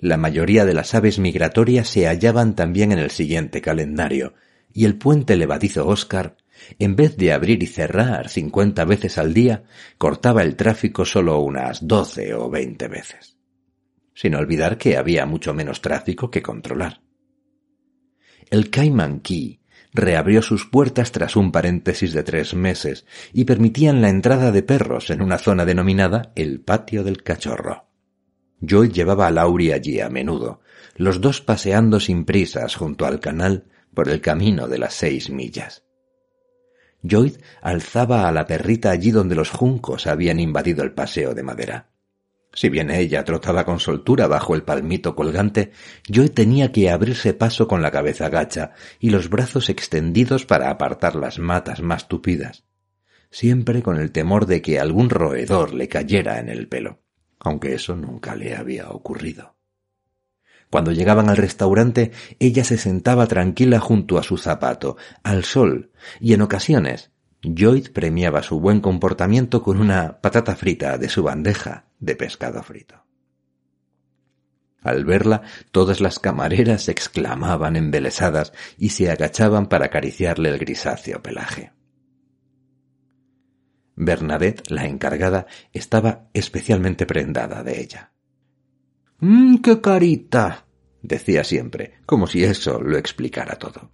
La 0.02 0.18
mayoría 0.18 0.66
de 0.66 0.74
las 0.74 0.95
aves 0.95 1.20
migratorias 1.20 1.88
se 1.88 2.08
hallaban 2.08 2.56
también 2.56 2.91
en 2.91 2.97
el 2.97 3.12
siguiente 3.12 3.62
calendario, 3.62 4.34
y 4.74 4.86
el 4.86 4.97
puente 4.97 5.36
levadizo 5.36 5.88
Oscar, 5.88 6.38
en 6.80 6.95
vez 6.95 7.18
de 7.18 7.32
abrir 7.32 7.62
y 7.62 7.68
cerrar 7.68 8.28
cincuenta 8.28 8.84
veces 8.84 9.20
al 9.20 9.36
día, 9.36 9.64
cortaba 9.99 10.41
el 10.41 10.56
tráfico 10.56 11.06
solo 11.06 11.39
unas 11.39 11.88
doce 11.88 12.34
o 12.34 12.49
veinte 12.49 12.88
veces. 12.88 13.38
Sin 14.16 14.34
olvidar 14.34 14.80
que 14.80 14.97
había 14.97 15.28
mucho 15.28 15.54
menos 15.54 15.82
tráfico 15.82 16.32
que 16.32 16.41
controlar. 16.41 17.02
El 18.49 18.72
Cayman 18.72 19.20
Key 19.20 19.62
reabrió 19.93 20.41
sus 20.41 20.66
puertas 20.66 21.12
tras 21.12 21.36
un 21.36 21.52
paréntesis 21.52 22.12
de 22.14 22.24
tres 22.24 22.56
meses 22.56 23.06
y 23.34 23.43
permitían 23.43 24.02
la 24.02 24.10
entrada 24.10 24.52
de 24.52 24.64
perros 24.64 25.12
en 25.12 25.22
una 25.22 25.38
zona 25.38 25.64
denominada 25.64 26.32
el 26.36 26.60
patio 26.60 27.04
del 27.04 27.22
cachorro. 27.22 27.91
Joy 28.62 28.91
llevaba 28.91 29.28
a 29.28 29.32
Laurie 29.32 29.74
allí 29.74 29.99
a 29.99 30.09
menudo, 30.09 30.62
los 30.95 31.20
dos 31.20 31.41
paseando 31.41 31.99
sin 31.99 32.26
prisas 32.26 32.76
junto 32.76 33.05
al 33.05 33.20
canal 33.20 33.66
por 33.93 34.09
el 34.09 34.22
camino 34.22 34.68
de 34.68 34.78
las 34.78 34.93
seis 34.93 35.30
millas. 35.30 35.84
Joyd 37.03 37.38
alzaba 37.62 38.28
a 38.28 38.32
la 38.32 38.45
perrita 38.45 38.91
allí 38.91 39.12
donde 39.12 39.36
los 39.36 39.49
juncos 39.49 40.05
habían 40.05 40.39
invadido 40.39 40.84
el 40.84 40.93
paseo 40.93 41.34
de 41.34 41.43
madera. 41.43 41.89
Si 42.53 42.70
bien 42.70 42.91
ella 42.91 43.24
trotaba 43.24 43.66
con 43.66 43.80
soltura 43.80 44.28
bajo 44.28 44.55
el 44.55 44.64
palmito 44.64 45.16
colgante, 45.16 45.72
yo 46.07 46.30
tenía 46.30 46.72
que 46.72 46.89
abrirse 46.89 47.34
paso 47.34 47.68
con 47.68 47.82
la 47.82 47.91
cabeza 47.91 48.30
gacha 48.30 48.74
y 48.99 49.09
los 49.09 49.30
brazos 49.30 49.70
extendidos 49.70 50.45
para 50.45 50.70
apartar 50.70 51.16
las 51.16 51.39
matas 51.39 51.82
más 51.82 52.07
tupidas, 52.09 52.66
siempre 53.32 53.82
con 53.82 53.97
el 53.97 54.12
temor 54.12 54.45
de 54.45 54.62
que 54.62 54.80
algún 54.80 55.09
roedor 55.09 55.74
le 55.74 55.88
cayera 55.88 56.39
en 56.39 56.49
el 56.49 56.68
pelo, 56.68 57.01
aunque 57.44 57.74
eso 57.74 57.96
nunca 57.96 58.36
le 58.36 58.56
había 58.56 58.89
ocurrido. 58.89 59.56
Cuando 60.70 60.94
llegaban 60.94 61.30
al 61.30 61.38
restaurante, 61.38 62.12
ella 62.39 62.64
se 62.64 62.78
sentaba 62.78 63.28
tranquila 63.28 63.80
junto 63.80 64.18
a 64.18 64.24
su 64.24 64.38
zapato, 64.38 64.96
al 65.22 65.44
sol, 65.44 65.92
y 66.22 66.34
en 66.34 66.42
ocasiones 66.42 67.12
Lloyd 67.42 67.89
premiaba 67.92 68.44
su 68.44 68.60
buen 68.60 68.80
comportamiento 68.80 69.64
con 69.64 69.82
una 69.82 70.22
patata 70.22 70.56
frita 70.56 70.98
de 70.98 71.10
su 71.10 71.24
bandeja 71.24 71.86
de 72.00 72.16
pescado 72.16 72.62
frito. 72.64 73.04
Al 74.82 75.06
verla, 75.06 75.42
todas 75.72 76.02
las 76.02 76.20
camareras 76.20 76.88
exclamaban 76.88 77.76
embelesadas 77.76 78.54
y 78.78 78.89
se 78.89 79.12
agachaban 79.12 79.68
para 79.68 79.88
acariciarle 79.88 80.50
el 80.50 80.58
grisáceo 80.58 81.22
pelaje. 81.22 81.72
Bernadette, 84.04 84.72
la 84.72 84.88
encargada, 84.88 85.45
estaba 85.74 86.28
especialmente 86.34 87.06
prendada 87.06 87.64
de 87.64 87.82
ella. 87.82 88.12
Mmm, 89.20 89.58
qué 89.58 89.80
carita, 89.80 90.66
decía 91.04 91.43
siempre, 91.43 91.99
como 92.08 92.26
si 92.26 92.43
eso 92.43 92.82
lo 92.82 92.97
explicara 92.97 93.58
todo. 93.58 93.91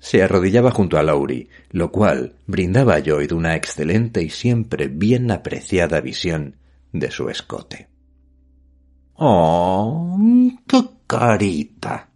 Se 0.00 0.24
arrodillaba 0.24 0.72
junto 0.72 0.98
a 0.98 1.04
Laurie, 1.04 1.48
lo 1.70 1.92
cual 1.92 2.34
brindaba 2.48 2.94
a 2.94 2.98
Lloyd 2.98 3.30
una 3.30 3.54
excelente 3.54 4.20
y 4.24 4.30
siempre 4.30 4.88
bien 4.88 5.30
apreciada 5.30 6.00
visión 6.00 6.56
de 6.90 7.12
su 7.12 7.30
escote. 7.30 7.88
¡Oh, 9.14 10.18
qué 10.66 10.82
carita! 11.06 12.10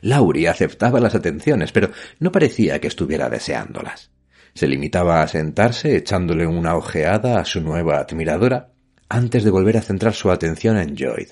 Laurie 0.00 0.48
aceptaba 0.48 0.98
las 0.98 1.14
atenciones, 1.14 1.72
pero 1.72 1.90
no 2.20 2.32
parecía 2.32 2.80
que 2.80 2.88
estuviera 2.88 3.28
deseándolas. 3.28 4.10
Se 4.54 4.66
limitaba 4.66 5.22
a 5.22 5.28
sentarse 5.28 5.96
echándole 5.96 6.46
una 6.46 6.76
ojeada 6.76 7.40
a 7.40 7.44
su 7.44 7.60
nueva 7.60 7.98
admiradora 7.98 8.72
antes 9.08 9.44
de 9.44 9.50
volver 9.50 9.76
a 9.76 9.82
centrar 9.82 10.14
su 10.14 10.30
atención 10.30 10.76
en 10.76 10.94
Lloyd. 10.94 11.30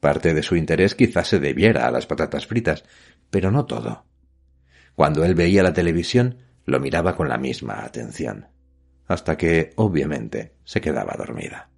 Parte 0.00 0.34
de 0.34 0.42
su 0.42 0.56
interés 0.56 0.94
quizás 0.94 1.28
se 1.28 1.38
debiera 1.38 1.86
a 1.86 1.90
las 1.90 2.06
patatas 2.06 2.46
fritas, 2.46 2.84
pero 3.30 3.50
no 3.50 3.66
todo. 3.66 4.04
Cuando 4.94 5.24
él 5.24 5.34
veía 5.34 5.62
la 5.62 5.72
televisión, 5.72 6.38
lo 6.64 6.80
miraba 6.80 7.16
con 7.16 7.28
la 7.28 7.38
misma 7.38 7.84
atención, 7.84 8.48
hasta 9.06 9.36
que, 9.36 9.72
obviamente, 9.76 10.54
se 10.64 10.80
quedaba 10.80 11.14
dormida. 11.16 11.70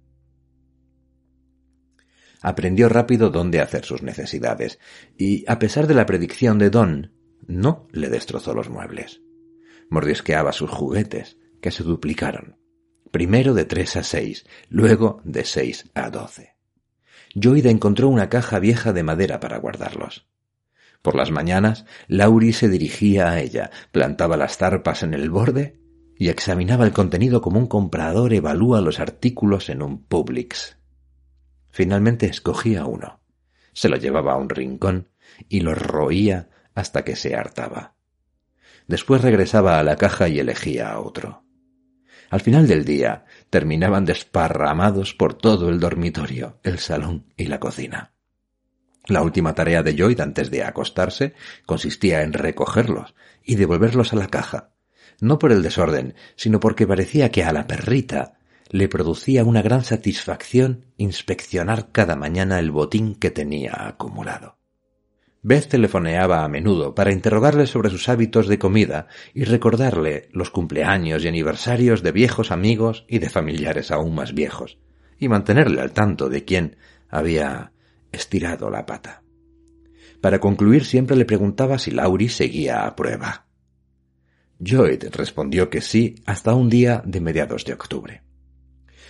Aprendió 2.41 2.89
rápido 2.89 3.29
dónde 3.29 3.61
hacer 3.61 3.85
sus 3.85 4.03
necesidades, 4.03 4.79
y, 5.17 5.45
a 5.47 5.59
pesar 5.59 5.87
de 5.87 5.93
la 5.93 6.05
predicción 6.05 6.57
de 6.57 6.69
Don, 6.69 7.13
no 7.47 7.87
le 7.91 8.09
destrozó 8.09 8.53
los 8.53 8.69
muebles. 8.69 9.21
Mordisqueaba 9.89 10.51
sus 10.51 10.69
juguetes, 10.69 11.37
que 11.61 11.71
se 11.71 11.83
duplicaron. 11.83 12.57
Primero 13.11 13.53
de 13.53 13.65
tres 13.65 13.95
a 13.95 14.03
seis, 14.03 14.45
luego 14.69 15.21
de 15.23 15.45
seis 15.45 15.89
a 15.93 16.09
doce. 16.09 16.55
Joyda 17.33 17.69
encontró 17.69 18.09
una 18.09 18.29
caja 18.29 18.59
vieja 18.59 18.93
de 18.93 19.03
madera 19.03 19.39
para 19.39 19.57
guardarlos. 19.57 20.27
Por 21.01 21.15
las 21.15 21.31
mañanas, 21.31 21.85
Lauri 22.07 22.53
se 22.53 22.69
dirigía 22.69 23.29
a 23.29 23.39
ella, 23.39 23.71
plantaba 23.91 24.37
las 24.37 24.57
zarpas 24.57 25.03
en 25.03 25.13
el 25.13 25.29
borde 25.29 25.79
y 26.17 26.29
examinaba 26.29 26.85
el 26.85 26.93
contenido 26.93 27.41
como 27.41 27.59
un 27.59 27.67
comprador 27.67 28.33
evalúa 28.33 28.81
los 28.81 28.99
artículos 28.99 29.69
en 29.69 29.81
un 29.81 30.03
Publix. 30.03 30.77
Finalmente 31.69 32.25
escogía 32.25 32.85
uno, 32.85 33.19
se 33.73 33.89
lo 33.89 33.97
llevaba 33.97 34.33
a 34.33 34.37
un 34.37 34.49
rincón 34.49 35.09
y 35.49 35.59
lo 35.59 35.75
roía 35.75 36.49
hasta 36.73 37.03
que 37.03 37.15
se 37.15 37.35
hartaba. 37.35 37.94
Después 38.87 39.21
regresaba 39.21 39.79
a 39.79 39.83
la 39.83 39.95
caja 39.95 40.27
y 40.27 40.39
elegía 40.39 40.99
otro. 40.99 41.43
Al 42.29 42.41
final 42.41 42.67
del 42.67 42.85
día 42.85 43.25
terminaban 43.49 44.05
desparramados 44.05 45.13
por 45.13 45.33
todo 45.33 45.69
el 45.69 45.79
dormitorio, 45.79 46.59
el 46.63 46.79
salón 46.79 47.31
y 47.37 47.45
la 47.45 47.59
cocina. 47.59 48.13
La 49.07 49.21
última 49.21 49.53
tarea 49.53 49.83
de 49.83 49.93
Lloyd 49.93 50.19
antes 50.19 50.49
de 50.49 50.63
acostarse 50.63 51.33
consistía 51.65 52.23
en 52.23 52.33
recogerlos 52.33 53.13
y 53.43 53.55
devolverlos 53.55 54.13
a 54.13 54.15
la 54.15 54.27
caja, 54.27 54.71
no 55.21 55.37
por 55.37 55.51
el 55.51 55.61
desorden, 55.61 56.15
sino 56.35 56.59
porque 56.59 56.87
parecía 56.87 57.29
que 57.31 57.43
a 57.43 57.53
la 57.53 57.67
perrita 57.67 58.39
le 58.69 58.87
producía 58.89 59.43
una 59.43 59.61
gran 59.61 59.83
satisfacción 59.83 60.85
inspeccionar 60.97 61.91
cada 61.91 62.15
mañana 62.15 62.59
el 62.59 62.71
botín 62.71 63.15
que 63.15 63.29
tenía 63.29 63.87
acumulado. 63.87 64.57
Beth 65.47 65.67
telefoneaba 65.67 66.43
a 66.43 66.47
menudo 66.47 66.95
para 66.95 67.11
interrogarle 67.11 67.67
sobre 67.67 67.91
sus 67.91 68.09
hábitos 68.09 68.47
de 68.47 68.57
comida 68.57 69.05
y 69.31 69.43
recordarle 69.43 70.27
los 70.31 70.49
cumpleaños 70.49 71.23
y 71.23 71.27
aniversarios 71.27 72.01
de 72.01 72.11
viejos 72.11 72.49
amigos 72.49 73.05
y 73.07 73.19
de 73.19 73.29
familiares 73.29 73.91
aún 73.91 74.15
más 74.15 74.33
viejos, 74.33 74.79
y 75.19 75.27
mantenerle 75.27 75.81
al 75.81 75.91
tanto 75.91 76.29
de 76.29 76.45
quién 76.45 76.77
había 77.09 77.73
estirado 78.11 78.71
la 78.71 78.87
pata. 78.87 79.21
Para 80.19 80.39
concluir 80.39 80.83
siempre 80.83 81.15
le 81.15 81.25
preguntaba 81.25 81.77
si 81.77 81.91
Laurie 81.91 82.29
seguía 82.29 82.87
a 82.87 82.95
prueba. 82.95 83.45
Lloyd 84.57 85.03
respondió 85.11 85.69
que 85.69 85.81
sí 85.81 86.15
hasta 86.25 86.55
un 86.55 86.71
día 86.71 87.03
de 87.05 87.21
mediados 87.21 87.65
de 87.65 87.73
octubre. 87.73 88.23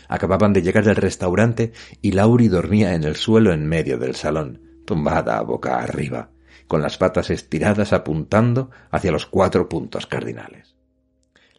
Acababan 0.10 0.52
de 0.52 0.64
llegar 0.64 0.84
del 0.84 0.98
restaurante 0.98 1.72
y 2.02 2.12
Laurie 2.12 2.50
dormía 2.50 2.94
en 2.94 3.06
el 3.06 3.16
suelo 3.16 3.54
en 3.54 3.66
medio 3.66 3.98
del 3.98 4.16
salón, 4.16 4.65
tumbada 4.86 5.42
boca 5.42 5.80
arriba, 5.80 6.32
con 6.68 6.82
las 6.82 6.98
patas 6.98 7.30
estiradas 7.30 7.94
apuntando 7.94 8.72
hacia 8.92 9.12
los 9.12 9.26
cuatro 9.26 9.68
puntos 9.68 10.08
cardinales. 10.08 10.76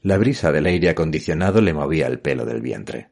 La 0.03 0.19
brisa 0.19 0.53
del 0.53 0.67
aire 0.67 0.89
acondicionado 0.89 1.61
le 1.61 1.75
movía 1.75 2.07
el 2.07 2.21
pelo 2.21 2.45
del 2.45 2.61
vientre, 2.61 3.11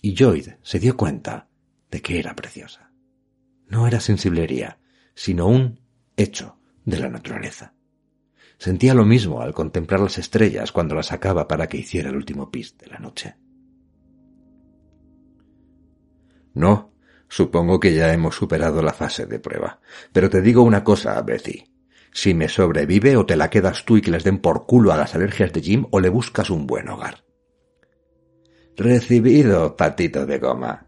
y 0.00 0.14
Lloyd 0.14 0.50
se 0.62 0.78
dio 0.78 0.96
cuenta 0.96 1.48
de 1.90 2.00
que 2.00 2.18
era 2.18 2.34
preciosa. 2.36 2.92
No 3.68 3.86
era 3.86 4.00
sensiblería, 4.00 4.78
sino 5.14 5.48
un 5.48 5.80
hecho 6.16 6.58
de 6.84 6.98
la 6.98 7.08
naturaleza. 7.08 7.74
Sentía 8.58 8.94
lo 8.94 9.04
mismo 9.04 9.42
al 9.42 9.52
contemplar 9.52 10.00
las 10.00 10.18
estrellas 10.18 10.72
cuando 10.72 10.94
las 10.94 11.06
sacaba 11.06 11.46
para 11.46 11.66
que 11.66 11.78
hiciera 11.78 12.10
el 12.10 12.16
último 12.16 12.50
pis 12.50 12.78
de 12.78 12.86
la 12.86 12.98
noche. 12.98 13.36
No, 16.54 16.95
Supongo 17.28 17.80
que 17.80 17.94
ya 17.94 18.12
hemos 18.12 18.36
superado 18.36 18.82
la 18.82 18.92
fase 18.92 19.26
de 19.26 19.38
prueba. 19.38 19.80
Pero 20.12 20.30
te 20.30 20.40
digo 20.40 20.62
una 20.62 20.84
cosa, 20.84 21.20
Betty. 21.22 21.64
Si 22.12 22.34
me 22.34 22.48
sobrevive 22.48 23.16
o 23.16 23.26
te 23.26 23.36
la 23.36 23.50
quedas 23.50 23.84
tú 23.84 23.96
y 23.96 24.00
que 24.00 24.10
les 24.10 24.24
den 24.24 24.38
por 24.38 24.66
culo 24.66 24.92
a 24.92 24.96
las 24.96 25.14
alergias 25.14 25.52
de 25.52 25.60
Jim 25.60 25.86
o 25.90 26.00
le 26.00 26.08
buscas 26.08 26.50
un 26.50 26.66
buen 26.66 26.88
hogar. 26.88 27.24
Recibido, 28.76 29.76
patito 29.76 30.26
de 30.26 30.38
goma, 30.38 30.86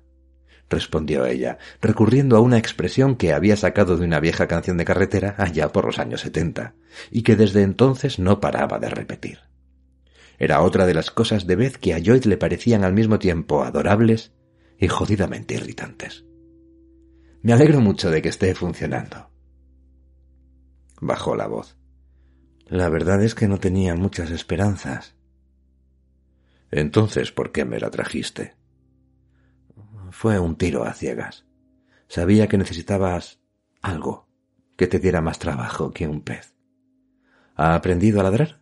respondió 0.71 1.25
ella, 1.27 1.59
recurriendo 1.81 2.37
a 2.37 2.41
una 2.41 2.59
expresión 2.59 3.17
que 3.17 3.33
había 3.33 3.57
sacado 3.57 3.97
de 3.97 4.05
una 4.05 4.21
vieja 4.21 4.47
canción 4.47 4.77
de 4.77 4.85
carretera 4.85 5.35
allá 5.39 5.73
por 5.73 5.87
los 5.87 5.99
años 5.99 6.21
setenta, 6.21 6.75
y 7.11 7.23
que 7.23 7.37
desde 7.37 7.63
entonces 7.63 8.19
no 8.19 8.41
paraba 8.41 8.79
de 8.79 8.91
repetir. 8.91 9.41
Era 10.39 10.61
otra 10.61 10.87
de 10.87 10.95
las 10.95 11.11
cosas 11.11 11.47
de 11.47 11.57
Beth 11.57 11.77
que 11.77 11.95
a 11.95 11.99
Lloyd 11.99 12.25
le 12.25 12.37
parecían 12.37 12.85
al 12.85 12.93
mismo 12.93 13.19
tiempo 13.19 13.65
adorables 13.65 14.33
y 14.79 14.89
jodidamente 14.89 15.55
irritantes. 15.55 16.25
Me 17.43 17.53
alegro 17.53 17.81
mucho 17.81 18.11
de 18.11 18.21
que 18.21 18.29
esté 18.29 18.55
funcionando. 18.55 19.31
Bajó 21.01 21.37
la 21.37 21.47
voz. 21.47 21.77
La 22.67 22.89
verdad 22.89 23.23
es 23.23 23.35
que 23.35 23.49
no 23.49 23.59
tenía 23.59 23.95
muchas 23.95 24.31
esperanzas. 24.31 25.15
Entonces, 26.71 27.33
¿por 27.33 27.53
qué 27.53 27.65
me 27.65 27.79
la 27.79 27.91
trajiste? 27.91 28.57
Fue 30.11 30.39
un 30.39 30.57
tiro 30.57 30.85
a 30.85 30.93
ciegas. 30.93 31.47
Sabía 32.09 32.49
que 32.49 32.59
necesitabas 32.59 33.41
algo 33.81 34.29
que 34.77 34.87
te 34.87 34.99
diera 34.99 35.21
más 35.21 35.39
trabajo 35.39 35.93
que 35.93 36.07
un 36.07 36.23
pez. 36.23 36.55
¿Ha 37.55 37.75
aprendido 37.75 38.21
a 38.21 38.25
ladrar? 38.25 38.61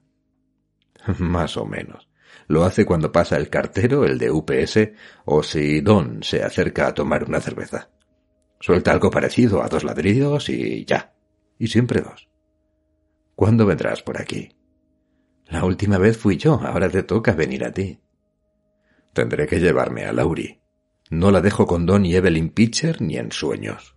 más 1.18 1.56
o 1.56 1.66
menos. 1.66 2.08
Lo 2.48 2.64
hace 2.64 2.84
cuando 2.84 3.10
pasa 3.10 3.36
el 3.36 3.48
cartero, 3.48 4.04
el 4.04 4.18
de 4.18 4.30
UPS, 4.30 4.90
o 5.24 5.42
si 5.42 5.80
Don 5.80 6.22
se 6.22 6.42
acerca 6.42 6.86
a 6.86 6.94
tomar 6.94 7.24
una 7.24 7.40
cerveza. 7.40 7.90
Suelta 8.66 8.90
algo 8.90 9.10
parecido 9.10 9.62
a 9.62 9.68
dos 9.68 9.84
ladrillos 9.84 10.48
y 10.48 10.84
ya. 10.84 11.14
Y 11.56 11.68
siempre 11.68 12.00
dos. 12.00 12.28
¿Cuándo 13.36 13.64
vendrás 13.64 14.02
por 14.02 14.20
aquí? 14.20 14.56
La 15.44 15.64
última 15.64 15.98
vez 15.98 16.18
fui 16.18 16.36
yo, 16.36 16.54
ahora 16.54 16.88
te 16.88 17.04
toca 17.04 17.30
venir 17.30 17.64
a 17.64 17.70
ti. 17.70 18.00
Tendré 19.12 19.46
que 19.46 19.60
llevarme 19.60 20.04
a 20.04 20.12
Laurie. 20.12 20.64
No 21.10 21.30
la 21.30 21.40
dejo 21.42 21.64
con 21.68 21.86
Don 21.86 22.04
y 22.04 22.16
Evelyn 22.16 22.50
Pitcher 22.50 23.00
ni 23.00 23.18
en 23.18 23.30
sueños. 23.30 23.96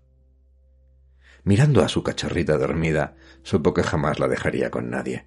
Mirando 1.43 1.81
a 1.81 1.89
su 1.89 2.03
cachorrita 2.03 2.55
dormida, 2.59 3.15
supo 3.41 3.73
que 3.73 3.81
jamás 3.81 4.19
la 4.19 4.27
dejaría 4.27 4.69
con 4.69 4.91
nadie. 4.91 5.25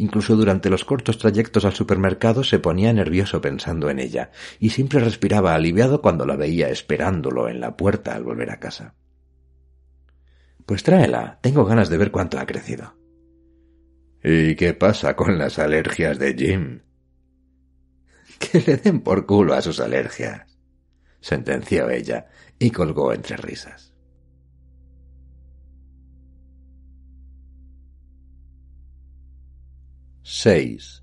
Incluso 0.00 0.34
durante 0.34 0.70
los 0.70 0.86
cortos 0.86 1.18
trayectos 1.18 1.66
al 1.66 1.74
supermercado 1.74 2.42
se 2.42 2.58
ponía 2.58 2.90
nervioso 2.90 3.42
pensando 3.42 3.90
en 3.90 3.98
ella, 3.98 4.30
y 4.58 4.70
siempre 4.70 4.98
respiraba 4.98 5.54
aliviado 5.54 6.00
cuando 6.00 6.24
la 6.24 6.36
veía 6.36 6.70
esperándolo 6.70 7.50
en 7.50 7.60
la 7.60 7.76
puerta 7.76 8.14
al 8.14 8.24
volver 8.24 8.50
a 8.50 8.58
casa. 8.58 8.94
Pues 10.64 10.84
tráela, 10.84 11.38
tengo 11.42 11.66
ganas 11.66 11.90
de 11.90 11.98
ver 11.98 12.10
cuánto 12.10 12.38
ha 12.38 12.46
crecido. 12.46 12.96
¿Y 14.24 14.54
qué 14.54 14.72
pasa 14.72 15.14
con 15.16 15.36
las 15.36 15.58
alergias 15.58 16.18
de 16.18 16.34
Jim? 16.34 16.80
Que 18.38 18.62
le 18.62 18.78
den 18.78 19.02
por 19.02 19.26
culo 19.26 19.52
a 19.52 19.60
sus 19.60 19.80
alergias, 19.80 20.56
sentenció 21.20 21.90
ella, 21.90 22.28
y 22.58 22.70
colgó 22.70 23.12
entre 23.12 23.36
risas. 23.36 23.89
6. 30.32 31.02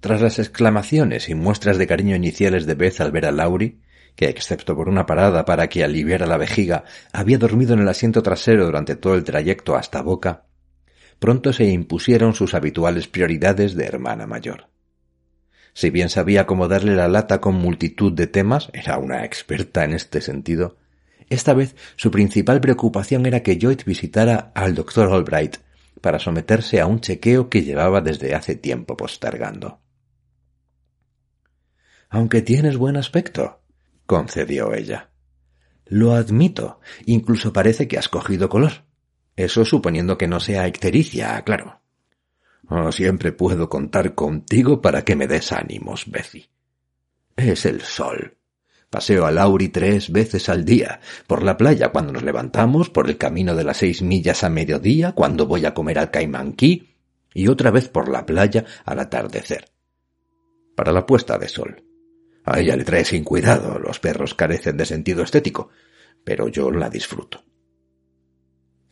Tras 0.00 0.22
las 0.22 0.38
exclamaciones 0.38 1.28
y 1.28 1.34
muestras 1.34 1.76
de 1.76 1.86
cariño 1.86 2.16
iniciales 2.16 2.64
de 2.64 2.74
Beth 2.74 2.98
al 3.02 3.12
ver 3.12 3.26
a 3.26 3.30
Laurie, 3.30 3.76
que 4.16 4.30
excepto 4.30 4.74
por 4.74 4.88
una 4.88 5.04
parada 5.04 5.44
para 5.44 5.68
que 5.68 5.84
aliviara 5.84 6.26
la 6.26 6.38
vejiga, 6.38 6.84
había 7.12 7.36
dormido 7.36 7.74
en 7.74 7.80
el 7.80 7.88
asiento 7.90 8.22
trasero 8.22 8.64
durante 8.64 8.96
todo 8.96 9.16
el 9.16 9.22
trayecto 9.22 9.76
hasta 9.76 10.00
Boca, 10.00 10.46
pronto 11.18 11.52
se 11.52 11.66
impusieron 11.66 12.32
sus 12.32 12.54
habituales 12.54 13.06
prioridades 13.06 13.74
de 13.74 13.84
hermana 13.84 14.26
mayor. 14.26 14.70
Si 15.74 15.90
bien 15.90 16.08
sabía 16.08 16.46
cómo 16.46 16.68
darle 16.68 16.96
la 16.96 17.08
lata 17.08 17.38
con 17.38 17.54
multitud 17.54 18.14
de 18.14 18.28
temas, 18.28 18.70
era 18.72 18.96
una 18.96 19.26
experta 19.26 19.84
en 19.84 19.92
este 19.92 20.22
sentido. 20.22 20.78
Esta 21.28 21.52
vez 21.52 21.76
su 21.96 22.10
principal 22.10 22.62
preocupación 22.62 23.26
era 23.26 23.42
que 23.42 23.58
Joyce 23.60 23.84
visitara 23.84 24.52
al 24.54 24.74
doctor 24.74 25.12
Albright 25.12 25.58
para 26.00 26.18
someterse 26.18 26.80
a 26.80 26.86
un 26.86 27.00
chequeo 27.00 27.48
que 27.48 27.62
llevaba 27.62 28.00
desde 28.00 28.34
hace 28.34 28.54
tiempo 28.54 28.96
postergando. 28.96 29.80
Aunque 32.08 32.42
tienes 32.42 32.76
buen 32.76 32.96
aspecto, 32.96 33.62
concedió 34.06 34.72
ella. 34.74 35.10
Lo 35.86 36.14
admito, 36.14 36.80
incluso 37.06 37.52
parece 37.52 37.88
que 37.88 37.98
has 37.98 38.08
cogido 38.08 38.48
color. 38.48 38.84
Eso 39.36 39.64
suponiendo 39.64 40.16
que 40.16 40.28
no 40.28 40.40
sea 40.40 40.68
ictericia, 40.68 41.42
claro. 41.42 41.80
Siempre 42.92 43.32
puedo 43.32 43.68
contar 43.68 44.14
contigo 44.14 44.80
para 44.80 45.04
que 45.04 45.16
me 45.16 45.26
des 45.26 45.52
ánimos, 45.52 46.10
Bessie. 46.10 46.48
Es 47.36 47.66
el 47.66 47.82
sol. 47.82 48.38
Paseo 48.94 49.26
a 49.26 49.32
Lauri 49.32 49.70
tres 49.70 50.12
veces 50.12 50.48
al 50.48 50.64
día, 50.64 51.00
por 51.26 51.42
la 51.42 51.56
playa 51.56 51.88
cuando 51.88 52.12
nos 52.12 52.22
levantamos, 52.22 52.90
por 52.90 53.10
el 53.10 53.18
camino 53.18 53.56
de 53.56 53.64
las 53.64 53.78
seis 53.78 54.02
millas 54.02 54.44
a 54.44 54.48
mediodía, 54.48 55.10
cuando 55.10 55.48
voy 55.48 55.66
a 55.66 55.74
comer 55.74 55.98
al 55.98 56.12
caimanquí, 56.12 56.94
y 57.34 57.48
otra 57.48 57.72
vez 57.72 57.88
por 57.88 58.08
la 58.08 58.24
playa 58.24 58.64
al 58.84 59.00
atardecer. 59.00 59.64
Para 60.76 60.92
la 60.92 61.04
puesta 61.06 61.38
de 61.38 61.48
sol. 61.48 61.82
A 62.44 62.60
ella 62.60 62.76
le 62.76 62.84
trae 62.84 63.04
sin 63.04 63.24
cuidado, 63.24 63.80
los 63.80 63.98
perros 63.98 64.34
carecen 64.34 64.76
de 64.76 64.86
sentido 64.86 65.24
estético, 65.24 65.70
pero 66.22 66.46
yo 66.46 66.70
la 66.70 66.88
disfruto. 66.88 67.42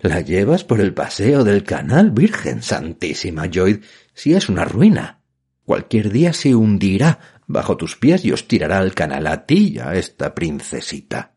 La 0.00 0.20
llevas 0.20 0.64
por 0.64 0.80
el 0.80 0.94
paseo 0.94 1.44
del 1.44 1.62
canal, 1.62 2.11
Virgen 2.11 2.64
Santísima, 2.64 3.48
Joyd, 3.55 3.84
si 4.14 4.34
es 4.34 4.48
una 4.48 4.64
ruina. 4.64 5.22
Cualquier 5.64 6.11
día 6.11 6.32
se 6.32 6.57
hundirá 6.57 7.20
bajo 7.53 7.76
tus 7.76 7.96
pies 7.96 8.24
y 8.24 8.32
os 8.32 8.48
tirará 8.48 8.78
al 8.78 8.94
canal 8.94 9.26
a 9.26 9.44
ti 9.44 9.74
y 9.74 9.78
a 9.78 9.94
esta 9.94 10.34
princesita. 10.34 11.36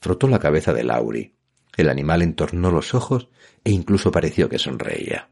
Frotó 0.00 0.26
la 0.26 0.38
cabeza 0.38 0.72
de 0.72 0.84
Lauri. 0.84 1.36
El 1.76 1.90
animal 1.90 2.22
entornó 2.22 2.72
los 2.72 2.94
ojos 2.94 3.28
e 3.62 3.70
incluso 3.70 4.10
pareció 4.10 4.48
que 4.48 4.58
sonreía. 4.58 5.28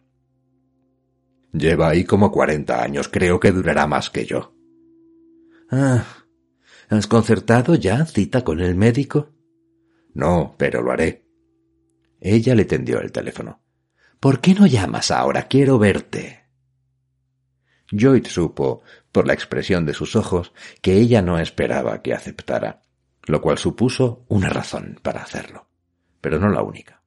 Lleva 1.52 1.88
ahí 1.88 2.04
como 2.04 2.30
cuarenta 2.30 2.82
años, 2.82 3.08
creo 3.08 3.40
que 3.40 3.52
durará 3.52 3.86
más 3.86 4.10
que 4.10 4.26
yo. 4.26 4.54
Ah, 5.70 6.04
¿has 6.88 7.06
concertado 7.06 7.74
ya 7.74 8.04
cita 8.04 8.44
con 8.44 8.60
el 8.60 8.74
médico? 8.74 9.30
No, 10.12 10.54
pero 10.58 10.82
lo 10.82 10.92
haré. 10.92 11.24
Ella 12.20 12.54
le 12.54 12.66
tendió 12.66 13.00
el 13.00 13.12
teléfono. 13.12 13.62
¿Por 14.20 14.40
qué 14.40 14.54
no 14.54 14.66
llamas 14.66 15.10
ahora? 15.10 15.48
Quiero 15.48 15.78
verte. 15.78 16.45
Joyd 17.90 18.26
supo, 18.26 18.82
por 19.12 19.26
la 19.26 19.34
expresión 19.34 19.86
de 19.86 19.94
sus 19.94 20.16
ojos, 20.16 20.52
que 20.82 20.94
ella 20.94 21.22
no 21.22 21.38
esperaba 21.38 22.02
que 22.02 22.14
aceptara, 22.14 22.82
lo 23.24 23.40
cual 23.40 23.58
supuso 23.58 24.24
una 24.28 24.48
razón 24.48 24.98
para 25.02 25.22
hacerlo, 25.22 25.68
pero 26.20 26.38
no 26.38 26.48
la 26.48 26.62
única. 26.62 27.02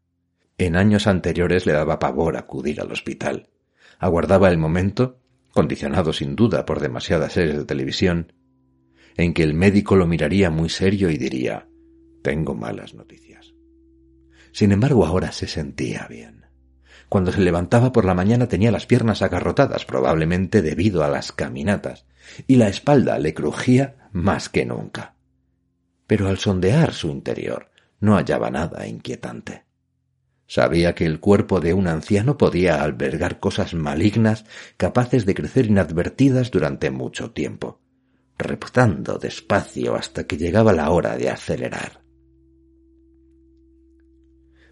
En 0.58 0.76
años 0.76 1.08
anteriores 1.08 1.66
le 1.66 1.74
daba 1.74 2.00
pavor 2.00 2.38
acudir 2.38 2.82
al 2.82 2.92
hospital. 2.92 3.50
Aguardaba 3.98 4.50
el 4.50 4.58
momento, 4.58 5.20
condicionado 5.52 6.14
sin 6.14 6.36
duda 6.36 6.66
por 6.66 6.80
demasiadas 6.80 7.34
series 7.34 7.58
de 7.58 7.66
televisión, 7.66 8.34
en 9.16 9.34
que 9.34 9.44
el 9.44 9.54
médico 9.54 9.96
lo 9.96 10.08
miraría 10.08 10.50
muy 10.50 10.70
serio 10.70 11.10
y 11.10 11.18
diría 11.18 11.68
Tengo 12.22 12.56
malas 12.56 12.94
noticias. 12.94 13.54
Sin 14.52 14.72
embargo, 14.72 15.06
ahora 15.06 15.32
se 15.32 15.48
sentía 15.48 16.08
bien. 16.10 16.39
Cuando 17.10 17.32
se 17.32 17.42
levantaba 17.42 17.92
por 17.92 18.06
la 18.06 18.14
mañana 18.14 18.48
tenía 18.48 18.72
las 18.72 18.86
piernas 18.86 19.22
agarrotadas, 19.22 19.86
probablemente 19.86 20.62
debido 20.62 21.04
a 21.04 21.10
las 21.10 21.32
caminatas, 21.32 22.06
y 22.48 22.56
la 22.56 22.70
espalda 22.70 23.18
le 23.18 23.34
crujía 23.34 24.10
más 24.12 24.48
que 24.48 24.66
nunca. 24.66 25.16
Pero 26.08 26.28
al 26.28 26.38
sondear 26.38 26.94
su 26.94 27.10
interior 27.10 27.72
no 28.00 28.16
hallaba 28.16 28.50
nada 28.52 28.88
inquietante. 28.88 29.66
Sabía 30.48 30.96
que 30.96 31.06
el 31.06 31.20
cuerpo 31.20 31.60
de 31.60 31.74
un 31.74 31.88
anciano 31.88 32.38
podía 32.38 32.82
albergar 32.82 33.40
cosas 33.40 33.74
malignas 33.74 34.46
capaces 34.78 35.26
de 35.26 35.36
crecer 35.36 35.66
inadvertidas 35.66 36.50
durante 36.50 36.90
mucho 36.90 37.32
tiempo 37.32 37.82
reptando 38.40 39.18
despacio 39.18 39.96
hasta 39.96 40.24
que 40.24 40.38
llegaba 40.38 40.72
la 40.72 40.90
hora 40.90 41.18
de 41.18 41.30
acelerar. 41.30 42.02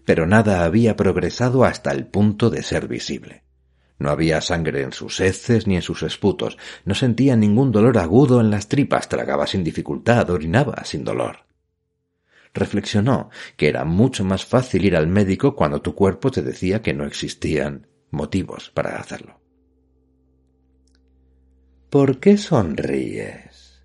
Pero 0.08 0.26
nada 0.26 0.64
había 0.64 0.96
progresado 0.96 1.66
hasta 1.66 1.92
el 1.92 2.06
punto 2.06 2.48
de 2.48 2.62
ser 2.62 2.88
visible. 2.88 3.42
No 3.98 4.08
había 4.08 4.40
sangre 4.40 4.80
en 4.80 4.92
sus 4.92 5.20
heces 5.20 5.66
ni 5.66 5.76
en 5.76 5.82
sus 5.82 6.02
esputos, 6.02 6.56
no 6.86 6.94
sentía 6.94 7.36
ningún 7.36 7.72
dolor 7.72 7.98
agudo 7.98 8.40
en 8.40 8.50
las 8.50 8.68
tripas, 8.68 9.10
tragaba 9.10 9.46
sin 9.46 9.62
dificultad, 9.62 10.30
orinaba 10.30 10.82
sin 10.86 11.04
dolor. 11.04 11.44
Reflexionó 12.54 13.28
que 13.58 13.68
era 13.68 13.84
mucho 13.84 14.24
más 14.24 14.46
fácil 14.46 14.86
ir 14.86 14.96
al 14.96 15.08
médico 15.08 15.54
cuando 15.54 15.82
tu 15.82 15.94
cuerpo 15.94 16.30
te 16.30 16.40
decía 16.40 16.80
que 16.80 16.94
no 16.94 17.04
existían 17.04 17.86
motivos 18.10 18.70
para 18.70 18.96
hacerlo. 18.96 19.42
¿Por 21.90 22.18
qué 22.18 22.38
sonríes? 22.38 23.84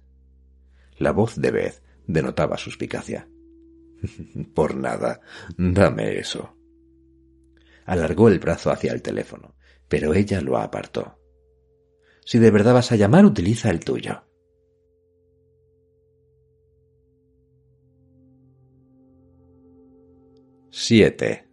La 0.99 1.11
voz 1.11 1.35
de 1.35 1.51
Beth 1.51 1.83
denotaba 2.07 2.57
suspicacia. 2.57 3.27
Por 4.55 4.75
nada. 4.75 5.21
Dame 5.57 6.17
eso. 6.17 6.55
Alargó 7.85 8.29
el 8.29 8.39
brazo 8.39 8.71
hacia 8.71 8.93
el 8.93 9.01
teléfono, 9.01 9.55
pero 9.87 10.13
ella 10.13 10.41
lo 10.41 10.57
apartó. 10.57 11.19
Si 12.25 12.39
de 12.39 12.51
verdad 12.51 12.73
vas 12.73 12.91
a 12.91 12.95
llamar, 12.95 13.25
utiliza 13.25 13.69
el 13.69 13.81
tuyo. 13.81 14.23
Siete. 20.71 21.47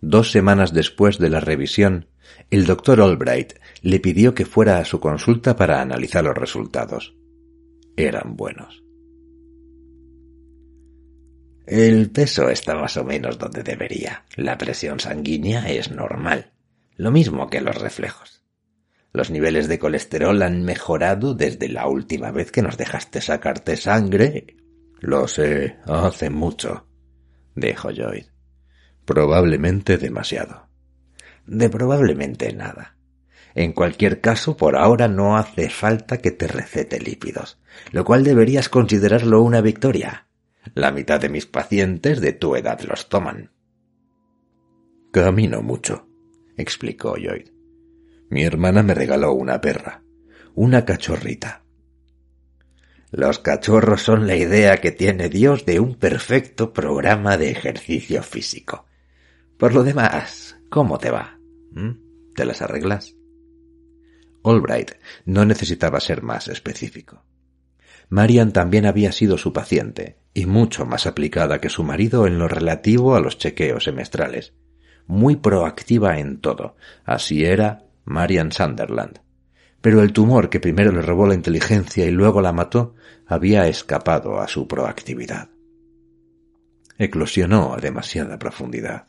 Dos 0.00 0.30
semanas 0.30 0.72
después 0.72 1.18
de 1.18 1.30
la 1.30 1.40
revisión, 1.40 2.08
el 2.50 2.66
doctor 2.66 3.00
Albright 3.00 3.54
le 3.82 4.00
pidió 4.00 4.34
que 4.34 4.46
fuera 4.46 4.78
a 4.78 4.84
su 4.84 5.00
consulta 5.00 5.56
para 5.56 5.80
analizar 5.80 6.24
los 6.24 6.36
resultados. 6.36 7.14
Eran 7.96 8.36
buenos. 8.36 8.85
El 11.66 12.10
peso 12.10 12.48
está 12.48 12.76
más 12.76 12.96
o 12.96 13.02
menos 13.04 13.38
donde 13.38 13.64
debería. 13.64 14.24
La 14.36 14.56
presión 14.56 15.00
sanguínea 15.00 15.68
es 15.68 15.90
normal, 15.90 16.52
lo 16.96 17.10
mismo 17.10 17.50
que 17.50 17.60
los 17.60 17.74
reflejos. 17.74 18.44
Los 19.12 19.30
niveles 19.30 19.66
de 19.66 19.78
colesterol 19.80 20.40
han 20.42 20.62
mejorado 20.62 21.34
desde 21.34 21.68
la 21.68 21.88
última 21.88 22.30
vez 22.30 22.52
que 22.52 22.62
nos 22.62 22.76
dejaste 22.76 23.20
sacarte 23.20 23.76
sangre. 23.76 24.56
Lo 25.00 25.26
sé, 25.26 25.78
hace 25.86 26.30
mucho, 26.30 26.86
dijo 27.56 27.88
Joyd. 27.88 28.26
Probablemente 29.04 29.98
demasiado. 29.98 30.68
De 31.46 31.68
probablemente 31.68 32.52
nada. 32.52 32.96
En 33.54 33.72
cualquier 33.72 34.20
caso, 34.20 34.56
por 34.56 34.76
ahora 34.76 35.08
no 35.08 35.36
hace 35.36 35.70
falta 35.70 36.18
que 36.18 36.30
te 36.30 36.46
recete 36.46 37.00
lípidos, 37.00 37.58
lo 37.90 38.04
cual 38.04 38.22
deberías 38.22 38.68
considerarlo 38.68 39.42
una 39.42 39.62
victoria. 39.62 40.25
La 40.74 40.90
mitad 40.90 41.20
de 41.20 41.28
mis 41.28 41.46
pacientes 41.46 42.20
de 42.20 42.32
tu 42.32 42.56
edad 42.56 42.80
los 42.80 43.08
toman. 43.08 43.52
Camino 45.12 45.62
mucho, 45.62 46.08
explicó 46.56 47.16
Lloyd. 47.16 47.50
Mi 48.28 48.44
hermana 48.44 48.82
me 48.82 48.94
regaló 48.94 49.32
una 49.32 49.60
perra, 49.60 50.02
una 50.54 50.84
cachorrita. 50.84 51.64
Los 53.12 53.38
cachorros 53.38 54.02
son 54.02 54.26
la 54.26 54.36
idea 54.36 54.78
que 54.78 54.90
tiene 54.90 55.28
Dios 55.28 55.64
de 55.64 55.80
un 55.80 55.94
perfecto 55.94 56.72
programa 56.72 57.38
de 57.38 57.50
ejercicio 57.50 58.22
físico. 58.22 58.86
Por 59.58 59.74
lo 59.74 59.84
demás, 59.84 60.58
¿cómo 60.68 60.98
te 60.98 61.10
va? 61.10 61.38
¿Mm? 61.70 62.34
¿Te 62.34 62.44
las 62.44 62.60
arreglas? 62.60 63.14
Albright 64.44 64.92
no 65.24 65.44
necesitaba 65.44 66.00
ser 66.00 66.22
más 66.22 66.48
específico. 66.48 67.24
Marian 68.08 68.52
también 68.52 68.86
había 68.86 69.12
sido 69.12 69.36
su 69.36 69.52
paciente, 69.52 70.18
y 70.32 70.46
mucho 70.46 70.86
más 70.86 71.06
aplicada 71.06 71.60
que 71.60 71.70
su 71.70 71.82
marido 71.82 72.26
en 72.26 72.38
lo 72.38 72.46
relativo 72.46 73.16
a 73.16 73.20
los 73.20 73.38
chequeos 73.38 73.84
semestrales. 73.84 74.54
Muy 75.06 75.36
proactiva 75.36 76.18
en 76.18 76.40
todo. 76.40 76.76
Así 77.04 77.44
era 77.44 77.86
Marian 78.04 78.52
Sunderland. 78.52 79.20
Pero 79.80 80.02
el 80.02 80.12
tumor 80.12 80.50
que 80.50 80.60
primero 80.60 80.92
le 80.92 81.02
robó 81.02 81.26
la 81.26 81.34
inteligencia 81.34 82.04
y 82.04 82.10
luego 82.10 82.40
la 82.40 82.52
mató 82.52 82.94
había 83.26 83.66
escapado 83.66 84.40
a 84.40 84.48
su 84.48 84.68
proactividad. 84.68 85.50
Eclosionó 86.98 87.74
a 87.74 87.78
demasiada 87.78 88.38
profundidad. 88.38 89.08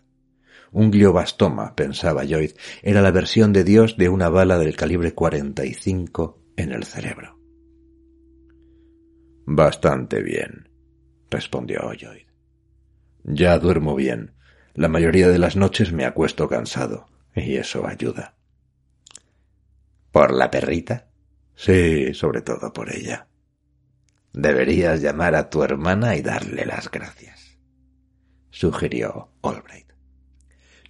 Un 0.71 0.91
gliobastoma, 0.91 1.75
pensaba 1.75 2.25
Lloyd, 2.25 2.51
era 2.81 3.01
la 3.01 3.11
versión 3.11 3.53
de 3.53 3.63
Dios 3.63 3.97
de 3.97 4.09
una 4.09 4.29
bala 4.29 4.57
del 4.57 4.75
calibre 4.75 5.13
45 5.13 6.39
en 6.57 6.71
el 6.73 6.83
cerebro. 6.83 7.36
Bastante 9.49 10.21
bien, 10.21 10.67
respondió 11.31 11.93
Lloyd. 11.93 12.27
Ya 13.23 13.57
duermo 13.57 13.95
bien. 13.95 14.33
La 14.73 14.89
mayoría 14.89 15.29
de 15.29 15.39
las 15.39 15.55
noches 15.55 15.93
me 15.93 16.03
acuesto 16.03 16.49
cansado, 16.49 17.07
y 17.33 17.55
eso 17.55 17.87
ayuda. 17.87 18.35
¿Por 20.11 20.33
la 20.33 20.51
perrita? 20.51 21.07
Sí, 21.55 22.13
sobre 22.13 22.41
todo 22.41 22.73
por 22.73 22.93
ella. 22.93 23.27
Deberías 24.33 25.01
llamar 25.01 25.33
a 25.33 25.49
tu 25.49 25.63
hermana 25.63 26.17
y 26.17 26.21
darle 26.21 26.65
las 26.65 26.91
gracias, 26.91 27.57
sugirió 28.49 29.31
Albright. 29.43 29.93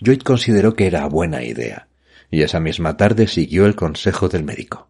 Joyd 0.03 0.21
consideró 0.23 0.73
que 0.73 0.87
era 0.87 1.05
buena 1.05 1.43
idea, 1.43 1.89
y 2.31 2.41
esa 2.41 2.59
misma 2.59 2.97
tarde 2.97 3.27
siguió 3.27 3.67
el 3.67 3.75
consejo 3.75 4.29
del 4.29 4.43
médico. 4.43 4.89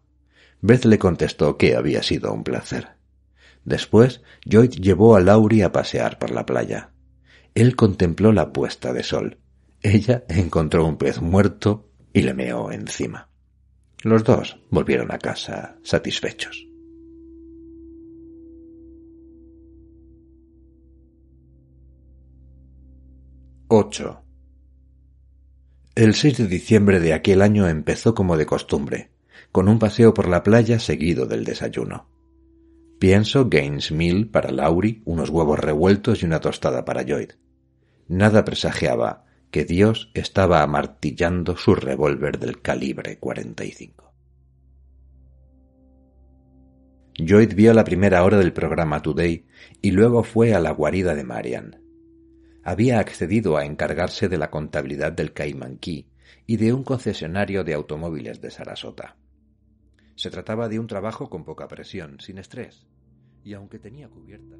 Beth 0.62 0.86
le 0.86 0.98
contestó 0.98 1.58
que 1.58 1.76
había 1.76 2.02
sido 2.02 2.32
un 2.32 2.44
placer. 2.44 2.97
Después, 3.68 4.22
Joyd 4.50 4.70
llevó 4.70 5.14
a 5.14 5.20
Laurie 5.20 5.62
a 5.62 5.72
pasear 5.72 6.18
por 6.18 6.30
la 6.30 6.46
playa. 6.46 6.90
Él 7.54 7.76
contempló 7.76 8.32
la 8.32 8.50
puesta 8.50 8.94
de 8.94 9.02
sol. 9.02 9.40
Ella 9.82 10.24
encontró 10.30 10.86
un 10.86 10.96
pez 10.96 11.20
muerto 11.20 11.90
y 12.14 12.22
le 12.22 12.32
meó 12.32 12.72
encima. 12.72 13.28
Los 14.02 14.24
dos 14.24 14.58
volvieron 14.70 15.12
a 15.12 15.18
casa 15.18 15.76
satisfechos. 15.82 16.66
Ocho. 23.68 24.22
El 25.94 26.14
6 26.14 26.38
de 26.38 26.46
diciembre 26.46 27.00
de 27.00 27.12
aquel 27.12 27.42
año 27.42 27.68
empezó 27.68 28.14
como 28.14 28.38
de 28.38 28.46
costumbre, 28.46 29.10
con 29.52 29.68
un 29.68 29.78
paseo 29.78 30.14
por 30.14 30.26
la 30.26 30.42
playa 30.42 30.80
seguido 30.80 31.26
del 31.26 31.44
desayuno. 31.44 32.17
Pienso 32.98 33.48
Gaines 33.48 33.92
Mill 33.92 34.28
para 34.28 34.50
Laurie, 34.50 35.02
unos 35.04 35.30
huevos 35.30 35.60
revueltos 35.60 36.20
y 36.20 36.26
una 36.26 36.40
tostada 36.40 36.84
para 36.84 37.02
Lloyd. 37.02 37.30
Nada 38.08 38.44
presagiaba 38.44 39.24
que 39.52 39.64
Dios 39.64 40.10
estaba 40.14 40.62
amartillando 40.62 41.56
su 41.56 41.76
revólver 41.76 42.40
del 42.40 42.60
calibre 42.60 43.18
45. 43.18 44.12
Lloyd 47.18 47.54
vio 47.54 47.72
la 47.72 47.84
primera 47.84 48.24
hora 48.24 48.36
del 48.36 48.52
programa 48.52 49.00
Today 49.00 49.46
y 49.80 49.92
luego 49.92 50.24
fue 50.24 50.52
a 50.54 50.58
la 50.58 50.72
guarida 50.72 51.14
de 51.14 51.22
Marian. 51.22 51.80
Había 52.64 52.98
accedido 52.98 53.56
a 53.56 53.64
encargarse 53.64 54.28
de 54.28 54.38
la 54.38 54.50
contabilidad 54.50 55.12
del 55.12 55.32
Cayman 55.32 55.76
Key 55.76 56.08
y 56.46 56.56
de 56.56 56.72
un 56.72 56.82
concesionario 56.82 57.62
de 57.62 57.74
automóviles 57.74 58.40
de 58.40 58.50
Sarasota. 58.50 59.16
Se 60.18 60.30
trataba 60.30 60.68
de 60.68 60.80
un 60.80 60.88
trabajo 60.88 61.30
con 61.30 61.44
poca 61.44 61.68
presión, 61.68 62.18
sin 62.18 62.38
estrés, 62.38 62.88
y 63.44 63.54
aunque 63.54 63.78
tenía 63.78 64.08
cubiertas. 64.08 64.58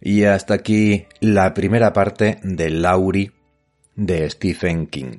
Y 0.00 0.24
hasta 0.24 0.54
aquí 0.54 1.06
la 1.20 1.52
primera 1.54 1.92
parte 1.92 2.38
de 2.42 2.70
Laurie 2.70 3.32
de 3.96 4.28
Stephen 4.30 4.86
King. 4.86 5.18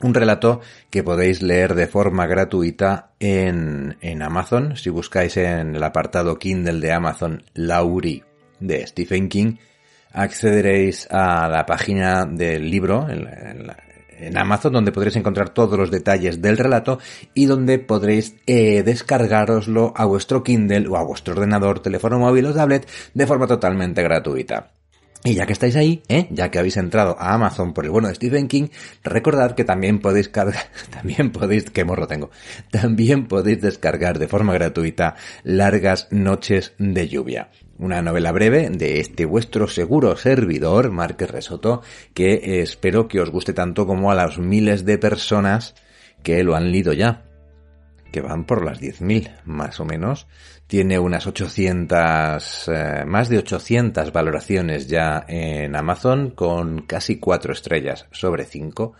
Un 0.00 0.14
relato 0.14 0.60
que 0.88 1.02
podéis 1.02 1.42
leer 1.42 1.74
de 1.74 1.86
forma 1.86 2.26
gratuita 2.26 3.12
en, 3.20 3.98
en 4.00 4.22
Amazon. 4.22 4.76
Si 4.76 4.88
buscáis 4.88 5.36
en 5.36 5.76
el 5.76 5.82
apartado 5.82 6.38
Kindle 6.38 6.80
de 6.80 6.92
Amazon 6.92 7.44
Laurie 7.54 8.24
de 8.58 8.86
Stephen 8.86 9.28
King, 9.28 9.56
accederéis 10.12 11.06
a 11.10 11.48
la 11.48 11.66
página 11.66 12.24
del 12.24 12.70
libro, 12.70 13.08
en 13.10 13.24
la, 13.24 13.32
en 13.32 13.66
Amazon, 14.36 14.72
donde 14.72 14.92
podréis 14.92 15.16
encontrar 15.16 15.50
todos 15.50 15.78
los 15.78 15.90
detalles 15.90 16.40
del 16.40 16.58
relato 16.58 16.98
y 17.34 17.46
donde 17.46 17.78
podréis 17.78 18.36
eh, 18.46 18.82
descargaroslo 18.82 19.92
a 19.96 20.04
vuestro 20.04 20.42
Kindle 20.42 20.88
o 20.88 20.96
a 20.96 21.04
vuestro 21.04 21.34
ordenador, 21.34 21.80
teléfono 21.80 22.18
móvil 22.18 22.46
o 22.46 22.54
tablet 22.54 22.88
de 23.14 23.26
forma 23.26 23.46
totalmente 23.46 24.02
gratuita. 24.02 24.72
Y 25.22 25.34
ya 25.34 25.44
que 25.44 25.52
estáis 25.52 25.76
ahí, 25.76 26.02
¿eh? 26.08 26.28
ya 26.30 26.50
que 26.50 26.58
habéis 26.58 26.78
entrado 26.78 27.14
a 27.18 27.34
Amazon 27.34 27.74
por 27.74 27.84
el 27.84 27.90
bueno 27.90 28.08
de 28.08 28.14
Stephen 28.14 28.48
King, 28.48 28.68
recordad 29.04 29.54
que 29.54 29.64
también 29.64 29.98
podéis 29.98 30.30
cargar, 30.30 30.70
también 30.90 31.30
podéis, 31.30 31.70
qué 31.70 31.84
morro 31.84 32.06
tengo, 32.06 32.30
también 32.70 33.28
podéis 33.28 33.60
descargar 33.60 34.18
de 34.18 34.28
forma 34.28 34.54
gratuita 34.54 35.16
Largas 35.42 36.08
Noches 36.10 36.72
de 36.78 37.08
Lluvia 37.08 37.50
una 37.80 38.02
novela 38.02 38.30
breve 38.30 38.68
de 38.70 39.00
este 39.00 39.24
vuestro 39.24 39.66
seguro 39.66 40.14
servidor, 40.16 40.90
Márquez 40.90 41.30
Resoto, 41.30 41.82
que 42.14 42.34
eh, 42.34 42.60
espero 42.60 43.08
que 43.08 43.20
os 43.20 43.30
guste 43.30 43.54
tanto 43.54 43.86
como 43.86 44.10
a 44.10 44.14
las 44.14 44.38
miles 44.38 44.84
de 44.84 44.98
personas 44.98 45.74
que 46.22 46.44
lo 46.44 46.54
han 46.54 46.70
leído 46.70 46.92
ya, 46.92 47.24
que 48.12 48.20
van 48.20 48.44
por 48.44 48.64
las 48.64 48.80
10.000 48.80 49.30
más 49.44 49.80
o 49.80 49.86
menos. 49.86 50.26
Tiene 50.66 50.98
unas 50.98 51.26
800, 51.26 52.68
eh, 52.68 53.04
más 53.06 53.28
de 53.30 53.38
800 53.38 54.12
valoraciones 54.12 54.86
ya 54.86 55.24
en 55.26 55.74
Amazon 55.74 56.30
con 56.30 56.82
casi 56.82 57.18
4 57.18 57.52
estrellas 57.54 58.06
sobre 58.10 58.44
5. 58.44 58.92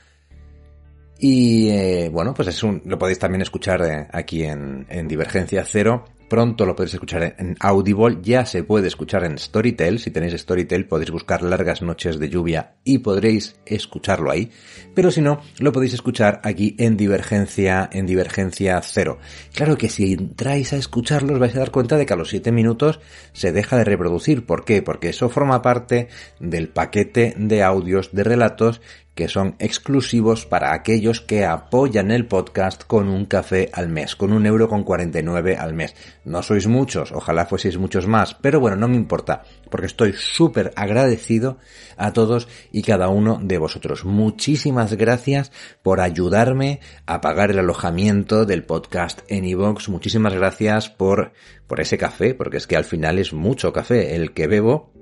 Y 1.19 1.69
eh, 1.69 2.09
bueno, 2.11 2.33
pues 2.33 2.49
es 2.49 2.63
un, 2.63 2.81
lo 2.87 2.99
podéis 2.99 3.19
también 3.19 3.43
escuchar 3.43 4.09
aquí 4.11 4.45
en, 4.45 4.87
en 4.89 5.07
Divergencia 5.07 5.65
Cero 5.67 6.07
Pronto 6.31 6.65
lo 6.65 6.77
podéis 6.77 6.95
escuchar 6.95 7.35
en 7.39 7.57
Audible, 7.59 8.19
ya 8.23 8.47
se 8.47 8.63
puede 8.63 8.87
escuchar 8.87 9.25
en 9.25 9.37
Storytel. 9.37 9.99
Si 9.99 10.13
tenéis 10.13 10.41
Storytel 10.41 10.87
podéis 10.87 11.11
buscar 11.11 11.43
largas 11.43 11.83
noches 11.83 12.21
de 12.21 12.29
lluvia 12.29 12.77
y 12.85 12.99
podréis 12.99 13.57
escucharlo 13.67 14.31
ahí. 14.31 14.49
Pero 14.95 15.11
si 15.11 15.23
no, 15.23 15.41
lo 15.59 15.73
podéis 15.73 15.95
escuchar 15.95 16.41
aquí 16.45 16.77
en 16.79 16.97
Divergencia, 16.97 17.91
en 17.93 18.07
Divergencia 18.07 18.81
Cero. 18.81 19.19
Claro 19.53 19.77
que 19.77 19.89
si 19.89 20.13
entráis 20.13 20.73
a 20.73 20.77
escucharlo 20.77 21.33
os 21.33 21.41
vais 21.41 21.57
a 21.57 21.59
dar 21.59 21.73
cuenta 21.73 21.97
de 21.97 22.07
que 22.07 22.13
a 22.13 22.17
los 22.17 22.31
7 22.31 22.53
minutos 22.53 23.01
se 23.33 23.51
deja 23.51 23.77
de 23.77 23.83
reproducir. 23.83 24.47
¿Por 24.47 24.65
qué? 24.65 24.83
Porque 24.83 25.09
eso 25.09 25.31
forma 25.31 25.63
parte 25.63 26.07
del 26.39 26.69
paquete 26.69 27.35
de 27.39 27.65
audios 27.65 28.13
de 28.13 28.23
relatos 28.23 28.81
que 29.15 29.29
son 29.29 29.57
exclusivos 29.59 30.47
para 30.47 30.73
aquellos 30.73 31.21
que 31.21 31.45
apoyan 31.45 32.11
el 32.11 32.27
podcast 32.27 32.85
con 32.87 33.09
un 33.09 33.27
café 33.27 33.69
al 33.75 33.89
mes, 33.89 34.17
con 34.17 34.33
un 34.33 34.47
euro 34.47 34.69
con 34.69 34.83
49 34.83 35.57
al 35.57 35.75
mes. 35.75 35.95
No 36.25 36.43
sois 36.43 36.67
muchos, 36.67 37.13
ojalá 37.13 37.45
fueseis 37.47 37.77
muchos 37.77 38.07
más, 38.07 38.35
pero 38.35 38.61
bueno, 38.61 38.77
no 38.77 38.89
me 38.89 38.97
importa, 38.97 39.43
porque 39.69 39.87
estoy 39.87 40.15
súper 40.15 40.73
agradecido 40.77 41.59
a 41.97 42.13
todos 42.13 42.49
y 42.73 42.83
cada 42.83 43.09
uno 43.09 43.41
de 43.43 43.59
vosotros. 43.59 44.05
Muchísimas 44.05 44.95
gracias 44.95 45.53
por 45.83 46.01
ayudarme 46.01 46.81
a 47.05 47.21
pagar 47.21 47.51
el 47.51 47.59
alojamiento 47.59 48.47
del 48.47 48.65
podcast 48.65 49.21
en. 49.29 49.51
Muchísimas 49.89 50.35
gracias 50.35 50.91
por, 50.91 51.33
por 51.67 51.81
ese 51.81 51.99
café, 51.99 52.35
porque 52.35 52.59
es 52.59 52.67
que 52.67 52.77
al 52.77 52.85
final 52.85 53.19
es 53.19 53.33
mucho 53.33 53.73
café 53.73 54.15
el 54.15 54.33
que 54.33 54.47
bebo 54.47 54.93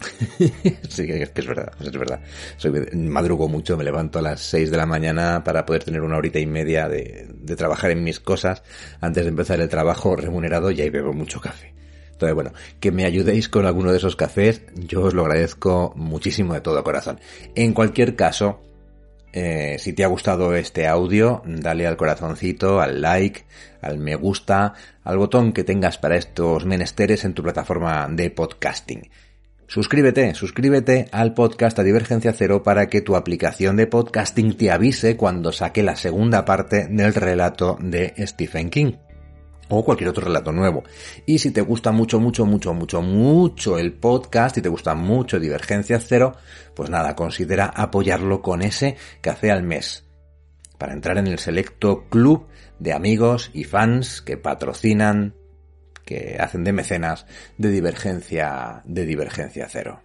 sí, 0.88 1.06
es 1.08 1.30
que 1.30 1.40
es 1.40 1.46
verdad, 1.46 1.72
es 1.80 1.92
verdad. 1.92 2.20
Soy, 2.56 2.72
madrugo 2.94 3.48
mucho, 3.48 3.76
me 3.76 3.84
levanto 3.84 4.18
a 4.18 4.22
las 4.22 4.40
6 4.40 4.70
de 4.70 4.76
la 4.76 4.86
mañana 4.86 5.44
para 5.44 5.66
poder 5.66 5.84
tener 5.84 6.02
una 6.02 6.16
horita 6.16 6.38
y 6.38 6.46
media 6.46 6.88
de, 6.88 7.28
trabajar 7.56 7.90
en 7.90 8.02
mis 8.02 8.20
cosas 8.20 8.62
antes 9.00 9.24
de 9.24 9.28
empezar 9.28 9.60
el 9.60 9.68
trabajo 9.68 10.16
remunerado 10.16 10.70
y 10.70 10.80
ahí 10.80 10.90
bebo 10.90 11.12
mucho 11.12 11.40
café. 11.40 11.74
Entonces, 12.12 12.34
bueno, 12.34 12.52
que 12.80 12.92
me 12.92 13.04
ayudéis 13.04 13.48
con 13.48 13.66
alguno 13.66 13.92
de 13.92 13.98
esos 13.98 14.16
cafés, 14.16 14.62
yo 14.74 15.02
os 15.02 15.14
lo 15.14 15.22
agradezco 15.22 15.92
muchísimo 15.96 16.54
de 16.54 16.60
todo 16.60 16.84
corazón. 16.84 17.18
En 17.54 17.72
cualquier 17.72 18.14
caso, 18.14 18.60
eh, 19.32 19.76
si 19.78 19.92
te 19.94 20.04
ha 20.04 20.08
gustado 20.08 20.54
este 20.54 20.86
audio, 20.86 21.42
dale 21.46 21.86
al 21.86 21.96
corazoncito, 21.96 22.80
al 22.80 23.00
like, 23.00 23.44
al 23.80 23.98
me 23.98 24.16
gusta, 24.16 24.74
al 25.02 25.18
botón 25.18 25.52
que 25.52 25.64
tengas 25.64 25.98
para 25.98 26.16
estos 26.16 26.66
menesteres 26.66 27.24
en 27.24 27.32
tu 27.32 27.42
plataforma 27.42 28.06
de 28.10 28.30
podcasting. 28.30 29.08
Suscríbete, 29.70 30.34
suscríbete 30.34 31.06
al 31.12 31.32
podcast 31.32 31.78
a 31.78 31.84
Divergencia 31.84 32.32
Cero 32.32 32.64
para 32.64 32.88
que 32.88 33.02
tu 33.02 33.14
aplicación 33.14 33.76
de 33.76 33.86
podcasting 33.86 34.56
te 34.56 34.72
avise 34.72 35.16
cuando 35.16 35.52
saque 35.52 35.84
la 35.84 35.94
segunda 35.94 36.44
parte 36.44 36.88
del 36.90 37.14
relato 37.14 37.78
de 37.80 38.12
Stephen 38.26 38.68
King 38.68 38.94
o 39.68 39.84
cualquier 39.84 40.10
otro 40.10 40.24
relato 40.24 40.50
nuevo. 40.50 40.82
Y 41.24 41.38
si 41.38 41.52
te 41.52 41.60
gusta 41.60 41.92
mucho, 41.92 42.18
mucho, 42.18 42.46
mucho, 42.46 42.74
mucho, 42.74 43.00
mucho 43.00 43.78
el 43.78 43.92
podcast 43.92 44.58
y 44.58 44.60
te 44.60 44.68
gusta 44.68 44.96
mucho 44.96 45.38
Divergencia 45.38 46.00
Cero, 46.00 46.34
pues 46.74 46.90
nada, 46.90 47.14
considera 47.14 47.66
apoyarlo 47.66 48.42
con 48.42 48.62
ese 48.62 48.96
café 49.20 49.52
al 49.52 49.62
mes 49.62 50.04
para 50.78 50.94
entrar 50.94 51.16
en 51.16 51.28
el 51.28 51.38
selecto 51.38 52.08
club 52.08 52.48
de 52.80 52.92
amigos 52.92 53.52
y 53.54 53.62
fans 53.62 54.20
que 54.20 54.36
patrocinan, 54.36 55.36
que 56.04 56.36
hacen 56.40 56.64
de 56.64 56.72
mecenas 56.72 57.26
de 57.58 57.70
divergencia, 57.70 58.82
de 58.84 59.06
divergencia 59.06 59.68
cero. 59.68 60.02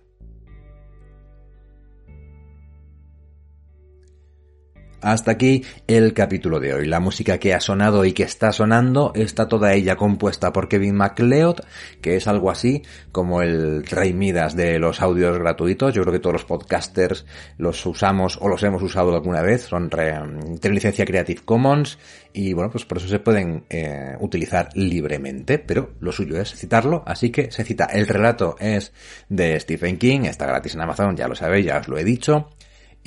Hasta 5.06 5.30
aquí 5.30 5.64
el 5.86 6.16
capítulo 6.16 6.60
de 6.60 6.74
hoy. 6.74 6.88
La 6.88 7.00
música 7.00 7.38
que 7.38 7.54
ha 7.54 7.60
sonado 7.60 8.06
y 8.06 8.14
que 8.14 8.24
está 8.24 8.52
sonando 8.52 9.12
está 9.14 9.48
toda 9.48 9.72
ella 9.76 9.98
compuesta 9.98 10.52
por 10.52 10.68
Kevin 10.68 10.96
MacLeod, 10.96 11.60
que 12.02 12.16
es 12.16 12.28
algo 12.28 12.50
así 12.50 12.82
como 13.12 13.44
el 13.44 13.86
rey 13.86 14.14
Midas 14.14 14.56
de 14.56 14.80
los 14.80 15.04
audios 15.04 15.38
gratuitos. 15.38 15.94
Yo 15.94 16.02
creo 16.02 16.14
que 16.14 16.20
todos 16.20 16.34
los 16.34 16.46
podcasters 16.46 17.28
los 17.60 17.86
usamos 17.86 18.40
o 18.42 18.48
los 18.48 18.64
hemos 18.64 18.82
usado 18.82 19.14
alguna 19.14 19.44
vez. 19.44 19.66
Son 19.66 19.90
de 19.90 20.70
licencia 20.72 21.06
Creative 21.06 21.42
Commons 21.46 22.00
y 22.34 22.54
bueno, 22.54 22.72
pues 22.72 22.86
por 22.86 22.98
eso 22.98 23.08
se 23.08 23.20
pueden 23.20 23.66
eh, 23.70 24.16
utilizar 24.22 24.70
libremente, 24.74 25.60
pero 25.60 25.92
lo 26.00 26.12
suyo 26.12 26.42
es 26.42 26.56
citarlo, 26.56 27.04
así 27.06 27.30
que 27.30 27.52
se 27.52 27.64
cita. 27.64 27.86
El 27.94 28.08
relato 28.08 28.56
es 28.60 28.92
de 29.30 29.60
Stephen 29.60 30.00
King, 30.00 30.22
está 30.22 30.48
gratis 30.48 30.74
en 30.74 30.82
Amazon, 30.82 31.16
ya 31.16 31.28
lo 31.28 31.36
sabéis, 31.36 31.68
ya 31.68 31.78
os 31.78 31.88
lo 31.88 32.00
he 32.00 32.04
dicho. 32.04 32.50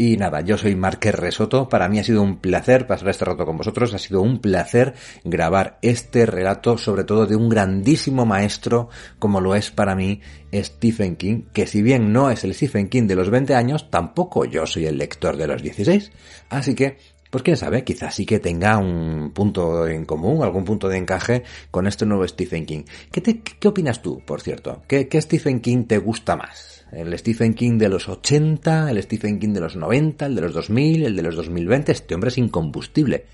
Y 0.01 0.17
nada, 0.17 0.43
yo 0.43 0.57
soy 0.57 0.77
Marqués 0.77 1.13
Resoto. 1.13 1.69
Para 1.69 1.89
mí 1.89 1.99
ha 1.99 2.05
sido 2.05 2.23
un 2.23 2.37
placer 2.37 2.87
pasar 2.87 3.09
este 3.09 3.25
rato 3.25 3.45
con 3.45 3.57
vosotros. 3.57 3.93
Ha 3.95 3.99
sido 3.99 4.23
un 4.23 4.39
placer 4.39 4.95
grabar 5.25 5.81
este 5.83 6.25
relato, 6.25 6.79
sobre 6.79 7.03
todo 7.03 7.27
de 7.27 7.35
un 7.35 7.49
grandísimo 7.49 8.25
maestro 8.25 8.91
como 9.19 9.41
lo 9.41 9.57
es 9.57 9.73
para 9.73 9.97
mí 9.97 10.21
Stephen 10.55 11.17
King, 11.17 11.47
que 11.53 11.67
si 11.67 11.83
bien 11.83 12.13
no 12.13 12.31
es 12.31 12.45
el 12.45 12.55
Stephen 12.55 12.89
King 12.89 13.09
de 13.09 13.17
los 13.17 13.29
20 13.29 13.57
años, 13.57 13.91
tampoco 13.91 14.45
yo 14.45 14.67
soy 14.67 14.87
el 14.87 14.99
lector 14.99 15.37
de 15.37 15.49
los 15.49 15.65
16. 15.65 16.13
Así 16.49 16.77
que 16.77 16.99
pues 17.29 17.43
quién 17.43 17.57
sabe, 17.57 17.83
quizás 17.83 18.15
sí 18.15 18.25
que 18.25 18.39
tenga 18.39 18.79
un 18.79 19.33
punto 19.35 19.89
en 19.89 20.05
común, 20.05 20.45
algún 20.45 20.65
punto 20.65 20.89
de 20.89 20.97
encaje 20.97 21.43
con 21.73 21.89
este 21.89 22.07
nuevo 22.07 22.27
Stephen 22.29 22.67
King. 22.67 22.85
¿Qué, 23.11 23.21
qué 23.43 23.67
opinas 23.67 24.01
tú, 24.01 24.23
por 24.25 24.43
cierto? 24.43 24.85
¿Qué, 24.87 25.09
¿Qué 25.09 25.21
Stephen 25.21 25.59
King 25.59 25.87
te 25.87 25.99
gusta 25.99 26.37
más? 26.37 26.78
El 26.93 27.17
Stephen 27.19 27.55
King 27.55 27.79
de 27.79 27.89
los 27.89 28.09
80, 28.09 28.91
el 28.91 29.03
Stephen 29.03 29.39
King 29.39 29.53
de 29.53 29.61
los 29.61 29.77
90, 29.77 30.27
el 30.27 30.35
de 30.35 30.41
los 30.41 30.55
2000, 30.55 31.05
el 31.05 31.17
de 31.17 31.23
los 31.23 31.37
2020. 31.37 31.93
Este 31.93 32.15
hombre 32.15 32.29
es 32.29 32.39
incombustible. 32.39 33.27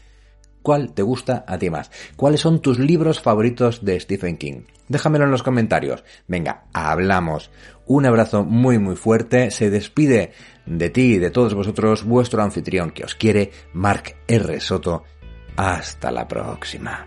¿Cuál 0.62 0.94
te 0.94 1.02
gusta 1.02 1.44
a 1.46 1.58
ti 1.58 1.68
más? 1.68 1.90
¿Cuáles 2.16 2.40
son 2.40 2.62
tus 2.62 2.78
libros 2.78 3.20
favoritos 3.20 3.84
de 3.84 4.00
Stephen 4.00 4.38
King? 4.38 4.62
Déjamelo 4.88 5.26
en 5.26 5.30
los 5.30 5.42
comentarios. 5.42 6.04
Venga, 6.26 6.64
hablamos. 6.72 7.50
Un 7.86 8.06
abrazo 8.06 8.44
muy 8.44 8.78
muy 8.78 8.96
fuerte. 8.96 9.50
Se 9.50 9.68
despide 9.68 10.32
de 10.64 10.88
ti 10.88 11.16
y 11.16 11.18
de 11.18 11.30
todos 11.30 11.52
vosotros 11.52 12.04
vuestro 12.04 12.42
anfitrión 12.42 12.92
que 12.92 13.04
os 13.04 13.14
quiere, 13.14 13.50
Mark 13.74 14.16
R. 14.26 14.58
Soto. 14.60 15.04
Hasta 15.56 16.10
la 16.10 16.26
próxima. 16.26 17.06